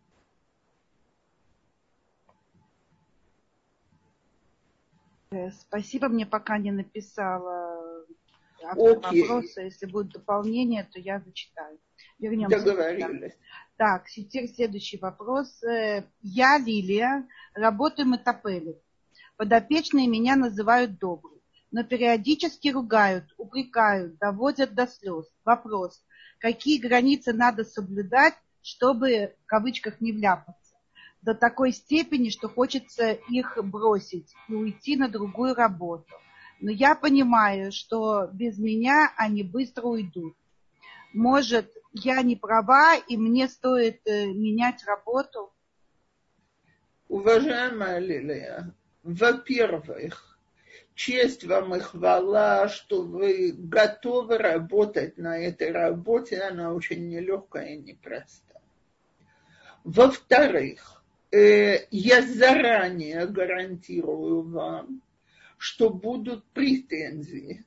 Э, 5.31 5.51
спасибо, 5.53 6.09
мне 6.09 6.27
пока 6.27 6.59
не 6.59 6.73
написала 6.73 8.05
автор 8.63 8.99
okay. 8.99 9.21
вопроса. 9.21 9.63
Если 9.63 9.87
будет 9.87 10.13
дополнение, 10.13 10.89
то 10.93 10.99
я 10.99 11.21
зачитаю. 11.21 11.79
Вернемся. 12.19 12.59
Договорились. 12.59 13.37
Так, 13.77 14.09
теперь 14.09 14.49
следующий 14.49 14.99
вопрос. 14.99 15.63
Э, 15.63 16.05
я 16.23 16.59
Лилия, 16.59 17.27
работаю 17.55 18.09
метапелем. 18.09 18.77
Подопечные 19.37 20.07
меня 20.07 20.37
называют 20.37 20.99
добрым 20.99 21.35
но 21.75 21.83
периодически 21.83 22.69
ругают, 22.69 23.35
упрекают, 23.37 24.17
доводят 24.19 24.75
до 24.75 24.87
слез. 24.87 25.27
Вопрос, 25.45 26.05
какие 26.39 26.79
границы 26.81 27.33
надо 27.33 27.65
соблюдать, 27.65 28.35
чтобы, 28.63 29.35
в 29.43 29.47
кавычках, 29.47 30.01
не 30.01 30.13
вляпаться? 30.13 30.77
До 31.21 31.35
такой 31.35 31.73
степени, 31.73 32.29
что 32.29 32.49
хочется 32.49 33.11
их 33.11 33.59
бросить 33.65 34.33
и 34.49 34.55
уйти 34.55 34.95
на 34.97 35.09
другую 35.09 35.57
работу. 35.57 36.15
Но 36.61 36.71
я 36.71 36.95
понимаю, 36.95 37.73
что 37.73 38.29
без 38.33 38.57
меня 38.57 39.13
они 39.17 39.43
быстро 39.43 39.87
уйдут. 39.87 40.37
Может, 41.13 41.75
я 41.93 42.23
не 42.23 42.37
права, 42.37 42.95
и 42.95 43.17
мне 43.17 43.49
стоит 43.49 44.01
э, 44.07 44.27
менять 44.27 44.85
работу? 44.85 45.53
Уважаемая 47.09 47.99
Лилия, 47.99 48.73
во-первых, 49.03 50.34
честь 50.95 51.45
вам 51.45 51.75
и 51.75 51.81
хвала, 51.81 52.69
что 52.69 53.03
вы 53.03 53.53
готовы 53.53 54.39
работать 54.39 55.19
на 55.19 55.39
этой 55.39 55.73
работе, 55.73 56.41
она 56.41 56.73
очень 56.73 57.09
нелегкая 57.09 57.75
и 57.75 57.79
непростая. 57.79 58.63
Во-вторых, 59.83 61.03
э, 61.31 61.87
я 61.91 62.23
заранее 62.23 63.27
гарантирую 63.27 64.43
вам, 64.43 65.03
что 65.59 65.91
будут 65.91 66.45
претензии. 66.53 67.65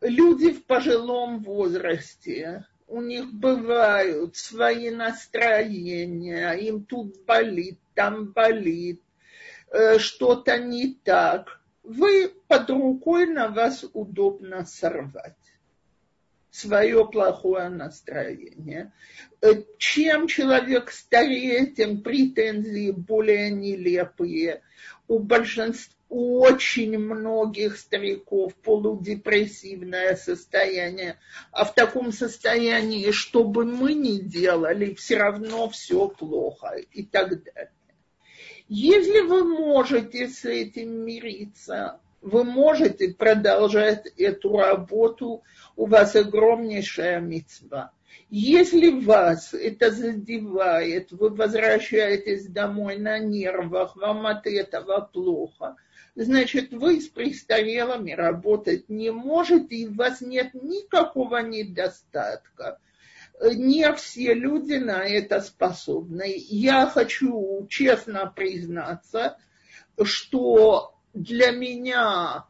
Люди 0.00 0.52
в 0.52 0.64
пожилом 0.64 1.42
возрасте, 1.42 2.66
у 2.86 3.00
них 3.00 3.32
бывают 3.32 4.36
свои 4.36 4.90
настроения, 4.90 6.52
им 6.52 6.84
тут 6.84 7.24
болит, 7.24 7.78
там 7.94 8.32
болит, 8.32 9.02
э, 9.70 9.98
что-то 9.98 10.58
не 10.58 10.94
так– 10.94 11.58
вы 11.82 12.32
под 12.48 12.70
рукой 12.70 13.26
на 13.26 13.48
вас 13.48 13.84
удобно 13.92 14.64
сорвать. 14.64 15.36
свое 16.50 17.08
плохое 17.08 17.70
настроение. 17.70 18.92
Э, 19.40 19.62
чем 19.78 20.26
человек 20.26 20.90
старее, 20.90 21.66
тем 21.66 22.02
претензии 22.02 22.90
более 22.90 23.50
нелепые. 23.50 24.60
У 25.08 25.18
большинства 25.18 25.94
у 26.12 26.40
очень 26.40 26.98
многих 26.98 27.78
стариков 27.78 28.54
полудепрессивное 28.56 30.14
состояние, 30.14 31.18
а 31.52 31.64
в 31.64 31.74
таком 31.74 32.12
состоянии, 32.12 33.10
что 33.12 33.44
бы 33.44 33.64
мы 33.64 33.94
ни 33.94 34.18
делали, 34.18 34.92
все 34.92 35.16
равно 35.16 35.70
все 35.70 36.08
плохо 36.08 36.74
и 36.92 37.02
так 37.02 37.42
далее. 37.42 37.70
Если 38.68 39.20
вы 39.20 39.44
можете 39.44 40.28
с 40.28 40.44
этим 40.44 41.04
мириться, 41.04 42.00
вы 42.20 42.44
можете 42.44 43.12
продолжать 43.12 44.06
эту 44.16 44.56
работу, 44.56 45.42
у 45.76 45.86
вас 45.86 46.14
огромнейшая 46.14 47.20
мецва. 47.20 47.92
Если 48.30 48.88
вас 48.88 49.52
это 49.52 49.90
задевает, 49.90 51.12
вы 51.12 51.30
возвращаетесь 51.30 52.46
домой 52.46 52.96
на 52.96 53.18
нервах, 53.18 53.96
вам 53.96 54.26
от 54.26 54.46
этого 54.46 55.00
плохо, 55.12 55.76
значит, 56.14 56.72
вы 56.72 57.00
с 57.00 57.08
престарелыми 57.08 58.12
работать 58.12 58.88
не 58.88 59.10
можете, 59.10 59.74
и 59.74 59.88
у 59.88 59.94
вас 59.94 60.20
нет 60.20 60.54
никакого 60.54 61.38
недостатка. 61.38 62.78
Не 63.40 63.92
все 63.94 64.34
люди 64.34 64.74
на 64.74 65.04
это 65.04 65.40
способны. 65.40 66.34
Я 66.36 66.86
хочу 66.86 67.66
честно 67.68 68.26
признаться, 68.26 69.36
что 70.02 70.94
для 71.12 71.50
меня 71.50 72.46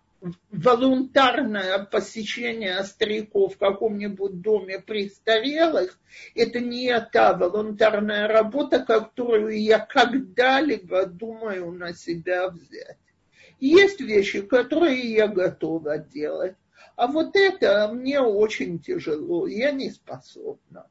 волонтарное 0.51 1.85
посещение 1.85 2.83
стариков 2.85 3.55
в 3.55 3.59
каком-нибудь 3.59 4.41
доме 4.41 4.79
престарелых, 4.79 5.99
это 6.35 6.61
не 6.61 6.99
та 7.13 7.35
волонтарная 7.35 8.29
работа, 8.29 8.81
которую 8.85 9.61
я 9.61 9.81
когда-либо 9.81 11.07
думаю 11.07 11.73
на 11.73 11.93
себя 11.95 12.49
взять. 12.51 12.99
Есть 13.59 14.01
вещи, 14.01 14.43
которые 14.43 15.13
я 15.13 15.27
готова 15.29 15.99
делать, 15.99 16.57
а 17.03 17.09
вот 17.09 17.35
это 17.35 17.89
мне 17.89 18.21
очень 18.21 18.79
тяжело, 18.79 19.49
я 19.49 19.73
не 19.73 19.91
способна. 19.91 20.89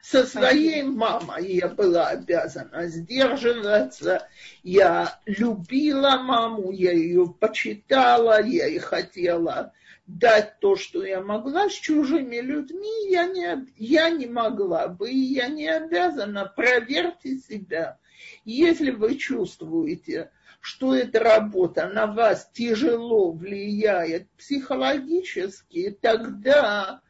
Со 0.00 0.24
своей 0.24 0.84
мамой 0.84 1.54
я 1.54 1.66
была 1.66 2.06
обязана 2.10 2.86
сдерживаться. 2.86 4.28
Я 4.62 5.18
любила 5.26 6.18
маму, 6.18 6.70
я 6.70 6.92
ее 6.92 7.26
почитала, 7.26 8.40
я 8.40 8.66
ей 8.66 8.78
хотела 8.78 9.72
дать 10.06 10.60
то, 10.60 10.76
что 10.76 11.04
я 11.04 11.20
могла. 11.20 11.68
С 11.68 11.74
чужими 11.74 12.36
людьми 12.36 13.10
я 13.10 13.26
не, 13.26 13.66
я 13.76 14.08
не 14.08 14.26
могла 14.26 14.86
бы, 14.86 15.10
и 15.10 15.18
я 15.18 15.48
не 15.48 15.66
обязана. 15.66 16.46
Проверьте 16.46 17.38
себя. 17.38 17.98
Если 18.44 18.90
вы 18.90 19.16
чувствуете, 19.16 20.30
что 20.62 20.94
эта 20.94 21.18
работа 21.18 21.88
на 21.88 22.06
вас 22.06 22.48
тяжело 22.52 23.32
влияет 23.32 24.30
психологически, 24.38 25.90
тогда 26.00 27.02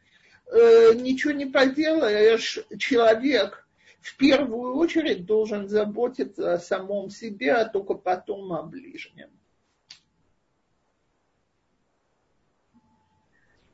э, 0.47 0.95
ничего 0.95 1.35
не 1.35 1.45
поделаешь, 1.45 2.59
человек 2.79 3.69
в 4.01 4.17
первую 4.17 4.77
очередь 4.77 5.27
должен 5.27 5.69
заботиться 5.69 6.55
о 6.55 6.59
самом 6.59 7.11
себе, 7.11 7.53
а 7.53 7.69
только 7.69 7.93
потом 7.93 8.55
о 8.55 8.63
ближнем. 8.63 9.29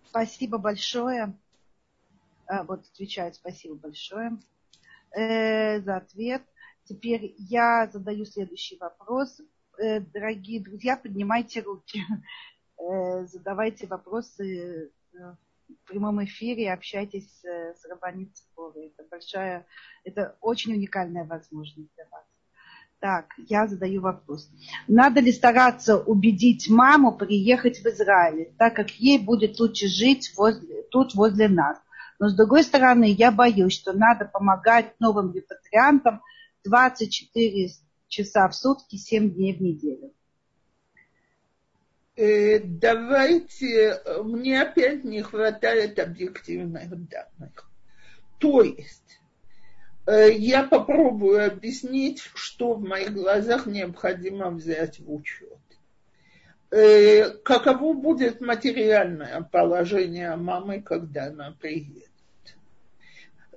Спасибо 0.09 0.59
большое. 0.59 1.39
А, 2.47 2.65
вот 2.65 2.81
отвечаю, 2.93 3.33
спасибо 3.33 3.77
большое 3.77 4.39
э, 5.13 5.81
за 5.83 5.99
ответ. 5.99 6.43
Теперь 6.83 7.37
я 7.39 7.89
задаю 7.93 8.25
следующий 8.25 8.77
вопрос. 8.79 9.41
Э, 9.79 10.01
дорогие 10.01 10.61
друзья, 10.61 10.97
поднимайте 10.97 11.61
руки. 11.61 12.03
Э, 12.81 13.27
задавайте 13.27 13.89
вопросы 13.89 14.93
э, 15.13 15.19
в 15.69 15.89
прямом 15.89 16.25
эфире 16.25 16.73
общайтесь 16.73 17.43
с 17.43 17.85
Рабанит 17.91 18.31
Это 18.57 19.09
большая, 19.11 19.67
это 20.05 20.37
очень 20.41 20.75
уникальная 20.75 21.25
возможность 21.25 21.93
для 21.97 22.05
вас. 22.13 22.23
Так, 23.01 23.35
я 23.49 23.67
задаю 23.67 24.01
вопрос. 24.01 24.49
Надо 24.87 25.19
ли 25.19 25.33
стараться 25.33 25.99
убедить 25.99 26.71
маму 26.71 27.19
приехать 27.19 27.79
в 27.81 27.87
Израиль, 27.87 28.55
так 28.59 28.77
как 28.77 28.91
ей 28.91 29.19
будет 29.19 29.59
лучше 29.59 29.89
жить 29.89 30.33
возле, 30.37 30.85
тут 30.93 31.17
возле 31.17 31.49
нас? 31.49 31.79
Но 32.21 32.29
с 32.29 32.37
другой 32.37 32.63
стороны, 32.63 33.11
я 33.11 33.33
боюсь, 33.33 33.75
что 33.75 33.93
надо 33.93 34.25
помогать 34.25 34.95
новым 35.01 35.35
репатриантам 35.35 36.23
24 36.65 37.71
часа 38.09 38.49
в 38.49 38.55
сутки, 38.55 38.97
7 38.97 39.31
дней 39.31 39.55
в 39.55 39.61
неделю. 39.61 40.13
Э, 42.17 42.59
давайте, 42.59 44.01
мне 44.25 44.61
опять 44.61 45.05
не 45.05 45.23
хватает 45.23 45.99
объективных 46.01 46.89
данных. 47.09 47.71
То 48.41 48.63
есть, 48.63 49.21
э, 50.07 50.33
я 50.33 50.65
попробую 50.65 51.47
объяснить, 51.47 52.21
что 52.35 52.75
в 52.75 52.83
моих 52.83 53.13
глазах 53.13 53.67
необходимо 53.67 54.51
взять 54.51 54.99
в 54.99 55.13
учет. 55.13 55.59
Э, 56.71 57.31
каково 57.45 57.95
будет 57.95 58.41
материальное 58.41 59.41
положение 59.53 60.35
мамы, 60.35 60.83
когда 60.83 61.27
она 61.27 61.53
приедет? 61.53 62.11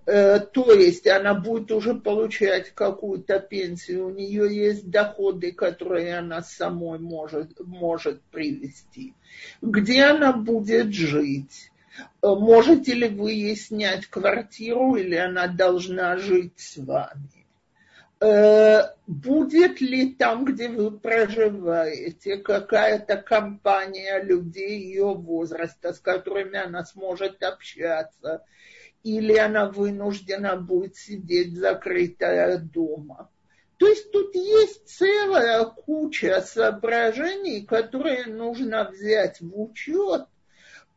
Э, 0.05 0.39
то 0.39 0.71
есть 0.73 1.05
она 1.07 1.35
будет 1.35 1.71
уже 1.71 1.93
получать 1.93 2.71
какую-то 2.71 3.39
пенсию, 3.39 4.07
у 4.07 4.09
нее 4.09 4.53
есть 4.53 4.89
доходы, 4.89 5.51
которые 5.51 6.17
она 6.17 6.41
самой 6.41 6.97
может, 6.99 7.59
может 7.59 8.21
привести. 8.23 9.13
Где 9.61 10.05
она 10.05 10.33
будет 10.33 10.93
жить? 10.93 11.71
Э, 12.21 12.29
можете 12.29 12.93
ли 12.93 13.09
вы 13.09 13.33
ей 13.33 13.55
снять 13.55 14.07
квартиру 14.07 14.95
или 14.95 15.15
она 15.15 15.47
должна 15.47 16.17
жить 16.17 16.59
с 16.59 16.77
вами? 16.77 17.45
Э, 18.19 18.93
будет 19.05 19.81
ли 19.81 20.13
там, 20.13 20.45
где 20.45 20.69
вы 20.69 20.91
проживаете, 20.91 22.37
какая-то 22.37 23.17
компания 23.17 24.21
людей 24.21 24.79
ее 24.79 25.13
возраста, 25.13 25.93
с 25.93 25.99
которыми 25.99 26.57
она 26.57 26.85
сможет 26.85 27.43
общаться? 27.43 28.43
Или 29.03 29.35
она 29.35 29.69
вынуждена 29.69 30.55
будет 30.55 30.95
сидеть 30.95 31.55
закрытая 31.55 32.57
дома. 32.57 33.29
То 33.77 33.87
есть 33.87 34.11
тут 34.11 34.35
есть 34.35 34.87
целая 34.87 35.65
куча 35.65 36.41
соображений, 36.41 37.65
которые 37.65 38.27
нужно 38.27 38.87
взять 38.87 39.41
в 39.41 39.59
учет, 39.59 40.27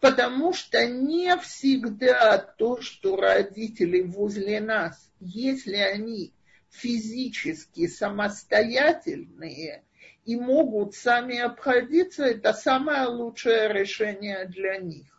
потому 0.00 0.52
что 0.52 0.86
не 0.86 1.34
всегда 1.38 2.36
то, 2.36 2.82
что 2.82 3.16
родители 3.16 4.02
возле 4.02 4.61
нас, 4.61 5.11
если 5.18 5.76
они 5.76 6.34
физически 6.68 7.86
самостоятельные 7.86 9.82
и 10.26 10.36
могут 10.36 10.94
сами 10.94 11.38
обходиться, 11.38 12.24
это 12.24 12.52
самое 12.52 13.07
лучшее 13.07 13.72
решение 13.72 14.46
для 14.46 14.76
них. 14.76 15.13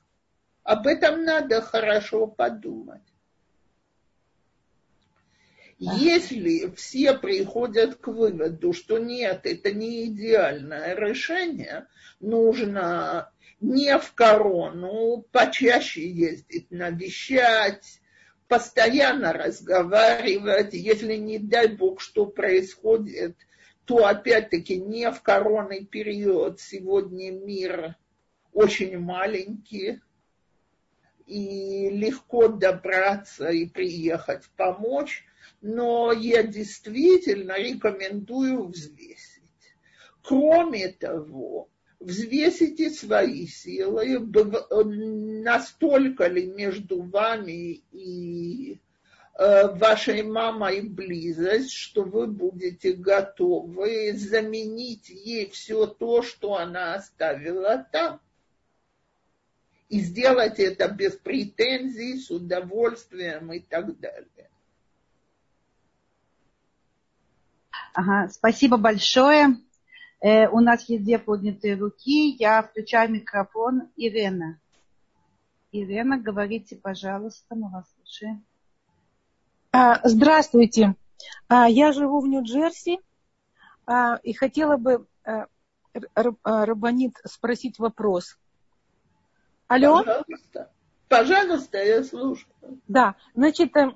Об 0.65 0.87
этом 0.87 1.23
надо 1.23 1.61
хорошо 1.61 2.25
подумать. 2.25 3.03
Если 5.77 6.71
все 6.75 7.13
приходят 7.13 7.97
к 7.97 8.07
выводу, 8.07 8.73
что 8.73 8.97
нет, 8.97 9.41
это 9.43 9.71
не 9.71 10.07
идеальное 10.07 10.95
решение, 10.95 11.85
нужно 12.19 13.31
не 13.61 13.95
в 13.99 14.13
корону, 14.13 15.23
почаще 15.31 16.09
ездить, 16.09 16.71
навещать, 16.71 18.01
постоянно 18.47 19.33
разговаривать, 19.33 20.73
если 20.73 21.15
не 21.17 21.37
дай 21.37 21.67
бог, 21.67 22.01
что 22.01 22.25
происходит, 22.25 23.37
то 23.85 24.07
опять-таки 24.07 24.77
не 24.77 25.11
в 25.11 25.21
коронный 25.21 25.85
период. 25.85 26.59
Сегодня 26.59 27.31
мир 27.31 27.95
очень 28.51 28.97
маленький, 28.97 30.01
и 31.25 31.89
легко 31.89 32.47
добраться 32.47 33.49
и 33.49 33.65
приехать 33.65 34.49
помочь, 34.55 35.25
но 35.61 36.11
я 36.11 36.43
действительно 36.43 37.57
рекомендую 37.57 38.67
взвесить. 38.67 39.41
Кроме 40.21 40.89
того, 40.89 41.69
взвесите 41.99 42.89
свои 42.89 43.47
силы, 43.47 44.19
настолько 45.43 46.27
ли 46.27 46.45
между 46.45 47.01
вами 47.01 47.83
и 47.91 48.79
э, 49.37 49.67
вашей 49.75 50.23
мамой 50.23 50.81
близость, 50.81 51.71
что 51.71 52.03
вы 52.03 52.27
будете 52.27 52.93
готовы 52.93 54.13
заменить 54.13 55.09
ей 55.09 55.49
все 55.49 55.87
то, 55.87 56.21
что 56.21 56.55
она 56.55 56.95
оставила 56.95 57.87
там. 57.91 58.21
И 59.89 59.99
сделать 59.99 60.59
это 60.59 60.87
без 60.87 61.15
претензий, 61.15 62.19
с 62.19 62.31
удовольствием 62.31 63.53
и 63.53 63.59
так 63.59 63.99
далее. 63.99 64.49
Ага, 67.93 68.29
спасибо 68.29 68.77
большое. 68.77 69.57
Э, 70.19 70.47
у 70.49 70.59
нас 70.59 70.89
есть 70.89 71.03
две 71.03 71.19
поднятые 71.19 71.75
руки. 71.75 72.35
Я 72.39 72.63
включаю 72.63 73.11
микрофон. 73.11 73.89
Ирена. 73.95 74.59
Ирена, 75.71 76.17
говорите, 76.17 76.75
пожалуйста, 76.75 77.55
мы 77.55 77.69
вас 77.69 77.85
слушаем. 77.95 78.43
А, 79.71 79.99
здравствуйте. 80.07 80.95
А, 81.47 81.69
я 81.69 81.91
живу 81.91 82.21
в 82.21 82.27
Нью-Джерси 82.27 82.99
а, 83.85 84.19
и 84.23 84.33
хотела 84.33 84.77
бы 84.77 85.05
Рабанит 86.43 87.17
спросить 87.25 87.79
вопрос. 87.79 88.37
Алло? 89.67 90.03
Пожалуйста. 90.03 90.71
Пожалуйста, 91.07 91.83
я 91.83 92.03
слушаю. 92.03 92.53
Да, 92.87 93.15
значит, 93.33 93.75
э, 93.77 93.95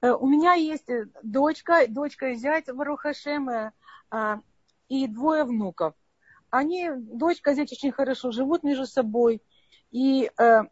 э, 0.00 0.12
у 0.12 0.26
меня 0.28 0.54
есть 0.54 0.88
дочка, 1.22 1.86
дочка 1.88 2.30
и 2.30 2.34
зять 2.34 2.68
Варухашем 2.68 3.72
и 4.88 5.06
двое 5.06 5.44
внуков. 5.44 5.94
Они, 6.50 6.90
дочка 6.94 7.52
и 7.52 7.54
зять 7.54 7.72
очень 7.72 7.92
хорошо 7.92 8.30
живут 8.30 8.62
между 8.62 8.86
собой. 8.86 9.42
И, 9.90 10.30
э, 10.38 10.62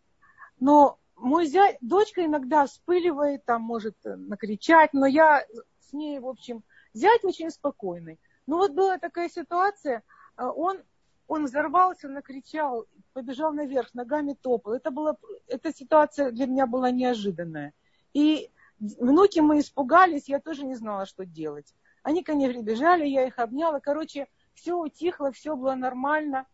но 0.58 0.98
мой 1.16 1.46
зять, 1.46 1.78
дочка 1.80 2.24
иногда 2.24 2.66
вспыливает, 2.66 3.44
там 3.44 3.62
может 3.62 3.96
накричать, 4.04 4.92
но 4.92 5.06
я 5.06 5.44
с 5.80 5.92
ней, 5.92 6.18
в 6.20 6.26
общем, 6.26 6.62
зять 6.92 7.24
очень 7.24 7.50
спокойный. 7.50 8.20
Но 8.46 8.58
вот 8.58 8.72
была 8.72 8.98
такая 8.98 9.28
ситуация, 9.28 10.02
он 10.36 10.82
он 11.30 11.44
взорвался, 11.44 12.08
накричал, 12.08 12.86
побежал 13.12 13.52
наверх, 13.52 13.94
ногами 13.94 14.34
топал. 14.34 14.72
Это 14.72 14.90
была, 14.90 15.16
эта 15.46 15.72
ситуация 15.72 16.32
для 16.32 16.46
меня 16.46 16.66
была 16.66 16.90
неожиданная. 16.90 17.72
И 18.12 18.50
внуки 18.80 19.38
мы 19.38 19.60
испугались, 19.60 20.28
я 20.28 20.40
тоже 20.40 20.64
не 20.64 20.74
знала, 20.74 21.06
что 21.06 21.24
делать. 21.24 21.72
Они 22.02 22.24
ко 22.24 22.34
мне 22.34 22.48
прибежали, 22.50 23.06
я 23.06 23.28
их 23.28 23.38
обняла. 23.38 23.78
Короче, 23.78 24.26
все 24.54 24.74
утихло, 24.74 25.30
все 25.30 25.54
было 25.54 25.76
нормально. 25.76 26.46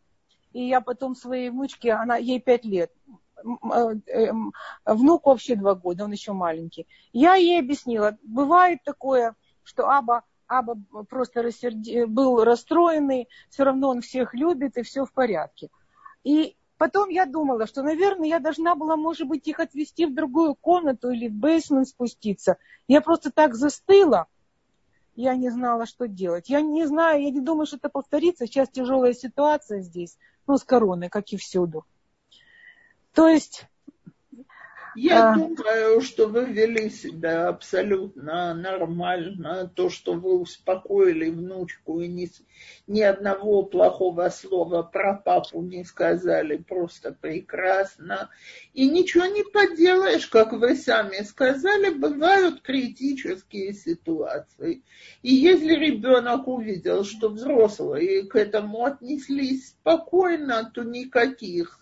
И 0.52 0.68
я 0.68 0.82
потом 0.82 1.14
своей 1.14 1.48
внучке, 1.48 1.92
она, 1.92 2.18
ей 2.18 2.38
пять 2.38 2.66
лет, 2.66 2.92
э, 3.72 3.94
э, 4.08 4.32
внук 4.84 5.24
вообще 5.24 5.56
два 5.56 5.74
года, 5.74 6.04
он 6.04 6.12
еще 6.12 6.34
маленький. 6.34 6.86
Я 7.14 7.36
ей 7.36 7.60
объяснила, 7.60 8.18
бывает 8.22 8.80
такое, 8.84 9.36
что 9.62 9.88
Аба 9.88 10.24
Аба 10.48 10.76
просто 11.08 11.42
рассерди... 11.42 12.04
был 12.04 12.42
расстроенный, 12.44 13.28
все 13.50 13.64
равно 13.64 13.88
он 13.88 14.00
всех 14.00 14.34
любит 14.34 14.76
и 14.76 14.82
все 14.82 15.04
в 15.04 15.12
порядке. 15.12 15.68
И 16.22 16.56
потом 16.78 17.08
я 17.08 17.26
думала, 17.26 17.66
что, 17.66 17.82
наверное, 17.82 18.28
я 18.28 18.38
должна 18.38 18.74
была, 18.74 18.96
может 18.96 19.26
быть, 19.26 19.46
их 19.48 19.60
отвезти 19.60 20.06
в 20.06 20.14
другую 20.14 20.54
комнату 20.54 21.10
или 21.10 21.28
в 21.28 21.34
бейсмент 21.34 21.88
спуститься. 21.88 22.58
Я 22.86 23.00
просто 23.00 23.30
так 23.30 23.54
застыла, 23.54 24.26
я 25.16 25.34
не 25.34 25.50
знала, 25.50 25.86
что 25.86 26.06
делать. 26.06 26.48
Я 26.48 26.60
не 26.60 26.86
знаю, 26.86 27.22
я 27.22 27.30
не 27.30 27.40
думаю, 27.40 27.66
что 27.66 27.76
это 27.76 27.88
повторится. 27.88 28.46
Сейчас 28.46 28.68
тяжелая 28.68 29.14
ситуация 29.14 29.80
здесь, 29.80 30.18
ну, 30.46 30.58
с 30.58 30.64
короной, 30.64 31.08
как 31.08 31.32
и 31.32 31.36
всюду. 31.36 31.84
То 33.14 33.26
есть 33.26 33.66
я 34.96 35.32
а... 35.32 35.34
думаю, 35.34 36.00
что 36.00 36.26
вы 36.26 36.46
вели 36.46 36.88
себя 36.90 37.48
абсолютно 37.48 38.54
нормально. 38.54 39.70
То, 39.74 39.90
что 39.90 40.14
вы 40.14 40.40
успокоили 40.40 41.28
внучку 41.28 42.00
и 42.00 42.08
ни, 42.08 42.30
ни 42.86 43.02
одного 43.02 43.62
плохого 43.62 44.28
слова 44.30 44.82
про 44.82 45.14
папу 45.14 45.62
не 45.62 45.84
сказали, 45.84 46.56
просто 46.56 47.12
прекрасно. 47.12 48.30
И 48.72 48.88
ничего 48.88 49.26
не 49.26 49.44
поделаешь, 49.44 50.26
как 50.26 50.52
вы 50.52 50.74
сами 50.76 51.22
сказали, 51.22 51.90
бывают 51.90 52.62
критические 52.62 53.74
ситуации. 53.74 54.82
И 55.22 55.34
если 55.34 55.74
ребенок 55.74 56.48
увидел, 56.48 57.04
что 57.04 57.28
взрослые 57.28 58.26
к 58.26 58.36
этому 58.36 58.84
отнеслись 58.84 59.68
спокойно, 59.68 60.70
то 60.74 60.82
никаких 60.82 61.80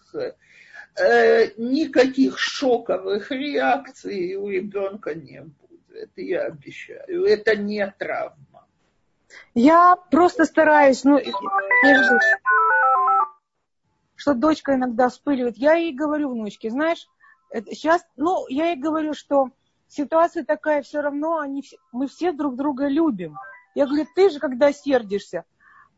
никаких 0.97 2.38
шоковых 2.38 3.30
реакций 3.30 4.36
у 4.36 4.49
ребенка 4.49 5.14
не 5.14 5.40
будет, 5.42 6.11
я 6.16 6.42
обещаю. 6.42 7.24
Это 7.24 7.57
не 7.57 7.86
травма. 7.99 8.66
Я 9.55 9.97
просто 10.11 10.45
стараюсь, 10.45 11.05
ну, 11.05 11.18
что 14.14 14.34
дочка 14.34 14.74
иногда 14.74 15.09
вспыливает. 15.09 15.57
Я 15.57 15.74
ей 15.74 15.92
говорю, 15.92 16.30
внучке, 16.30 16.70
знаешь, 16.70 17.09
сейчас, 17.70 18.05
ну, 18.16 18.47
я 18.49 18.68
ей 18.68 18.76
говорю, 18.76 19.14
что 19.14 19.51
ситуация 19.88 20.45
такая, 20.45 20.82
все 20.82 21.01
равно 21.01 21.38
они, 21.38 21.64
мы 21.92 22.07
все 22.07 22.32
друг 22.32 22.57
друга 22.57 22.86
любим. 22.86 23.36
Я 23.74 23.86
говорю, 23.86 24.07
ты 24.14 24.30
же 24.30 24.38
когда 24.38 24.72
сердишься, 24.72 25.45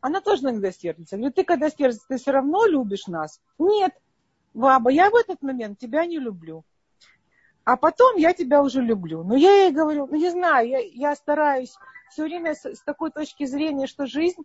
она 0.01 0.21
тоже 0.21 0.43
иногда 0.43 0.71
сердится. 0.71 1.15
Я 1.15 1.19
говорю, 1.19 1.33
ты 1.33 1.43
когда 1.43 1.69
сердишься, 1.69 2.05
ты 2.07 2.17
все 2.17 2.31
равно 2.31 2.65
любишь 2.65 3.07
нас? 3.07 3.39
Нет, 3.59 3.93
Ваба, 4.53 4.89
я 4.89 5.09
в 5.09 5.15
этот 5.15 5.41
момент 5.41 5.79
тебя 5.79 6.05
не 6.05 6.19
люблю. 6.19 6.63
А 7.63 7.75
потом 7.75 8.15
я 8.15 8.33
тебя 8.33 8.61
уже 8.61 8.81
люблю. 8.81 9.23
Но 9.23 9.35
я 9.35 9.65
ей 9.65 9.71
говорю, 9.71 10.07
ну 10.07 10.15
не 10.15 10.29
знаю, 10.29 10.67
я, 10.69 10.79
я 10.79 11.15
стараюсь 11.15 11.75
все 12.09 12.23
время 12.23 12.55
с, 12.55 12.65
с 12.65 12.79
такой 12.81 13.11
точки 13.11 13.45
зрения, 13.45 13.87
что 13.87 14.05
жизнь, 14.05 14.41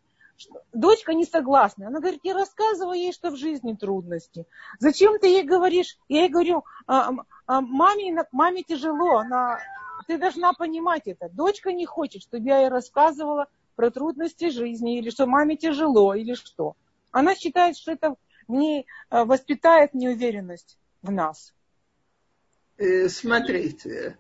дочка 0.72 1.14
не 1.14 1.24
согласна. 1.24 1.88
Она 1.88 2.00
говорит, 2.00 2.24
не 2.24 2.32
рассказывай 2.32 2.98
ей, 2.98 3.12
что 3.12 3.30
в 3.30 3.36
жизни 3.36 3.74
трудности. 3.74 4.46
Зачем 4.78 5.18
ты 5.18 5.28
ей 5.28 5.44
говоришь? 5.44 5.98
Я 6.08 6.22
ей 6.22 6.28
говорю, 6.28 6.64
а, 6.86 7.10
а, 7.46 7.60
маме, 7.60 8.24
маме 8.32 8.62
тяжело, 8.62 9.18
она, 9.18 9.60
ты 10.06 10.18
должна 10.18 10.52
понимать 10.52 11.02
это. 11.06 11.28
Дочка 11.28 11.72
не 11.72 11.86
хочет, 11.86 12.22
чтобы 12.22 12.48
я 12.48 12.60
ей 12.60 12.68
рассказывала 12.68 13.46
про 13.76 13.90
трудности 13.90 14.50
жизни, 14.50 14.98
или 14.98 15.10
что 15.10 15.26
маме 15.26 15.56
тяжело, 15.56 16.14
или 16.14 16.34
что. 16.34 16.74
Она 17.10 17.34
считает, 17.34 17.76
что 17.76 17.92
это 17.92 18.16
не 18.48 18.86
э, 19.10 19.24
воспитает 19.24 19.94
неуверенность 19.94 20.78
в 21.02 21.10
нас. 21.10 21.52
Э, 22.78 23.08
смотрите, 23.08 24.16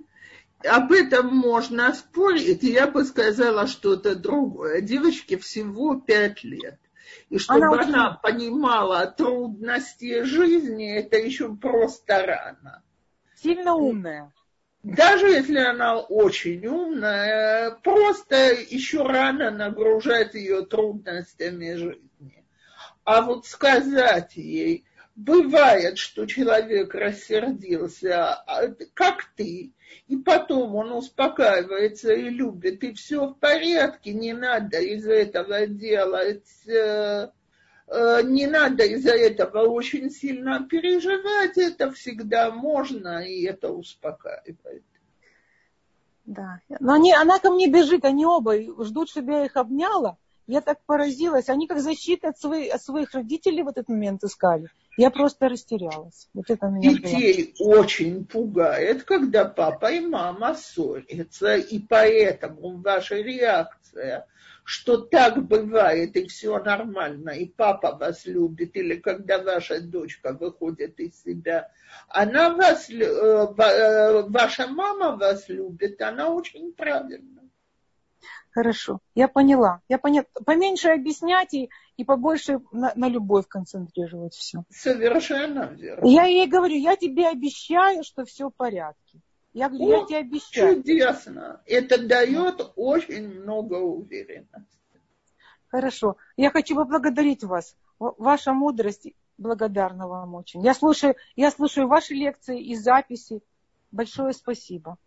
об 0.64 0.92
этом 0.92 1.34
можно 1.34 1.92
спорить. 1.94 2.62
Я 2.62 2.86
бы 2.86 3.04
сказала 3.04 3.66
что-то 3.66 4.14
другое. 4.14 4.80
Девочке 4.80 5.36
всего 5.38 5.96
пять 5.96 6.44
лет. 6.44 6.78
И 7.28 7.38
чтобы 7.38 7.66
она, 7.66 7.82
она 7.82 8.20
понимала 8.22 9.06
трудности 9.06 10.22
жизни, 10.22 10.96
это 10.96 11.18
еще 11.18 11.54
просто 11.54 12.24
рано. 12.24 12.82
Сильно 13.34 13.74
умная. 13.74 14.32
Даже 14.82 15.28
если 15.28 15.58
она 15.58 15.98
очень 15.98 16.66
умная, 16.66 17.70
просто 17.82 18.52
еще 18.52 19.02
рано 19.02 19.50
нагружать 19.50 20.34
ее 20.34 20.66
трудностями 20.66 21.74
жизни. 21.74 22.41
А 23.04 23.22
вот 23.22 23.46
сказать 23.46 24.36
ей, 24.36 24.84
бывает, 25.16 25.98
что 25.98 26.26
человек 26.26 26.94
рассердился, 26.94 28.34
а, 28.34 28.68
как 28.94 29.24
ты, 29.36 29.72
и 30.06 30.16
потом 30.16 30.74
он 30.76 30.92
успокаивается 30.92 32.12
и 32.12 32.28
любит, 32.28 32.82
и 32.84 32.92
все 32.94 33.26
в 33.26 33.34
порядке, 33.34 34.12
не 34.12 34.32
надо 34.32 34.80
из 34.80 35.06
этого 35.06 35.66
делать, 35.66 36.48
э, 36.66 37.28
э, 37.88 38.22
не 38.22 38.46
надо 38.46 38.84
из-за 38.84 39.14
этого 39.14 39.68
очень 39.68 40.10
сильно 40.10 40.66
переживать, 40.66 41.58
это 41.58 41.90
всегда 41.92 42.50
можно, 42.50 43.24
и 43.26 43.42
это 43.44 43.70
успокаивает. 43.70 44.84
Да, 46.24 46.60
но 46.78 46.92
они, 46.92 47.12
она 47.12 47.40
ко 47.40 47.50
мне 47.50 47.68
бежит, 47.68 48.04
они 48.04 48.24
оба 48.24 48.54
ждут, 48.84 49.10
чтобы 49.10 49.32
я 49.32 49.44
их 49.44 49.56
обняла, 49.56 50.16
я 50.52 50.60
так 50.60 50.78
поразилась. 50.84 51.48
Они 51.48 51.66
как 51.66 51.80
защита 51.80 52.28
от, 52.28 52.38
своих, 52.38 52.74
от 52.74 52.82
своих 52.82 53.14
родителей 53.14 53.62
в 53.62 53.68
этот 53.68 53.88
момент 53.88 54.22
искали. 54.22 54.68
Я 54.98 55.10
просто 55.10 55.48
растерялась. 55.48 56.28
Вот 56.34 56.50
это 56.50 56.66
меня 56.66 56.92
Детей 56.92 57.54
было. 57.58 57.78
очень 57.78 58.26
пугает, 58.26 59.04
когда 59.04 59.46
папа 59.46 59.90
и 59.90 60.00
мама 60.00 60.54
ссорятся. 60.54 61.56
И 61.56 61.78
поэтому 61.78 62.76
ваша 62.76 63.14
реакция, 63.14 64.26
что 64.62 64.98
так 64.98 65.42
бывает 65.42 66.14
и 66.16 66.26
все 66.26 66.58
нормально, 66.58 67.30
и 67.30 67.46
папа 67.46 67.96
вас 67.96 68.26
любит, 68.26 68.76
или 68.76 68.96
когда 68.96 69.38
ваша 69.42 69.80
дочка 69.80 70.34
выходит 70.34 71.00
из 71.00 71.22
себя, 71.22 71.70
она 72.08 72.54
вас, 72.54 72.90
э, 72.90 73.02
э, 73.02 74.22
ваша 74.28 74.66
мама 74.66 75.16
вас 75.16 75.48
любит, 75.48 76.02
она 76.02 76.28
очень 76.28 76.74
правильна. 76.74 77.41
Хорошо, 78.52 79.00
я 79.14 79.28
поняла. 79.28 79.80
Я 79.88 79.98
поняла. 79.98 80.26
Поменьше 80.44 80.90
объяснять 80.90 81.54
и, 81.54 81.70
и 81.96 82.04
побольше 82.04 82.60
на, 82.70 82.92
на 82.94 83.08
любовь 83.08 83.48
концентрировать 83.48 84.34
все. 84.34 84.64
Совершенно 84.68 85.64
верно. 85.72 86.06
Я 86.06 86.24
ей 86.24 86.46
говорю, 86.46 86.76
я 86.76 86.96
тебе 86.96 87.28
обещаю, 87.28 88.04
что 88.04 88.26
все 88.26 88.50
в 88.50 88.54
порядке. 88.54 89.20
Я 89.54 89.70
говорю, 89.70 90.00
я 90.00 90.04
тебе 90.04 90.18
обещаю. 90.18 90.76
Чудесно. 90.76 91.62
Это 91.64 92.06
дает 92.06 92.72
очень 92.76 93.40
много 93.40 93.76
уверенности. 93.76 95.00
Хорошо. 95.68 96.18
Я 96.36 96.50
хочу 96.50 96.76
поблагодарить 96.76 97.44
вас. 97.44 97.74
Ваша 97.98 98.52
мудрость 98.52 99.08
благодарна 99.38 100.08
вам 100.08 100.34
очень. 100.34 100.62
Я 100.62 100.74
слушаю, 100.74 101.14
я 101.36 101.50
слушаю 101.50 101.88
ваши 101.88 102.12
лекции 102.12 102.62
и 102.62 102.74
записи. 102.74 103.40
Большое 103.90 104.34
спасибо. 104.34 104.98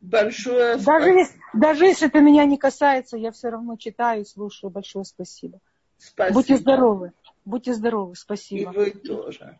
Большое 0.00 0.76
даже 0.76 0.82
спасибо. 0.82 1.18
Если, 1.18 1.40
даже 1.52 1.84
если 1.84 2.08
это 2.08 2.20
меня 2.20 2.44
не 2.44 2.56
касается, 2.56 3.16
я 3.16 3.32
все 3.32 3.50
равно 3.50 3.76
читаю 3.76 4.22
и 4.22 4.24
слушаю. 4.24 4.70
Большое 4.70 5.04
спасибо. 5.04 5.60
Спасибо. 5.98 6.34
Будьте 6.34 6.56
здоровы. 6.56 7.12
Будьте 7.44 7.74
здоровы. 7.74 8.12
И 8.12 8.16
Спасибо. 8.16 8.70
вы 8.70 8.90
тоже. 8.92 9.58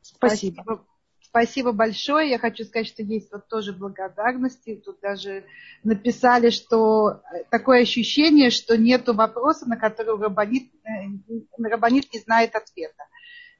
Спасибо. 0.00 0.62
Спасибо. 0.62 0.86
Спасибо 1.30 1.72
большое. 1.72 2.30
Я 2.30 2.38
хочу 2.38 2.64
сказать, 2.64 2.88
что 2.88 3.02
есть 3.04 3.30
вот 3.30 3.46
тоже 3.46 3.72
благодарности. 3.72 4.82
Тут 4.84 4.98
даже 5.00 5.44
написали, 5.84 6.50
что 6.50 7.22
такое 7.50 7.82
ощущение, 7.82 8.50
что 8.50 8.76
нет 8.76 9.06
вопроса, 9.06 9.68
на 9.68 9.76
который 9.76 10.18
Рабанит, 10.20 10.72
э, 10.84 11.38
Рабанит 11.58 12.12
не 12.12 12.18
знает 12.18 12.56
ответа. 12.56 13.04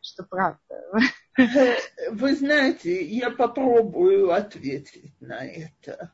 Что 0.03 0.24
правда. 0.24 0.61
Вы 2.11 2.35
знаете, 2.35 3.05
я 3.05 3.31
попробую 3.31 4.33
ответить 4.33 5.12
на 5.20 5.45
это. 5.45 6.11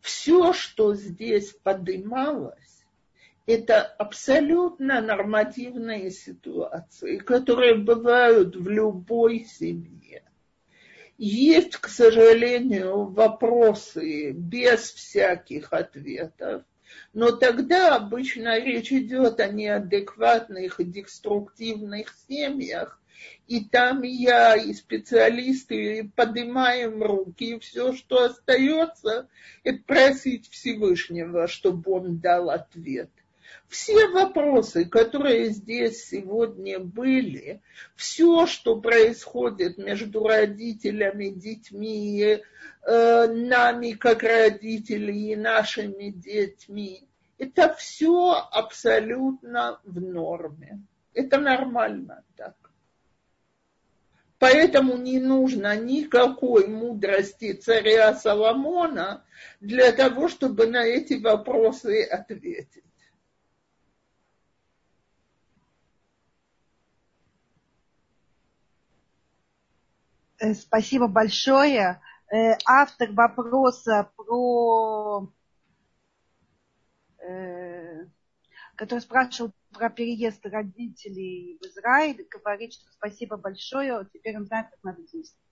Все, 0.00 0.52
что 0.52 0.94
здесь 0.94 1.52
поднималось, 1.52 2.84
это 3.46 3.82
абсолютно 3.82 5.00
нормативные 5.00 6.10
ситуации, 6.10 7.16
которые 7.16 7.76
бывают 7.76 8.54
в 8.56 8.68
любой 8.68 9.44
семье. 9.44 10.22
Есть, 11.16 11.76
к 11.76 11.88
сожалению, 11.88 13.06
вопросы 13.06 14.32
без 14.32 14.92
всяких 14.92 15.72
ответов, 15.72 16.62
но 17.12 17.32
тогда 17.32 17.96
обычно 17.96 18.58
речь 18.60 18.92
идет 18.92 19.40
о 19.40 19.48
неадекватных 19.48 20.76
деструктивных 20.78 22.14
семьях, 22.28 23.00
и 23.46 23.64
там 23.64 24.02
я 24.02 24.56
и 24.56 24.72
специалисты 24.74 26.10
поднимаем 26.14 27.02
руки, 27.02 27.54
и 27.54 27.58
все, 27.58 27.92
что 27.92 28.24
остается, 28.24 29.28
это 29.64 29.82
просить 29.86 30.48
Всевышнего, 30.50 31.46
чтобы 31.46 31.92
он 31.92 32.18
дал 32.18 32.50
ответ 32.50 33.10
все 33.68 34.08
вопросы, 34.08 34.86
которые 34.86 35.50
здесь 35.50 36.06
сегодня 36.06 36.78
были, 36.78 37.60
все, 37.96 38.46
что 38.46 38.80
происходит 38.80 39.76
между 39.78 40.26
родителями, 40.26 41.28
детьми, 41.28 42.40
э, 42.82 43.26
нами 43.26 43.92
как 43.92 44.22
родители 44.22 45.12
и 45.12 45.36
нашими 45.36 46.10
детьми, 46.10 47.06
это 47.36 47.74
все 47.74 48.32
абсолютно 48.50 49.80
в 49.84 50.00
норме. 50.00 50.80
Это 51.12 51.38
нормально 51.38 52.24
так. 52.36 52.54
Поэтому 54.38 54.96
не 54.96 55.18
нужно 55.18 55.76
никакой 55.76 56.68
мудрости 56.68 57.52
царя 57.54 58.14
Соломона 58.14 59.24
для 59.60 59.90
того, 59.92 60.28
чтобы 60.28 60.66
на 60.66 60.84
эти 60.84 61.14
вопросы 61.14 62.04
ответить. 62.04 62.84
Э, 70.38 70.54
спасибо 70.54 71.08
большое. 71.08 72.00
Э, 72.30 72.52
автор 72.64 73.10
вопроса 73.10 74.08
про 74.16 75.28
э, 77.18 78.06
который 78.76 79.00
спрашивал 79.00 79.52
про 79.72 79.90
переезд 79.90 80.44
родителей 80.46 81.58
в 81.60 81.66
Израиль, 81.66 82.26
говорит, 82.30 82.72
что 82.72 82.90
спасибо 82.92 83.36
большое, 83.36 84.06
теперь 84.12 84.36
он 84.36 84.46
знает, 84.46 84.68
как 84.70 84.82
надо 84.82 85.02
действовать. 85.02 85.44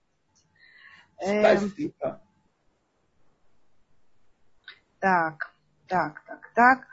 Спасибо. 1.19 2.21
Так, 4.99 5.53
так, 5.87 6.23
так, 6.25 6.53
так. 6.53 6.87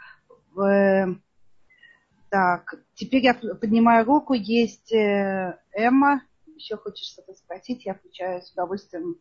Так, 2.31 2.75
теперь 2.95 3.23
я 3.25 3.35
поднимаю 3.35 4.05
руку. 4.05 4.35
Есть 4.35 4.93
Эмма 4.93 6.23
еще 6.55 6.77
хочешь 6.77 7.09
что-то 7.09 7.35
спросить, 7.35 7.85
я 7.85 7.95
включаю 7.95 8.43
с 8.43 8.53
удовольствием 8.53 9.17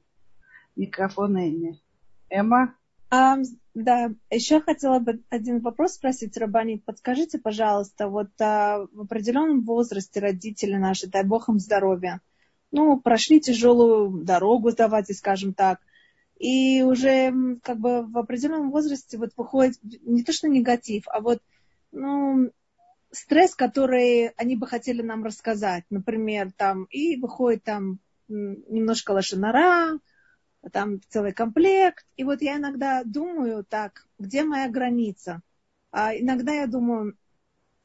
микрофон 0.76 1.38
Эмми. 1.38 1.82
Эмма? 2.30 2.76
А, 3.16 3.38
да, 3.76 4.10
еще 4.32 4.60
хотела 4.60 4.98
бы 4.98 5.22
один 5.30 5.60
вопрос 5.60 5.94
спросить, 5.94 6.36
Рабанит. 6.36 6.84
Подскажите, 6.84 7.38
пожалуйста, 7.38 8.08
вот 8.08 8.30
а, 8.42 8.88
в 8.92 9.02
определенном 9.02 9.62
возрасте 9.62 10.20
родители 10.20 10.78
наши, 10.78 11.06
дай 11.06 11.24
бог 11.24 11.48
им 11.48 11.60
здоровья, 11.60 12.22
ну, 12.72 13.00
прошли 13.00 13.40
тяжелую 13.40 14.24
дорогу, 14.24 14.72
давайте 14.72 15.14
скажем 15.14 15.54
так, 15.54 15.80
и 16.40 16.82
уже 16.82 17.32
как 17.62 17.78
бы 17.78 18.02
в 18.02 18.18
определенном 18.18 18.72
возрасте 18.72 19.20
вот 19.20 19.30
выходит 19.38 19.78
не 19.84 20.24
то 20.24 20.34
что 20.34 20.50
негатив, 20.50 21.04
а 21.06 21.22
вот 21.22 21.38
ну, 21.92 22.50
стресс, 23.12 23.54
который 23.54 24.30
они 24.30 24.56
бы 24.56 24.66
хотели 24.66 25.04
нам 25.04 25.24
рассказать, 25.24 25.84
например, 25.92 26.52
там, 26.52 26.86
и 26.86 27.18
выходит 27.18 27.64
там 27.64 28.00
немножко 28.28 29.12
лошанара, 29.12 30.00
там 30.72 31.02
целый 31.10 31.34
комплект, 31.34 32.06
и 32.16 32.24
вот 32.24 32.42
я 32.42 32.58
иногда 32.58 33.04
думаю, 33.04 33.64
так, 33.64 34.08
где 34.20 34.44
моя 34.44 34.70
граница? 34.70 35.42
А 35.92 36.16
иногда 36.16 36.54
я 36.54 36.68
думаю 36.68 37.18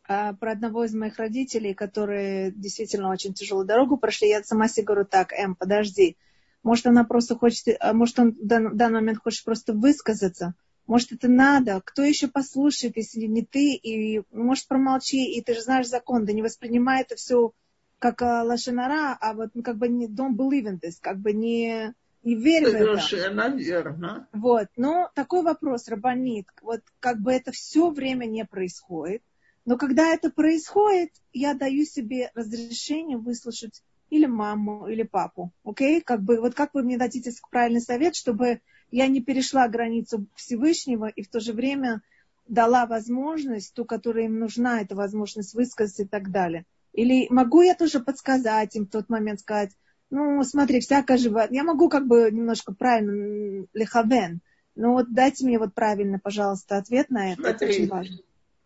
а, 0.07 0.33
про 0.35 0.53
одного 0.53 0.85
из 0.85 0.95
моих 0.95 1.19
родителей, 1.19 1.75
которые 1.75 2.53
действительно 2.53 3.11
очень 3.11 3.35
тяжелую 3.35 3.67
дорогу 3.67 3.97
прошли, 3.97 4.29
я 4.29 4.43
сама 4.43 4.69
себе 4.69 4.87
говорю, 4.87 5.05
так, 5.05 5.33
Эм, 5.33 5.55
подожди, 5.55 6.17
может, 6.63 6.87
она 6.87 7.05
просто 7.05 7.37
хочет, 7.37 7.77
а, 7.81 7.93
может, 7.93 8.19
он 8.19 8.33
в 8.33 8.47
данный 8.47 9.01
момент 9.01 9.19
хочет 9.19 9.45
просто 9.45 9.73
высказаться, 9.73 10.55
может, 10.87 11.13
это 11.13 11.29
надо? 11.29 11.83
Кто 11.85 12.03
еще 12.03 12.29
послушает, 12.29 12.97
если 12.97 13.21
не 13.27 13.45
ты? 13.45 13.75
И, 13.75 14.23
может, 14.33 14.67
промолчи, 14.69 15.37
и 15.37 15.43
ты 15.43 15.53
же 15.53 15.61
знаешь 15.61 15.87
закон, 15.87 16.25
да 16.25 16.33
не 16.33 16.41
воспринимай 16.41 17.03
это 17.03 17.15
все 17.15 17.53
как 17.99 18.23
а, 18.23 18.43
лошанара, 18.43 19.17
а 19.21 19.35
вот 19.35 19.51
ну, 19.55 19.63
как 19.63 19.77
бы 19.77 19.89
не 19.89 20.07
don't 20.07 20.35
believe 20.35 20.65
in 20.65 20.81
this, 20.81 20.95
как 21.01 21.19
бы 21.19 21.33
не, 21.33 21.93
не 22.29 22.35
верь 22.35 22.65
в 22.65 22.69
это. 22.69 23.01
Совершенно 23.01 23.49
верно. 23.49 24.29
Вот, 24.33 24.69
но 24.77 25.11
такой 25.15 25.43
вопрос, 25.43 25.89
Рабанит, 25.89 26.47
вот 26.61 26.83
как 27.01 27.21
бы 27.21 27.33
это 27.33 27.53
все 27.53 27.91
время 27.91 28.27
не 28.27 28.45
происходит, 28.45 29.23
но 29.65 29.77
когда 29.77 30.15
это 30.15 30.31
происходит, 30.31 31.11
я 31.33 31.55
даю 31.55 31.85
себе 31.85 32.31
разрешение 32.35 33.19
выслушать 33.19 33.83
или 34.11 34.27
маму, 34.27 34.89
или 34.89 35.03
папу, 35.03 35.53
окей? 35.65 35.99
Okay? 35.99 36.03
Как 36.05 36.23
бы, 36.23 36.41
вот 36.41 36.55
как 36.55 36.75
вы 36.75 36.83
мне 36.83 36.99
дадите 36.99 37.33
правильный 37.51 37.81
совет, 37.81 38.15
чтобы 38.15 38.61
я 38.91 39.07
не 39.07 39.21
перешла 39.21 39.69
границу 39.69 40.27
Всевышнего 40.35 41.07
и 41.07 41.23
в 41.23 41.29
то 41.29 41.41
же 41.41 41.53
время 41.53 42.03
дала 42.47 42.87
возможность, 42.87 43.75
ту, 43.75 43.85
которая 43.85 44.25
им 44.25 44.39
нужна, 44.39 44.81
эта 44.81 44.95
возможность 44.95 45.55
высказать 45.55 46.01
и 46.01 46.09
так 46.09 46.31
далее. 46.31 46.65
Или 46.95 47.27
могу 47.29 47.61
я 47.61 47.75
тоже 47.75 48.01
подсказать 48.01 48.75
им 48.75 48.87
в 48.87 48.91
тот 48.91 49.11
момент, 49.11 49.41
сказать, 49.41 49.73
ну, 50.11 50.43
смотри, 50.43 50.81
всякое 50.81 51.19
живое. 51.19 51.49
Я 51.51 51.65
могу 51.65 51.89
как 51.89 52.07
бы 52.07 52.31
немножко 52.31 52.73
правильно 52.73 53.67
лехавен, 53.75 54.41
но 54.75 54.93
вот 54.93 55.13
дайте 55.13 55.45
мне 55.45 55.59
вот 55.59 55.75
правильно, 55.75 56.19
пожалуйста, 56.19 56.77
ответ 56.77 57.11
на 57.11 57.33
это. 57.33 57.43
Смотри, 57.43 57.55
это 57.57 57.67
очень 57.67 57.89
важно. 57.89 58.19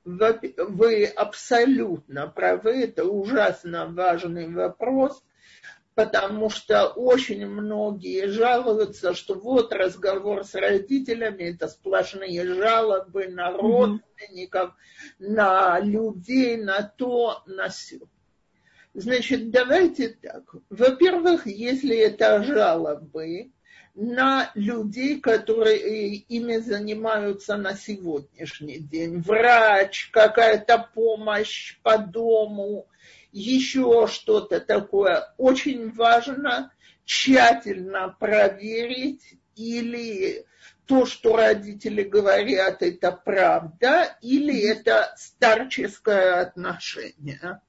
Вы 0.05 1.05
абсолютно 1.05 2.27
правы, 2.27 2.71
это 2.83 3.05
ужасно 3.05 3.87
важный 3.87 4.53
вопрос 4.53 5.23
потому 5.95 6.49
что 6.49 6.87
очень 6.87 7.47
многие 7.47 8.27
жалуются, 8.29 9.15
что 9.15 9.35
вот 9.35 9.73
разговор 9.73 10.45
с 10.45 10.55
родителями, 10.55 11.45
это 11.45 11.69
сплошные 11.69 12.47
жалобы 12.47 13.29
на 13.29 13.51
родственников, 13.53 14.71
mm-hmm. 14.71 15.29
на 15.29 15.81
людей, 15.81 16.57
на 16.57 16.83
то, 16.83 17.43
на 17.47 17.69
все. 17.69 18.01
Значит, 18.95 19.51
давайте 19.51 20.11
так. 20.11 20.55
Во-первых, 20.69 21.47
если 21.47 21.97
это 21.97 22.43
жалобы 22.43 23.51
на 23.95 24.51
людей, 24.55 25.21
которые 25.21 26.17
ими 26.17 26.59
занимаются 26.59 27.57
на 27.57 27.75
сегодняшний 27.75 28.79
день, 28.79 29.21
врач, 29.21 30.11
какая-то 30.13 30.91
помощь 30.95 31.79
по 31.83 31.99
дому, 31.99 32.87
еще 33.33 34.07
что-то 34.11 34.61
такое, 34.61 35.33
очень 35.39 35.91
важно 35.93 36.71
тщательно 37.05 38.15
проверить 38.19 39.39
или 39.57 40.45
то, 40.87 41.07
что 41.07 41.37
родители 41.37 42.03
говорят, 42.03 42.83
это 42.83 43.11
правда, 43.13 44.19
или 44.21 44.69
это 44.69 45.15
старческое 45.17 46.41
отношение. 46.43 47.61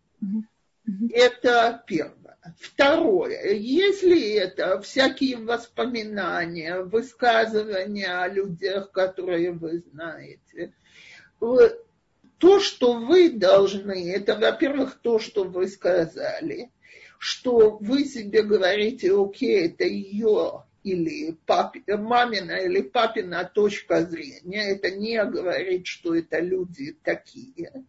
Это 1.11 1.83
первое. 1.87 2.37
Второе, 2.59 3.53
если 3.53 4.33
это 4.33 4.81
всякие 4.81 5.37
воспоминания, 5.37 6.81
высказывания 6.81 8.21
о 8.21 8.27
людях, 8.27 8.91
которые 8.91 9.53
вы 9.53 9.79
знаете, 9.79 10.73
то, 11.39 12.59
что 12.59 12.93
вы 12.93 13.29
должны, 13.29 14.11
это, 14.11 14.35
во-первых, 14.35 14.99
то, 15.01 15.19
что 15.19 15.45
вы 15.45 15.69
сказали, 15.69 16.69
что 17.17 17.77
вы 17.79 18.03
себе 18.03 18.43
говорите, 18.43 19.13
окей, 19.17 19.67
это 19.67 19.85
ее 19.85 20.65
или 20.83 21.37
папи, 21.45 21.81
мамина 21.87 22.57
или 22.57 22.81
папина 22.81 23.45
точка 23.45 24.03
зрения, 24.03 24.71
это 24.71 24.91
не 24.91 25.23
говорит, 25.23 25.87
что 25.87 26.13
это 26.13 26.41
люди 26.41 26.97
такие. 27.03 27.85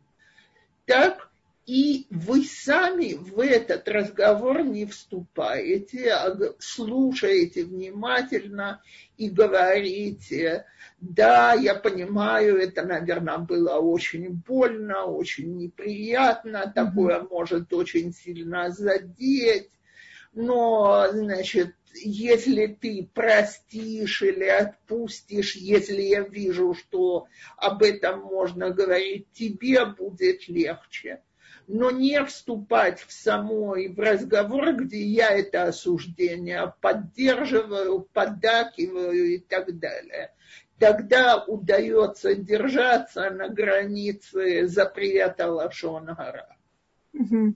Так, 0.86 1.32
и 1.66 2.06
вы 2.10 2.44
сами 2.44 3.14
в 3.14 3.40
этот 3.40 3.88
разговор 3.88 4.62
не 4.64 4.84
вступаете, 4.84 6.12
а 6.12 6.36
слушаете 6.58 7.64
внимательно 7.64 8.82
и 9.16 9.30
говорите, 9.30 10.66
да, 11.00 11.54
я 11.54 11.74
понимаю, 11.74 12.58
это, 12.58 12.82
наверное, 12.82 13.38
было 13.38 13.76
очень 13.76 14.28
больно, 14.28 15.04
очень 15.04 15.56
неприятно, 15.56 16.70
такое 16.74 17.22
может 17.22 17.72
очень 17.72 18.12
сильно 18.12 18.70
задеть, 18.70 19.70
но, 20.34 21.06
значит, 21.12 21.74
если 21.94 22.66
ты 22.66 23.08
простишь 23.14 24.20
или 24.20 24.44
отпустишь, 24.44 25.54
если 25.54 26.02
я 26.02 26.20
вижу, 26.20 26.74
что 26.74 27.28
об 27.56 27.82
этом 27.82 28.20
можно 28.20 28.68
говорить, 28.70 29.28
тебе 29.32 29.86
будет 29.86 30.46
легче 30.48 31.22
но 31.66 31.90
не 31.90 32.24
вступать 32.24 33.00
в 33.00 33.12
самой 33.12 33.88
в 33.88 33.98
разговор, 33.98 34.74
где 34.74 35.02
я 35.02 35.30
это 35.30 35.64
осуждение 35.64 36.74
поддерживаю, 36.80 38.00
поддакиваю 38.12 39.34
и 39.34 39.38
так 39.38 39.78
далее. 39.78 40.32
Тогда 40.78 41.42
удается 41.44 42.34
держаться 42.34 43.30
на 43.30 43.48
границе 43.48 44.66
запрета 44.66 45.50
Лашонара. 45.50 46.56
Угу. 47.12 47.54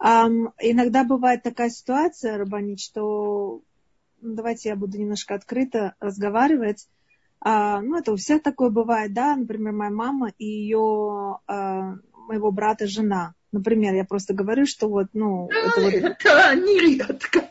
Um, 0.00 0.52
иногда 0.60 1.02
бывает 1.02 1.42
такая 1.42 1.70
ситуация, 1.70 2.38
Рабанит, 2.38 2.78
что 2.78 3.62
ну, 4.20 4.34
давайте 4.34 4.68
я 4.68 4.76
буду 4.76 4.98
немножко 4.98 5.34
открыто 5.34 5.94
разговаривать. 5.98 6.86
Uh, 7.44 7.80
ну, 7.80 7.98
это 7.98 8.12
у 8.12 8.16
всех 8.16 8.42
такое 8.42 8.70
бывает, 8.70 9.12
да, 9.12 9.34
например, 9.34 9.72
моя 9.72 9.90
мама 9.90 10.32
и 10.38 10.44
ее, 10.44 11.40
uh, 11.48 11.94
моего 12.14 12.52
брата 12.52 12.86
жена. 12.86 13.34
Например, 13.52 13.94
я 13.94 14.04
просто 14.04 14.34
говорю, 14.34 14.66
что 14.66 14.88
вот, 14.88 15.08
ну... 15.12 15.48
Да, 15.50 15.56
это, 15.58 15.80
вот... 15.80 15.94
это 15.94 16.54
нередко. 16.56 17.50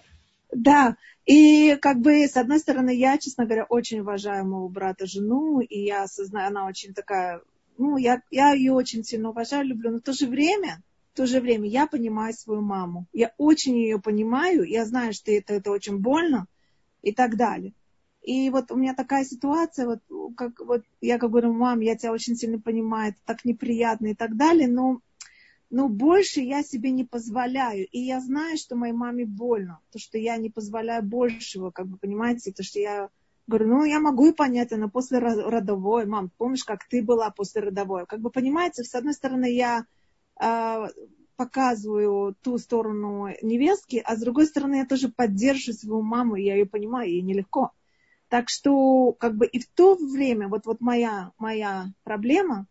Да, 0.51 0.95
и 1.25 1.75
как 1.81 1.99
бы, 1.99 2.25
с 2.25 2.37
одной 2.37 2.59
стороны, 2.59 2.95
я, 2.95 3.17
честно 3.17 3.45
говоря, 3.45 3.65
очень 3.65 3.99
уважаю 3.99 4.45
моего 4.45 4.69
брата, 4.69 5.05
жену, 5.05 5.59
и 5.59 5.79
я 5.79 6.03
осознаю, 6.03 6.47
она 6.47 6.65
очень 6.65 6.93
такая, 6.93 7.41
ну, 7.77 7.97
я, 7.97 8.21
я 8.31 8.53
ее 8.53 8.71
очень 8.71 9.03
сильно 9.03 9.29
уважаю, 9.29 9.65
люблю, 9.65 9.91
но 9.91 9.97
в 9.97 10.03
то 10.03 10.13
же 10.13 10.27
время, 10.27 10.81
в 11.13 11.17
то 11.17 11.25
же 11.25 11.41
время 11.41 11.67
я 11.67 11.85
понимаю 11.85 12.33
свою 12.33 12.61
маму. 12.61 13.07
Я 13.11 13.33
очень 13.37 13.77
ее 13.77 13.99
понимаю, 13.99 14.63
я 14.63 14.85
знаю, 14.85 15.13
что 15.13 15.31
это, 15.31 15.55
это 15.55 15.71
очень 15.71 15.97
больно 15.97 16.47
и 17.01 17.11
так 17.11 17.35
далее. 17.35 17.73
И 18.21 18.49
вот 18.49 18.71
у 18.71 18.75
меня 18.75 18.93
такая 18.93 19.25
ситуация, 19.25 19.85
вот, 19.85 20.33
как, 20.35 20.59
вот 20.59 20.83
я 21.01 21.17
как 21.17 21.29
говорю, 21.29 21.53
мам, 21.53 21.79
я 21.81 21.95
тебя 21.95 22.11
очень 22.11 22.35
сильно 22.35 22.59
понимаю, 22.59 23.11
это 23.11 23.19
так 23.25 23.45
неприятно 23.45 24.07
и 24.07 24.15
так 24.15 24.35
далее, 24.37 24.67
но 24.67 25.01
но 25.69 25.89
больше 25.89 26.39
я 26.41 26.63
себе 26.63 26.91
не 26.91 27.03
позволяю. 27.03 27.87
И 27.87 27.99
я 27.99 28.21
знаю, 28.21 28.57
что 28.57 28.75
моей 28.75 28.93
маме 28.93 29.25
больно, 29.25 29.79
то, 29.91 29.99
что 29.99 30.17
я 30.17 30.37
не 30.37 30.49
позволяю 30.49 31.03
большего, 31.03 31.71
как 31.71 31.87
бы, 31.87 31.97
понимаете, 31.97 32.51
то, 32.51 32.63
что 32.63 32.79
я 32.79 33.09
говорю, 33.47 33.67
ну, 33.67 33.83
я 33.83 33.99
могу 33.99 34.27
и 34.27 34.33
понять, 34.33 34.71
она 34.71 34.87
после 34.87 35.19
родовой, 35.19 36.05
мам, 36.05 36.31
помнишь, 36.37 36.63
как 36.63 36.87
ты 36.87 37.01
была 37.01 37.29
после 37.31 37.61
родовой? 37.61 38.05
Как 38.05 38.19
бы, 38.19 38.29
понимаете, 38.29 38.83
с 38.83 38.93
одной 38.93 39.13
стороны, 39.13 39.51
я 39.53 39.85
э, 40.41 40.87
показываю 41.37 42.35
ту 42.41 42.57
сторону 42.57 43.27
невестки, 43.41 44.01
а 44.03 44.15
с 44.15 44.19
другой 44.19 44.47
стороны, 44.47 44.75
я 44.75 44.85
тоже 44.85 45.09
поддерживаю 45.09 45.77
свою 45.77 46.01
маму, 46.01 46.35
я 46.35 46.55
ее 46.55 46.65
понимаю, 46.65 47.09
ей 47.09 47.21
нелегко. 47.21 47.71
Так 48.27 48.49
что, 48.49 49.13
как 49.13 49.35
бы, 49.35 49.45
и 49.45 49.59
в 49.59 49.69
то 49.69 49.95
время, 49.95 50.49
вот, 50.49 50.65
вот 50.65 50.81
моя, 50.81 51.31
моя 51.37 51.93
проблема, 52.03 52.67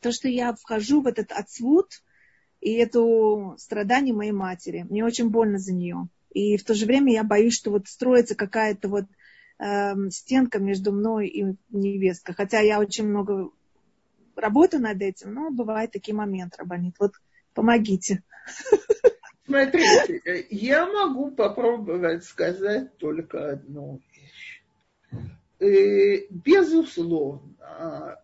то, 0.00 0.10
что 0.10 0.28
я 0.28 0.52
вхожу 0.54 1.00
в 1.00 1.06
этот 1.06 1.30
отсвут, 1.30 2.02
и 2.62 2.74
это 2.74 3.56
страдание 3.58 4.14
моей 4.14 4.30
матери. 4.30 4.86
Мне 4.88 5.04
очень 5.04 5.30
больно 5.30 5.58
за 5.58 5.74
нее. 5.74 6.06
И 6.30 6.56
в 6.56 6.64
то 6.64 6.74
же 6.74 6.86
время 6.86 7.12
я 7.12 7.24
боюсь, 7.24 7.54
что 7.54 7.72
вот 7.72 7.88
строится 7.88 8.36
какая-то 8.36 8.88
вот 8.88 9.06
э, 9.58 9.94
стенка 10.10 10.60
между 10.60 10.92
мной 10.92 11.26
и 11.26 11.56
невесткой. 11.70 12.36
Хотя 12.36 12.60
я 12.60 12.78
очень 12.78 13.08
много 13.08 13.50
работаю 14.36 14.80
над 14.80 15.02
этим, 15.02 15.34
но 15.34 15.50
бывают 15.50 15.90
такие 15.90 16.14
моменты, 16.14 16.58
Рабанит. 16.58 16.94
Вот 17.00 17.14
помогите. 17.52 18.22
Смотрите, 19.44 20.46
я 20.48 20.86
могу 20.86 21.32
попробовать 21.32 22.24
сказать 22.24 22.96
только 22.96 23.54
одну 23.54 24.00
вещь. 24.12 24.62
Э, 25.58 26.26
безусловно, 26.30 28.22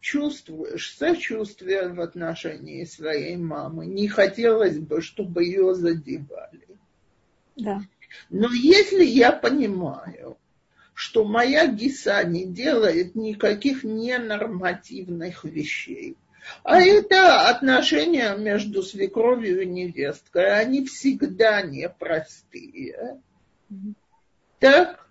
чувствуешь 0.00 0.96
сочувствие 0.96 1.88
в 1.88 2.00
отношении 2.00 2.84
своей 2.84 3.36
мамы. 3.36 3.86
Не 3.86 4.08
хотелось 4.08 4.78
бы, 4.78 5.02
чтобы 5.02 5.44
ее 5.44 5.74
задевали. 5.74 6.66
Да. 7.56 7.82
Но 8.30 8.48
если 8.52 9.04
я 9.04 9.30
понимаю, 9.32 10.38
что 10.94 11.24
моя 11.24 11.66
гиса 11.66 12.22
не 12.24 12.44
делает 12.44 13.14
никаких 13.14 13.84
ненормативных 13.84 15.44
вещей, 15.44 16.16
а 16.64 16.80
это 16.80 17.48
отношения 17.48 18.34
между 18.36 18.82
свекровью 18.82 19.62
и 19.62 19.66
невесткой, 19.66 20.58
они 20.58 20.86
всегда 20.86 21.62
непростые, 21.62 23.20
так, 24.58 25.08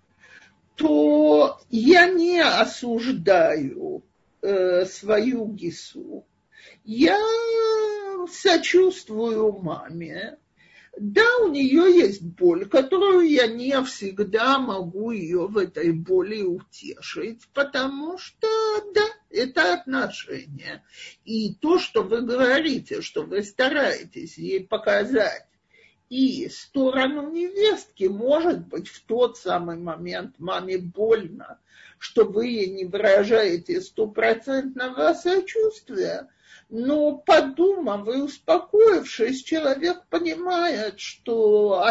то 0.74 1.60
я 1.70 2.08
не 2.08 2.40
осуждаю 2.40 4.02
э, 4.42 4.86
свою 4.86 5.46
гису, 5.48 6.26
я 6.84 7.18
сочувствую 8.30 9.52
маме. 9.52 10.38
Да, 10.98 11.24
у 11.44 11.48
нее 11.48 11.96
есть 11.96 12.20
боль, 12.22 12.68
которую 12.68 13.28
я 13.28 13.46
не 13.46 13.80
всегда 13.84 14.58
могу 14.58 15.12
ее 15.12 15.46
в 15.46 15.56
этой 15.56 15.92
боли 15.92 16.42
утешить, 16.42 17.48
потому 17.54 18.18
что, 18.18 18.48
да, 18.92 19.06
это 19.30 19.74
отношения. 19.74 20.84
И 21.24 21.54
то, 21.54 21.78
что 21.78 22.02
вы 22.02 22.22
говорите, 22.22 23.02
что 23.02 23.22
вы 23.22 23.42
стараетесь 23.44 24.36
ей 24.36 24.66
показать, 24.66 25.46
и 26.10 26.48
сторону 26.48 27.30
невестки, 27.30 28.04
может 28.04 28.66
быть, 28.66 28.88
в 28.88 29.02
тот 29.04 29.38
самый 29.38 29.78
момент 29.78 30.34
маме 30.38 30.76
больно, 30.76 31.58
что 31.98 32.24
вы 32.24 32.66
не 32.66 32.84
выражаете 32.84 33.80
стопроцентного 33.80 35.14
сочувствия, 35.14 36.28
но 36.68 37.16
подумав 37.16 38.08
и 38.08 38.18
успокоившись, 38.18 39.44
человек 39.44 40.04
понимает, 40.10 40.98
что 40.98 41.84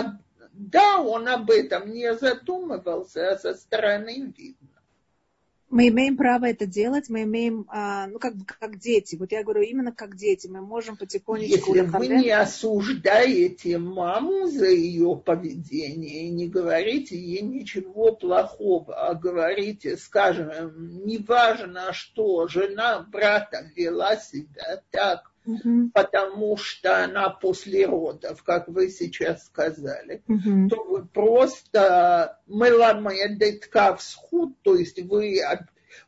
да, 0.51 1.01
он 1.01 1.27
об 1.29 1.49
этом 1.49 1.89
не 1.89 2.13
задумывался, 2.13 3.31
а 3.31 3.37
со 3.37 3.53
стороны 3.53 4.33
видно 4.37 4.78
мы 5.69 5.89
имеем 5.89 6.17
право 6.17 6.45
это 6.45 6.65
делать, 6.65 7.09
мы 7.09 7.23
имеем, 7.23 7.65
а, 7.69 8.07
ну, 8.07 8.17
как, 8.17 8.33
как 8.59 8.79
дети. 8.79 9.15
Вот 9.15 9.31
я 9.31 9.43
говорю, 9.43 9.61
именно 9.61 9.91
как 9.91 10.15
дети. 10.15 10.47
Мы 10.47 10.61
можем 10.61 10.97
потихонечку... 10.97 11.75
Если 11.75 11.87
вы 11.87 12.07
не 12.07 12.31
осуждаете 12.31 13.77
маму 13.77 14.47
за 14.47 14.67
ее 14.67 15.15
поведение 15.23 16.23
и 16.23 16.29
не 16.29 16.47
говорите 16.47 17.17
ей 17.17 17.41
ничего 17.41 18.15
плохого, 18.15 18.95
а 18.95 19.13
говорите, 19.13 19.97
скажем, 19.97 21.05
неважно 21.05 21.93
что, 21.93 22.47
жена 22.47 23.07
брата 23.11 23.71
вела 23.75 24.15
себя 24.17 24.81
так, 24.89 25.28
угу. 25.49 25.89
потому 25.93 26.57
что 26.57 27.03
она 27.03 27.29
после 27.29 27.85
родов, 27.85 28.43
как 28.43 28.67
вы 28.67 28.89
сейчас 28.89 29.45
сказали, 29.45 30.21
угу. 30.27 30.69
то 30.69 30.83
вы 30.83 31.05
просто 31.05 32.39
меламаядетка 32.47 33.95
всхуд, 33.95 34.61
то 34.61 34.75
есть 34.75 35.01
вы, 35.01 35.41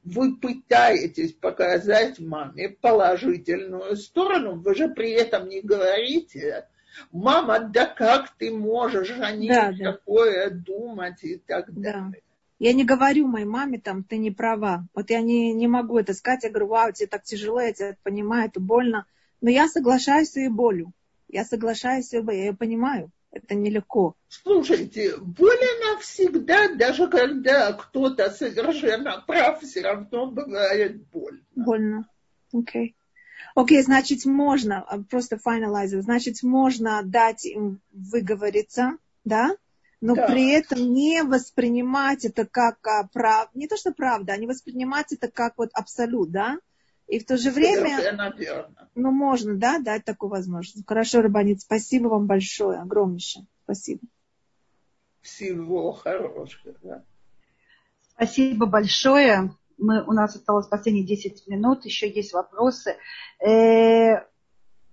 вы 0.04 0.36
пытаетесь 0.36 1.34
показать 1.34 2.20
маме 2.20 2.70
положительную 2.70 3.96
сторону, 3.98 4.60
вы 4.60 4.76
же 4.76 4.90
при 4.90 5.12
этом 5.12 5.50
не 5.50 5.62
говорите, 5.62 6.68
мама, 7.12 7.60
да 7.60 7.86
как 7.86 8.30
ты 8.38 8.52
можешь 8.52 9.12
о 9.20 9.32
ней 9.32 9.50
да, 9.50 9.74
такое 9.74 10.50
да. 10.50 10.56
думать 10.56 11.24
и 11.24 11.38
так 11.38 11.74
далее. 11.74 12.12
Да. 12.12 12.18
Я 12.60 12.74
не 12.74 12.86
говорю 12.86 13.26
моей 13.28 13.48
маме, 13.48 13.80
там, 13.80 14.04
ты 14.04 14.20
не 14.20 14.30
права. 14.30 14.86
Вот 14.94 15.10
я 15.10 15.22
не, 15.22 15.52
не 15.52 15.68
могу 15.68 15.98
это 15.98 16.14
сказать. 16.14 16.44
Я 16.44 16.52
говорю, 16.52 16.68
вау, 16.68 16.92
тебе 16.92 17.08
так 17.08 17.24
тяжело, 17.24 17.60
я 17.60 17.74
тебя 17.74 17.96
понимаю, 18.04 18.50
это 18.50 18.60
больно. 18.60 19.08
Но 19.42 19.50
я 19.50 19.68
соглашаюсь 19.68 20.32
с 20.32 20.38
ее 20.38 20.50
болью. 20.50 20.94
Я 21.28 21.46
соглашаюсь, 21.46 22.14
я 22.14 22.20
ее 22.20 22.54
понимаю. 22.54 23.12
Это 23.32 23.56
нелегко. 23.56 24.16
Слушайте, 24.28 25.16
боль 25.18 25.58
она 25.80 26.00
всегда, 26.00 26.74
даже 26.76 27.08
когда 27.08 27.72
кто-то 27.74 28.30
совершенно 28.30 29.24
прав, 29.26 29.62
все 29.62 29.82
равно 29.82 30.30
бывает 30.32 31.08
больно. 31.08 31.40
Больно. 31.56 32.08
Окей. 32.54 32.90
Okay. 32.90 32.96
Окей, 33.56 33.80
okay, 33.80 33.84
значит, 33.84 34.26
можно, 34.26 34.82
а, 34.82 35.02
просто 35.02 35.38
finalize, 35.38 36.00
значит, 36.02 36.44
можно 36.44 37.02
дать 37.04 37.46
им 37.46 37.82
выговориться, 37.92 38.98
да? 39.26 39.58
но 40.02 40.16
да. 40.16 40.28
при 40.28 40.50
этом 40.52 40.94
не 40.94 41.24
воспринимать 41.24 42.26
это 42.26 42.46
как 42.46 42.86
а, 42.88 43.08
прав, 43.14 43.50
не 43.54 43.68
то 43.68 43.78
что 43.78 43.92
правда, 43.92 44.34
а 44.34 44.38
не 44.38 44.48
воспринимать 44.48 45.14
это 45.14 45.30
как 45.30 45.58
вот 45.58 45.70
абсолют, 45.74 46.32
да? 46.32 46.58
И 47.12 47.20
в 47.20 47.26
то 47.26 47.36
же 47.36 47.52
время, 47.52 48.00
ну, 48.96 49.12
можно, 49.12 49.58
да, 49.58 49.80
дать 49.80 50.06
такую 50.06 50.30
возможность. 50.30 50.88
Хорошо, 50.88 51.22
Рабанит, 51.22 51.60
спасибо 51.60 52.08
вам 52.08 52.26
большое, 52.26 52.80
огромнейшее. 52.80 53.48
Спасибо. 53.66 54.00
Всего 55.20 55.92
хорошего. 55.92 56.74
Да. 56.82 57.04
Спасибо 58.14 58.66
большое. 58.66 59.54
Мы, 59.78 60.02
у 60.06 60.14
нас 60.14 60.38
осталось 60.38 60.68
последние 60.68 61.06
10 61.06 61.48
минут, 61.48 61.84
еще 61.84 62.10
есть 62.10 62.32
вопросы. 62.32 62.96
Э, 63.46 64.24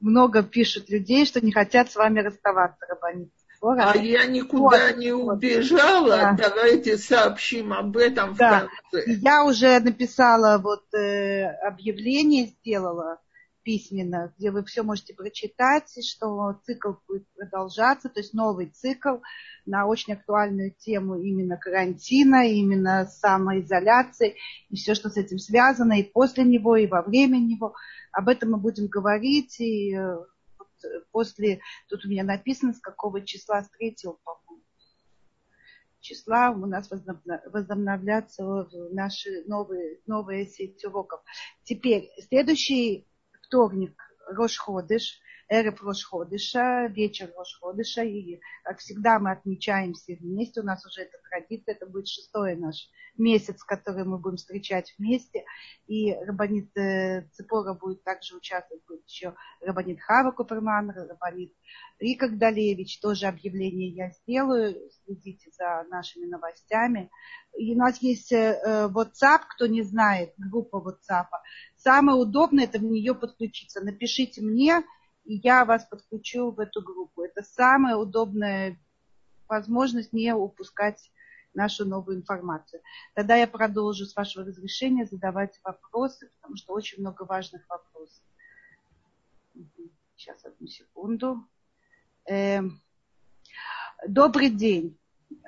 много 0.01 0.43
пишут 0.43 0.91
людей, 0.91 1.25
что 1.25 1.41
не 1.41 1.53
хотят 1.53 1.89
с 1.89 1.95
вами 1.95 2.19
расставаться, 2.19 2.85
Рабанит. 2.87 3.31
А 3.61 3.97
я 3.97 4.27
никуда 4.27 4.93
не 4.93 5.13
убежала. 5.13 6.35
Да. 6.37 6.51
Давайте 6.51 6.97
сообщим 6.97 7.73
об 7.73 7.97
этом 7.97 8.35
да. 8.35 8.69
в 8.91 8.91
конце. 8.91 9.13
Я 9.21 9.45
уже 9.45 9.81
написала 9.81 10.59
вот 10.59 10.93
э, 10.95 11.47
объявление, 11.67 12.47
сделала 12.47 13.19
письменно, 13.69 14.33
где 14.39 14.51
вы 14.51 14.65
все 14.65 14.83
можете 14.83 15.13
прочитать, 15.13 15.93
что 16.03 16.59
цикл 16.65 16.93
будет 17.07 17.27
продолжаться, 17.35 18.09
то 18.09 18.21
есть 18.21 18.33
новый 18.33 18.71
цикл 18.71 19.17
на 19.67 19.87
очень 19.87 20.15
актуальную 20.15 20.73
тему 20.73 21.17
именно 21.19 21.59
карантина, 21.59 22.49
именно 22.49 23.05
самоизоляции 23.05 24.37
и 24.71 24.77
все, 24.77 24.95
что 24.95 25.11
с 25.11 25.19
этим 25.19 25.39
связано, 25.39 26.01
и 26.01 26.03
после 26.03 26.45
него, 26.45 26.77
и 26.77 26.87
во 26.87 27.03
время 27.03 27.37
него. 27.37 27.75
Об 28.11 28.29
этом 28.29 28.53
мы 28.53 28.57
будем 28.57 28.87
говорить, 28.87 29.61
и 29.61 29.95
э, 29.95 30.17
после, 31.11 31.61
тут 31.89 32.05
у 32.05 32.09
меня 32.09 32.25
написано, 32.25 32.73
с 32.73 32.81
какого 32.81 33.25
числа, 33.25 33.63
с 33.63 33.71
третьего, 33.71 34.19
по-моему, 34.25 34.65
числа 36.01 36.51
у 36.51 36.67
нас 36.67 36.91
возобновляться 36.91 38.67
наши 38.93 39.45
новые, 39.47 40.01
новые 40.07 40.47
сети 40.47 40.87
уроков. 40.87 41.21
Теперь, 41.65 42.11
следующий 42.29 43.07
вторник, 43.43 44.01
Рошходыш, 44.27 45.21
Эреб 45.51 45.81
Рошходыша, 45.81 46.87
вечер 46.95 47.33
Рошходыша. 47.37 48.03
И, 48.03 48.41
как 48.65 48.79
всегда, 48.79 49.19
мы 49.19 49.33
отмечаем 49.33 49.95
все 49.95 50.17
вместе. 50.17 50.61
У 50.61 50.65
нас 50.65 50.85
уже 50.85 51.03
эта 51.03 51.17
традиция. 51.31 51.75
Это 51.75 51.87
будет 51.87 52.07
шестой 52.07 52.57
наш 52.57 52.91
месяц, 53.17 53.63
который 53.65 54.05
мы 54.05 54.19
будем 54.19 54.37
встречать 54.37 54.95
вместе. 54.99 55.45
И 55.87 56.13
Рабанит 56.13 56.77
э, 56.77 57.29
Цепора 57.33 57.73
будет 57.73 58.05
также 58.05 58.37
участвовать. 58.37 58.85
Будет 58.87 59.07
еще 59.07 59.35
Рабанит 59.63 60.01
Хава 60.01 60.33
Куперман, 60.33 60.91
Рабанит 60.91 61.55
Рика 61.99 62.29
Гдалевич. 62.29 63.01
Тоже 63.01 63.27
объявление 63.27 63.89
я 63.89 64.11
сделаю. 64.11 64.77
Следите 65.05 65.51
за 65.53 65.87
нашими 65.89 66.27
новостями. 66.27 67.11
И 67.57 67.75
у 67.75 67.79
нас 67.79 68.03
есть 68.03 68.33
э, 68.33 68.61
WhatsApp, 68.95 69.41
кто 69.55 69.67
не 69.67 69.83
знает, 69.83 70.35
группа 70.37 70.77
WhatsApp. 70.77 71.29
Самое 71.77 72.19
удобное 72.19 72.65
это 72.65 72.79
в 72.79 72.85
нее 72.85 73.15
подключиться. 73.15 73.81
Напишите 73.81 74.43
мне, 74.43 74.85
и 75.29 75.41
я 75.45 75.67
вас 75.67 75.85
подключу 75.85 76.51
в 76.51 76.59
эту 76.59 76.83
группу. 76.83 77.23
Это 77.23 77.43
самая 77.43 77.97
удобная 77.97 78.79
возможность 79.47 80.15
не 80.15 80.35
упускать 80.35 81.13
нашу 81.53 81.85
новую 81.85 82.17
информацию. 82.17 82.81
Тогда 83.15 83.37
я 83.37 83.47
продолжу, 83.47 84.07
с 84.07 84.17
вашего 84.17 84.47
разрешения, 84.47 85.05
задавать 85.05 85.61
вопросы, 85.63 86.31
потому 86.37 86.57
что 86.57 86.73
очень 86.73 87.01
много 87.01 87.25
важных 87.25 87.69
вопросов. 87.69 88.23
Сейчас, 90.17 90.43
одну 90.47 90.67
секунду. 90.67 91.47
Эм, 92.25 92.81
добрый 94.07 94.49
день. 94.49 94.99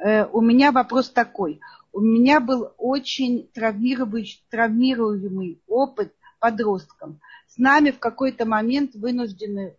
Э, 0.05 0.27
у 0.27 0.43
меня 0.43 0.73
вопрос 0.73 1.11
такой. 1.11 1.61
У 1.93 2.01
меня 2.01 2.40
был 2.40 2.74
очень 2.77 3.48
травмирующий, 3.55 4.44
травмируемый 4.51 5.62
опыт 5.66 6.15
подростком 6.41 7.21
с 7.47 7.59
нами 7.59 7.91
в 7.91 7.99
какой-то 7.99 8.47
момент 8.47 8.95
вынуждены 8.95 9.77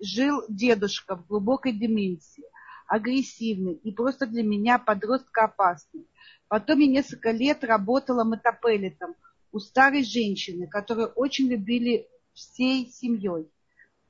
жил 0.00 0.42
дедушка 0.48 1.16
в 1.16 1.26
глубокой 1.26 1.72
деменции, 1.72 2.44
агрессивный 2.86 3.74
и 3.74 3.92
просто 3.92 4.26
для 4.26 4.42
меня 4.42 4.78
подростка 4.78 5.44
опасный. 5.44 6.06
Потом 6.48 6.78
я 6.78 6.86
несколько 6.86 7.30
лет 7.30 7.64
работала 7.64 8.24
мотопеллетом 8.24 9.14
у 9.52 9.58
старой 9.58 10.04
женщины, 10.04 10.66
которую 10.66 11.08
очень 11.08 11.48
любили 11.48 12.06
всей 12.32 12.86
семьей. 12.86 13.50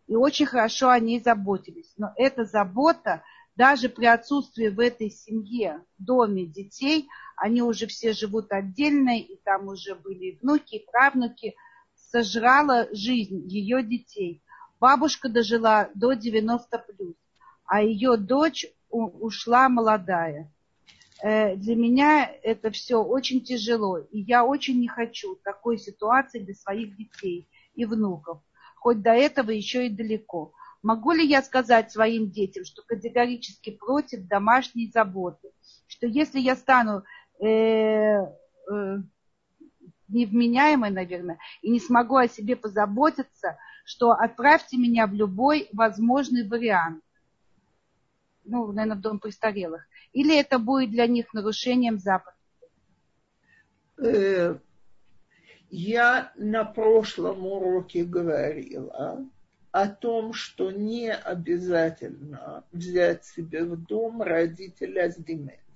И 0.06 0.14
очень 0.14 0.46
хорошо 0.46 0.90
о 0.90 1.00
ней 1.00 1.20
заботились. 1.20 1.92
Но 1.96 2.12
эта 2.16 2.44
забота, 2.44 3.22
даже 3.56 3.88
при 3.88 4.06
отсутствии 4.06 4.68
в 4.68 4.80
этой 4.80 5.10
семье, 5.10 5.82
доме 5.98 6.46
детей, 6.46 7.08
они 7.36 7.62
уже 7.62 7.86
все 7.86 8.12
живут 8.12 8.52
отдельно, 8.52 9.18
и 9.18 9.36
там 9.44 9.68
уже 9.68 9.94
были 9.94 10.38
внуки, 10.42 10.76
и 10.76 10.86
правнуки– 10.90 11.54
сожрала 12.10 12.88
жизнь 12.92 13.46
ее 13.46 13.82
детей. 13.82 14.42
Бабушка 14.80 15.28
дожила 15.28 15.90
до 15.94 16.12
90 16.12 16.78
плюс, 16.78 17.16
а 17.66 17.82
ее 17.82 18.16
дочь 18.16 18.66
ушла 18.90 19.68
молодая. 19.68 20.52
Э, 21.22 21.56
для 21.56 21.74
меня 21.74 22.30
это 22.42 22.70
все 22.70 23.02
очень 23.02 23.42
тяжело, 23.42 23.98
и 23.98 24.20
я 24.20 24.44
очень 24.44 24.80
не 24.80 24.88
хочу 24.88 25.36
такой 25.42 25.78
ситуации 25.78 26.38
для 26.38 26.54
своих 26.54 26.96
детей 26.96 27.48
и 27.74 27.84
внуков, 27.84 28.40
хоть 28.76 29.02
до 29.02 29.10
этого 29.10 29.50
еще 29.50 29.86
и 29.86 29.90
далеко. 29.90 30.52
Могу 30.82 31.10
ли 31.10 31.26
я 31.26 31.42
сказать 31.42 31.90
своим 31.90 32.30
детям, 32.30 32.64
что 32.64 32.82
категорически 32.82 33.70
против 33.70 34.28
домашней 34.28 34.90
заботы, 34.92 35.50
что 35.88 36.06
если 36.06 36.38
я 36.38 36.54
стану 36.54 37.02
э, 37.40 37.46
э, 37.48 38.98
невменяемой, 40.08 40.90
наверное, 40.90 41.38
и 41.62 41.70
не 41.70 41.80
смогу 41.80 42.16
о 42.16 42.28
себе 42.28 42.56
позаботиться, 42.56 43.58
что 43.84 44.12
отправьте 44.12 44.76
меня 44.76 45.06
в 45.06 45.14
любой 45.14 45.68
возможный 45.72 46.46
вариант. 46.46 47.02
Ну, 48.44 48.72
наверное, 48.72 48.96
в 48.96 49.00
дом 49.00 49.18
престарелых. 49.18 49.86
Или 50.12 50.38
это 50.38 50.58
будет 50.58 50.90
для 50.90 51.06
них 51.06 51.32
нарушением 51.34 51.98
заповеди? 51.98 52.36
Э, 53.98 54.58
я 55.70 56.32
на 56.36 56.64
прошлом 56.64 57.46
уроке 57.46 58.04
говорила 58.04 59.26
о 59.70 59.88
том, 59.88 60.32
что 60.32 60.70
не 60.70 61.12
обязательно 61.12 62.64
взять 62.72 63.24
себе 63.24 63.64
в 63.64 63.76
дом 63.76 64.22
родителя 64.22 65.10
с 65.10 65.16
деменцией. 65.16 65.67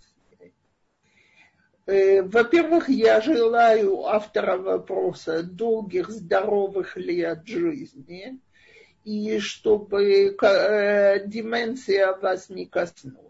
Э, 1.86 2.22
во-первых, 2.22 2.88
я 2.88 3.20
желаю 3.20 4.06
автора 4.06 4.56
вопроса 4.56 5.42
долгих, 5.42 6.10
здоровых 6.10 6.96
лет 6.96 7.46
жизни, 7.46 8.38
и 9.04 9.38
чтобы 9.40 10.36
э, 10.40 11.26
деменция 11.26 12.14
вас 12.14 12.48
не 12.48 12.66
коснулась. 12.66 13.22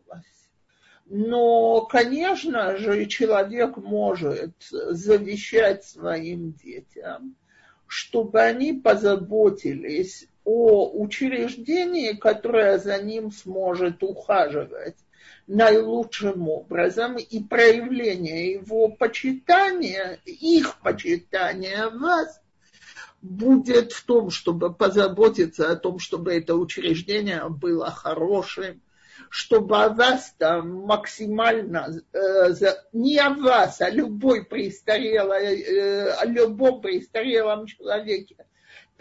Но, 1.06 1.82
конечно 1.82 2.76
же, 2.76 3.06
человек 3.06 3.78
может 3.78 4.54
завещать 4.68 5.84
своим 5.84 6.52
детям, 6.52 7.36
чтобы 7.86 8.40
они 8.40 8.74
позаботились 8.74 10.28
о 10.44 10.90
учреждении, 10.90 12.12
которое 12.12 12.78
за 12.78 13.02
ним 13.02 13.30
сможет 13.30 14.02
ухаживать 14.02 14.96
наилучшим 15.52 16.48
образом, 16.48 17.16
и 17.16 17.42
проявление 17.42 18.52
его 18.52 18.88
почитания, 18.88 20.18
их 20.24 20.78
почитания 20.80 21.90
вас 21.90 22.40
будет 23.20 23.92
в 23.92 24.04
том, 24.06 24.30
чтобы 24.30 24.72
позаботиться 24.72 25.70
о 25.70 25.76
том, 25.76 25.98
чтобы 25.98 26.32
это 26.32 26.56
учреждение 26.56 27.48
было 27.50 27.90
хорошим, 27.90 28.80
чтобы 29.28 29.76
о 29.76 29.90
вас 29.90 30.34
там 30.38 30.70
максимально, 30.86 32.00
э, 32.14 32.54
не 32.94 33.18
о 33.18 33.34
вас, 33.34 33.82
а 33.82 33.90
любой 33.90 34.46
престарелой, 34.46 35.60
э, 35.60 36.12
о 36.12 36.24
любом 36.24 36.80
престарелом 36.80 37.66
человеке 37.66 38.36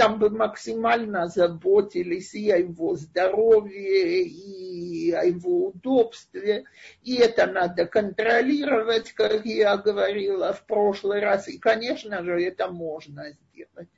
там 0.02 0.18
бы 0.18 0.32
максимально 0.32 1.28
заботились 1.28 2.34
и 2.34 2.50
о 2.50 2.58
его 2.58 2.96
здоровье, 2.96 4.24
и 4.24 5.12
о 5.12 5.26
его 5.26 5.68
удобстве. 5.68 6.64
И 7.04 7.18
это 7.18 7.46
надо 7.46 7.86
контролировать, 7.86 9.12
как 9.12 9.46
я 9.46 9.78
говорила 9.78 10.54
в 10.54 10.66
прошлый 10.66 11.20
раз. 11.20 11.48
И, 11.48 11.60
конечно 11.60 12.24
же, 12.24 12.42
это 12.42 12.72
можно 12.72 13.26
сделать. 13.30 13.90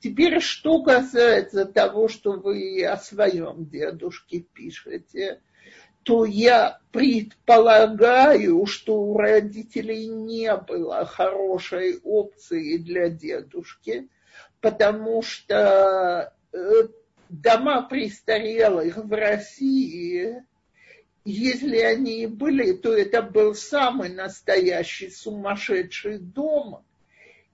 Теперь, 0.00 0.40
что 0.40 0.82
касается 0.82 1.64
того, 1.64 2.08
что 2.08 2.32
вы 2.32 2.84
о 2.84 2.96
своем 2.96 3.66
дедушке 3.66 4.40
пишете, 4.40 5.40
то 6.02 6.24
я 6.24 6.80
предполагаю, 6.90 8.66
что 8.66 9.00
у 9.00 9.16
родителей 9.16 10.08
не 10.08 10.56
было 10.56 11.06
хорошей 11.06 12.00
опции 12.02 12.78
для 12.78 13.10
дедушки, 13.10 14.08
потому 14.66 15.22
что 15.22 16.32
э, 16.52 16.58
дома 17.28 17.82
престарелых 17.82 18.96
в 18.96 19.12
России, 19.12 20.42
если 21.24 21.78
они 21.78 22.24
и 22.24 22.26
были, 22.26 22.72
то 22.72 22.92
это 22.92 23.22
был 23.22 23.54
самый 23.54 24.08
настоящий 24.08 25.10
сумасшедший 25.10 26.18
дом, 26.18 26.84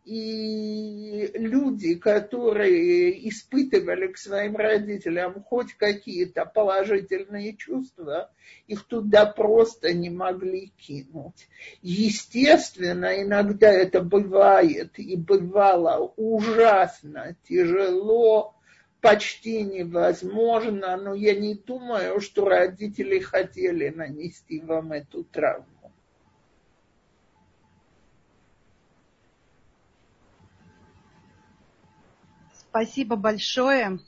и 0.04 1.30
люди, 1.34 1.94
которые 1.94 3.28
испытывали 3.28 4.08
к 4.08 4.18
своим 4.18 4.56
родителям 4.56 5.42
хоть 5.42 5.74
какие-то 5.74 6.44
положительные 6.44 7.56
чувства, 7.56 8.30
их 8.66 8.84
туда 8.84 9.26
просто 9.26 9.94
не 9.94 10.10
могли 10.10 10.72
кинуть. 10.76 11.48
Естественно, 11.82 13.22
иногда 13.22 13.70
это 13.70 14.00
бывает 14.00 14.98
и 14.98 15.16
бывало 15.16 16.12
ужасно 16.16 17.36
тяжело, 17.48 18.56
почти 19.00 19.62
невозможно, 19.62 20.96
но 20.96 21.14
я 21.14 21.34
не 21.34 21.54
думаю, 21.54 22.20
что 22.20 22.48
родители 22.48 23.18
хотели 23.18 23.88
нанести 23.88 24.60
вам 24.60 24.92
эту 24.92 25.24
травму. 25.24 25.66
Спасибо 32.72 33.16
большое. 33.16 33.98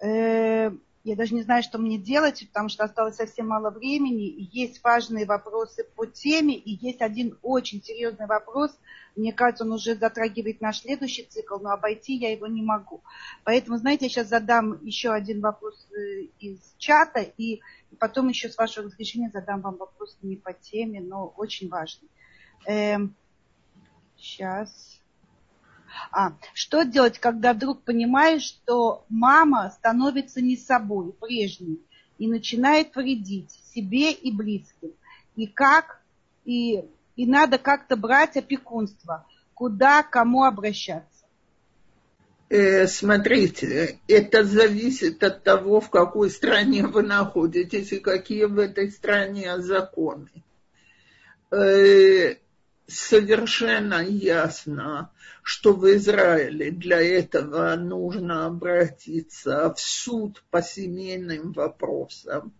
Э, 0.00 0.70
я 1.02 1.16
даже 1.16 1.34
не 1.34 1.42
знаю, 1.42 1.64
что 1.64 1.78
мне 1.78 1.98
делать, 1.98 2.46
потому 2.46 2.68
что 2.68 2.84
осталось 2.84 3.16
совсем 3.16 3.48
мало 3.48 3.70
времени. 3.70 4.48
Есть 4.52 4.84
важные 4.84 5.26
вопросы 5.26 5.82
по 5.96 6.06
теме, 6.06 6.54
и 6.54 6.78
есть 6.80 7.02
один 7.02 7.36
очень 7.42 7.82
серьезный 7.82 8.26
вопрос. 8.26 8.70
Мне 9.16 9.32
кажется, 9.32 9.64
он 9.64 9.72
уже 9.72 9.96
затрагивает 9.96 10.60
наш 10.60 10.82
следующий 10.82 11.24
цикл, 11.24 11.58
но 11.58 11.70
обойти 11.70 12.14
я 12.14 12.30
его 12.30 12.46
не 12.46 12.62
могу. 12.62 13.02
Поэтому, 13.42 13.78
знаете, 13.78 14.04
я 14.04 14.10
сейчас 14.10 14.28
задам 14.28 14.78
еще 14.84 15.10
один 15.10 15.40
вопрос 15.40 15.88
э, 15.90 16.26
из 16.38 16.60
чата, 16.78 17.18
и 17.18 17.62
потом 17.98 18.28
еще 18.28 18.48
с 18.48 18.56
вашего 18.56 18.86
разрешения 18.86 19.30
задам 19.34 19.60
вам 19.60 19.74
вопрос 19.74 20.16
не 20.22 20.36
по 20.36 20.52
теме, 20.52 21.00
но 21.00 21.34
очень 21.36 21.68
важный. 21.68 22.08
Сейчас. 24.16 25.00
А, 26.16 26.32
что 26.52 26.84
делать, 26.84 27.18
когда 27.18 27.52
вдруг 27.52 27.82
понимаешь, 27.82 28.42
что 28.42 29.04
мама 29.08 29.72
становится 29.76 30.40
не 30.40 30.56
собой, 30.56 31.12
прежней, 31.12 31.80
и 32.18 32.28
начинает 32.28 32.94
вредить 32.94 33.50
себе 33.74 34.12
и 34.12 34.30
близким? 34.30 34.92
И 35.34 35.48
как? 35.48 36.00
И, 36.44 36.84
и 37.16 37.26
надо 37.26 37.58
как-то 37.58 37.96
брать 37.96 38.36
опекунство. 38.36 39.26
Куда, 39.54 40.04
кому 40.04 40.44
обращаться? 40.44 41.24
Э, 42.48 42.86
смотрите, 42.86 43.98
это 44.06 44.44
зависит 44.44 45.20
от 45.24 45.42
того, 45.42 45.80
в 45.80 45.90
какой 45.90 46.30
стране 46.30 46.86
вы 46.86 47.02
находитесь 47.02 47.90
и 47.90 47.98
какие 47.98 48.44
в 48.44 48.60
этой 48.60 48.92
стране 48.92 49.58
законы. 49.58 50.30
Э, 52.86 52.90
совершенно 52.90 54.02
ясно, 54.02 55.10
что 55.42 55.72
в 55.72 55.86
Израиле 55.94 56.70
для 56.70 57.00
этого 57.00 57.74
нужно 57.76 58.46
обратиться 58.46 59.72
в 59.74 59.80
суд 59.80 60.42
по 60.50 60.62
семейным 60.62 61.52
вопросам, 61.52 62.52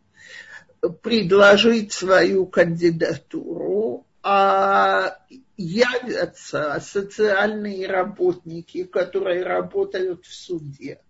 предложить 1.03 1.93
свою 1.93 2.47
кандидатуру, 2.47 4.07
а 4.23 5.19
явятся 5.57 6.81
социальные 6.81 7.87
работники, 7.87 8.85
которые 8.85 9.45
работают 9.45 10.25
в 10.27 10.35
суде, 10.35 11.01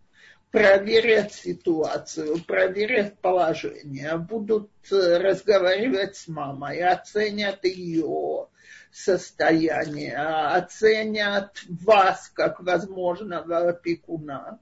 проверят 0.50 1.32
ситуацию, 1.32 2.40
проверят 2.44 3.18
положение, 3.20 4.16
будут 4.16 4.70
разговаривать 4.90 6.16
с 6.16 6.28
мамой, 6.28 6.80
оценят 6.82 7.64
ее 7.64 8.48
состояние, 8.94 10.16
оценят 10.16 11.64
вас 11.68 12.30
как 12.32 12.60
возможного 12.60 13.70
опекуна. 13.70 14.60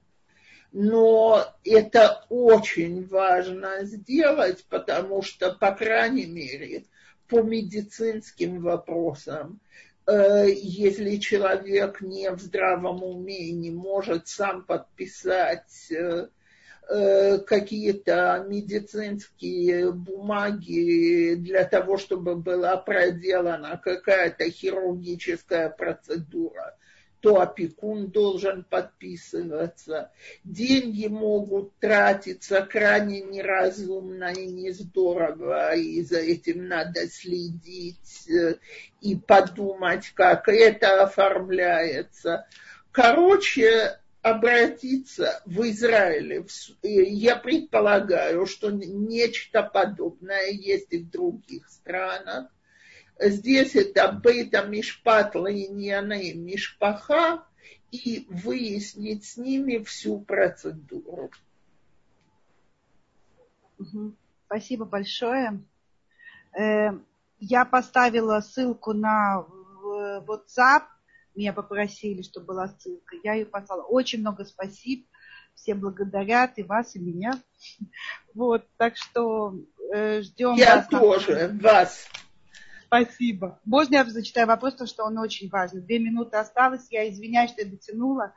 Но 0.71 1.45
это 1.63 2.25
очень 2.29 3.07
важно 3.07 3.85
сделать, 3.85 4.65
потому 4.69 5.21
что, 5.21 5.51
по 5.51 5.71
крайней 5.71 6.25
мере, 6.25 6.85
по 7.27 7.43
медицинским 7.43 8.59
вопросам, 8.61 9.59
э, 10.07 10.47
если 10.49 11.17
человек 11.17 12.01
не 12.01 12.31
в 12.31 12.39
здравом 12.39 13.03
уме 13.03 13.49
и 13.49 13.51
не 13.51 13.69
может 13.69 14.27
сам 14.27 14.63
подписать 14.63 15.91
Э, 15.91 16.27
какие-то 16.87 18.45
медицинские 18.47 19.91
бумаги 19.91 21.35
для 21.35 21.63
того, 21.63 21.97
чтобы 21.97 22.35
была 22.35 22.77
проделана 22.77 23.79
какая-то 23.83 24.49
хирургическая 24.49 25.69
процедура, 25.69 26.75
то 27.23 27.39
опекун 27.39 28.07
должен 28.07 28.65
подписываться. 28.65 30.11
Деньги 30.43 31.07
могут 31.07 31.73
тратиться 31.79 32.61
крайне 32.63 33.21
неразумно 33.21 34.33
и 34.33 34.45
нездорово, 34.45 35.73
и 35.73 36.01
за 36.01 36.19
этим 36.19 36.67
надо 36.67 37.07
следить 37.07 38.29
э, 38.29 38.55
и 38.99 39.15
подумать, 39.15 40.11
как 40.13 40.49
это 40.49 41.03
оформляется. 41.03 42.45
Короче, 42.91 43.99
обратиться 44.23 45.43
в 45.45 45.69
Израиле. 45.69 46.45
Я 46.81 47.35
предполагаю, 47.35 48.45
что 48.45 48.71
нечто 48.71 49.61
подобное 49.61 50.49
есть 50.49 50.87
и 50.91 50.99
в 50.99 51.09
других 51.09 51.67
странах. 51.69 52.49
Здесь 53.19 53.75
это 53.75 54.11
бета 54.11 54.63
мишпат 54.63 55.35
лайняны 55.35 56.33
мишпаха 56.33 57.45
и 57.91 58.25
выяснить 58.29 59.25
с 59.25 59.37
ними 59.37 59.83
всю 59.83 60.21
процедуру. 60.21 61.29
Спасибо 64.45 64.85
большое. 64.85 65.61
Э, 66.57 66.91
я 67.39 67.65
поставила 67.65 68.39
ссылку 68.39 68.93
на 68.93 69.45
WhatsApp 69.83 70.83
меня 71.35 71.53
попросили, 71.53 72.21
чтобы 72.21 72.47
была 72.47 72.67
ссылка. 72.67 73.15
Я 73.23 73.33
ее 73.33 73.45
послала. 73.45 73.83
Очень 73.83 74.19
много 74.19 74.45
спасибо. 74.45 75.05
Все 75.55 75.75
благодарят 75.75 76.57
и 76.57 76.63
вас, 76.63 76.95
и 76.95 76.99
меня. 76.99 77.39
Вот, 78.33 78.65
так 78.77 78.97
что 78.97 79.53
э, 79.93 80.23
ждем 80.23 80.55
Я 80.55 80.77
вас. 80.77 80.87
Тоже, 80.87 81.57
вас. 81.61 82.07
Спасибо. 82.87 83.59
Можно 83.63 83.95
я 83.95 84.05
зачитаю 84.05 84.47
вопрос, 84.47 84.73
потому 84.73 84.87
что 84.87 85.03
он 85.03 85.17
очень 85.19 85.49
важный. 85.49 85.81
Две 85.81 85.99
минуты 85.99 86.37
осталось. 86.37 86.87
Я 86.89 87.09
извиняюсь, 87.09 87.51
что 87.51 87.61
я 87.61 87.69
дотянула. 87.69 88.33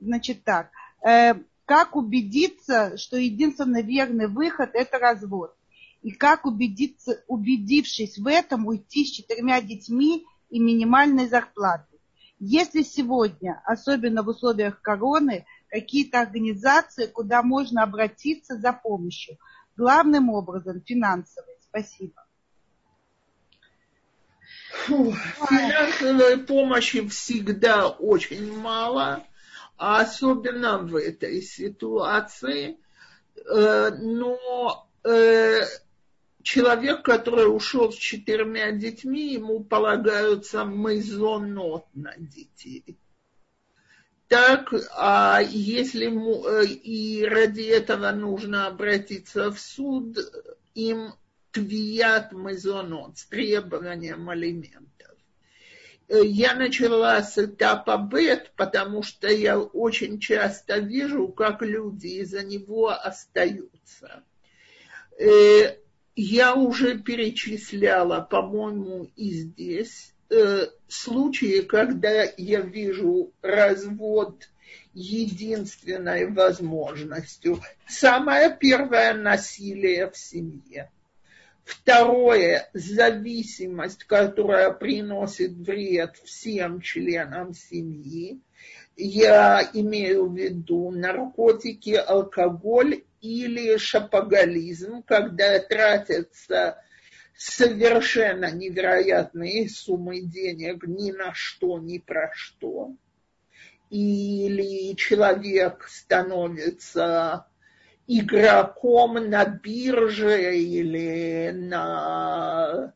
Значит 0.00 0.44
так. 0.44 0.70
Э, 1.06 1.34
как 1.66 1.96
убедиться, 1.96 2.96
что 2.96 3.16
единственный 3.16 3.82
верный 3.82 4.28
выход– 4.28 4.70
это 4.74 4.98
развод? 4.98 5.54
И 6.02 6.12
как 6.12 6.46
убедиться, 6.46 7.24
убедившись 7.26 8.18
в 8.18 8.26
этом, 8.26 8.66
уйти 8.66 9.04
с 9.04 9.10
четырьмя 9.10 9.60
детьми 9.60 10.24
и 10.48 10.60
минимальной 10.60 11.26
зарплатой? 11.26 11.95
Если 12.38 12.82
сегодня, 12.82 13.62
особенно 13.64 14.22
в 14.22 14.28
условиях 14.28 14.82
короны, 14.82 15.46
какие-то 15.68 16.20
организации, 16.20 17.06
куда 17.06 17.42
можно 17.42 17.82
обратиться 17.82 18.56
за 18.56 18.72
помощью, 18.72 19.38
главным 19.76 20.28
образом 20.30 20.82
финансовой. 20.84 21.54
Спасибо. 21.60 22.26
Финансовой 24.86 26.38
помощи 26.38 27.06
всегда 27.08 27.88
очень 27.88 28.54
мало, 28.56 29.24
а 29.78 30.00
особенно 30.00 30.78
в 30.78 30.94
этой 30.96 31.40
ситуации. 31.40 32.78
Э, 33.50 33.90
но 33.90 34.88
э, 35.04 35.62
человек, 36.46 37.02
который 37.02 37.52
ушел 37.52 37.90
с 37.92 37.96
четырьмя 37.96 38.70
детьми, 38.70 39.32
ему 39.32 39.64
полагаются 39.64 40.62
мезонот 40.62 41.86
на 41.92 42.14
детей. 42.16 42.96
Так, 44.28 44.72
а 44.96 45.40
если 45.42 46.06
э, 46.06 46.66
и 46.66 47.24
ради 47.24 47.62
этого 47.62 48.12
нужно 48.12 48.68
обратиться 48.68 49.50
в 49.50 49.58
суд, 49.58 50.18
им 50.74 51.14
твият 51.50 52.30
мезонот 52.30 53.18
с 53.18 53.24
требованием 53.24 54.30
алиментов. 54.30 55.16
Э, 56.06 56.24
я 56.24 56.54
начала 56.54 57.20
с 57.24 57.38
этапа 57.38 57.98
бет, 57.98 58.52
потому 58.54 59.02
что 59.02 59.26
я 59.26 59.58
очень 59.58 60.20
часто 60.20 60.78
вижу, 60.78 61.26
как 61.26 61.62
люди 61.62 62.06
из-за 62.22 62.44
него 62.44 62.90
остаются. 62.90 64.22
Я 66.16 66.54
уже 66.54 66.98
перечисляла, 66.98 68.22
по-моему, 68.22 69.10
и 69.16 69.30
здесь 69.32 70.14
э, 70.30 70.66
случаи, 70.88 71.60
когда 71.60 72.24
я 72.38 72.60
вижу 72.62 73.32
развод 73.42 74.48
единственной 74.94 76.26
возможностью. 76.26 77.60
Самое 77.86 78.56
первое 78.58 79.12
насилие 79.12 80.10
в 80.10 80.16
семье. 80.16 80.90
Второе– 81.64 82.70
зависимость, 82.72 84.04
которая 84.04 84.70
приносит 84.72 85.50
вред 85.52 86.16
всем 86.24 86.80
членам 86.80 87.52
семьи. 87.52 88.40
Я 88.96 89.68
имею 89.74 90.30
в 90.30 90.36
виду 90.38 90.90
наркотики, 90.92 91.90
алкоголь 91.90 93.02
или 93.20 93.76
шапоголизм, 93.76 95.02
когда 95.02 95.58
тратятся 95.58 96.82
совершенно 97.36 98.50
невероятные 98.50 99.68
суммы 99.68 100.20
денег 100.20 100.86
ни 100.86 101.12
на 101.12 101.34
что, 101.34 101.78
ни 101.78 101.98
про 101.98 102.30
что. 102.34 102.94
Или 103.90 104.94
человек 104.96 105.86
становится 105.88 107.46
игроком 108.06 109.14
на 109.28 109.44
бирже 109.44 110.56
или 110.56 111.50
на, 111.52 112.92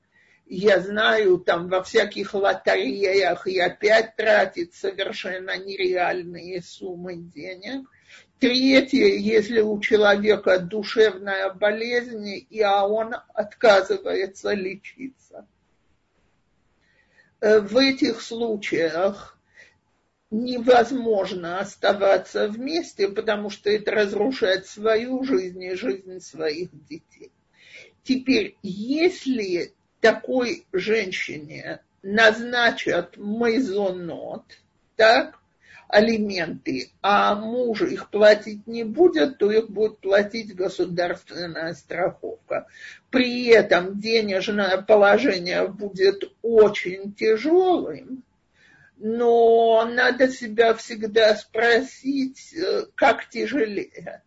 я 0.47 0.81
знаю, 0.81 1.39
там 1.39 1.69
во 1.69 1.83
всяких 1.83 2.35
лотереях 2.35 3.47
и 3.47 3.59
опять 3.59 4.17
тратит 4.17 4.75
совершенно 4.75 5.57
нереальные 5.59 6.63
суммы 6.63 7.17
денег. 7.17 7.89
Третье, 8.41 9.19
если 9.19 9.61
у 9.61 9.79
человека 9.81 10.59
душевная 10.59 11.53
болезнь, 11.53 12.47
и 12.49 12.61
а 12.63 12.87
он 12.87 13.15
отказывается 13.35 14.55
лечиться. 14.55 15.47
Э, 17.41 17.61
в 17.61 17.77
этих 17.77 18.23
случаях 18.23 19.39
невозможно 20.31 21.61
оставаться 21.61 22.49
вместе, 22.49 23.09
потому 23.09 23.51
что 23.51 23.69
это 23.69 23.91
разрушает 23.91 24.67
свою 24.67 25.23
жизнь 25.23 25.63
и 25.63 25.75
жизнь 25.75 26.21
своих 26.21 26.71
детей. 26.87 27.31
Теперь, 28.05 28.57
если 28.63 29.75
такой 30.01 30.65
женщине 30.73 31.83
назначат 32.03 33.19
мезонот, 33.19 34.45
так, 34.97 35.40
алименты, 35.91 36.91
а 37.03 37.35
муж 37.35 37.83
их 37.83 38.11
платить 38.11 38.67
не 38.67 38.85
будет, 38.85 39.39
то 39.39 39.51
их 39.51 39.71
будет 39.71 39.99
платить 39.99 40.55
государственная 40.55 41.75
страховка. 41.75 42.67
При 43.11 43.47
этом 43.49 43.99
денежное 43.99 44.81
положение 44.83 45.69
будет 45.69 46.25
очень 46.43 47.13
тяжелым, 47.13 48.23
но 48.97 49.85
надо 49.91 50.29
себя 50.29 50.75
всегда 50.75 51.35
спросить, 51.35 52.55
э, 52.55 52.85
как 52.95 53.29
тяжелее. 53.29 54.23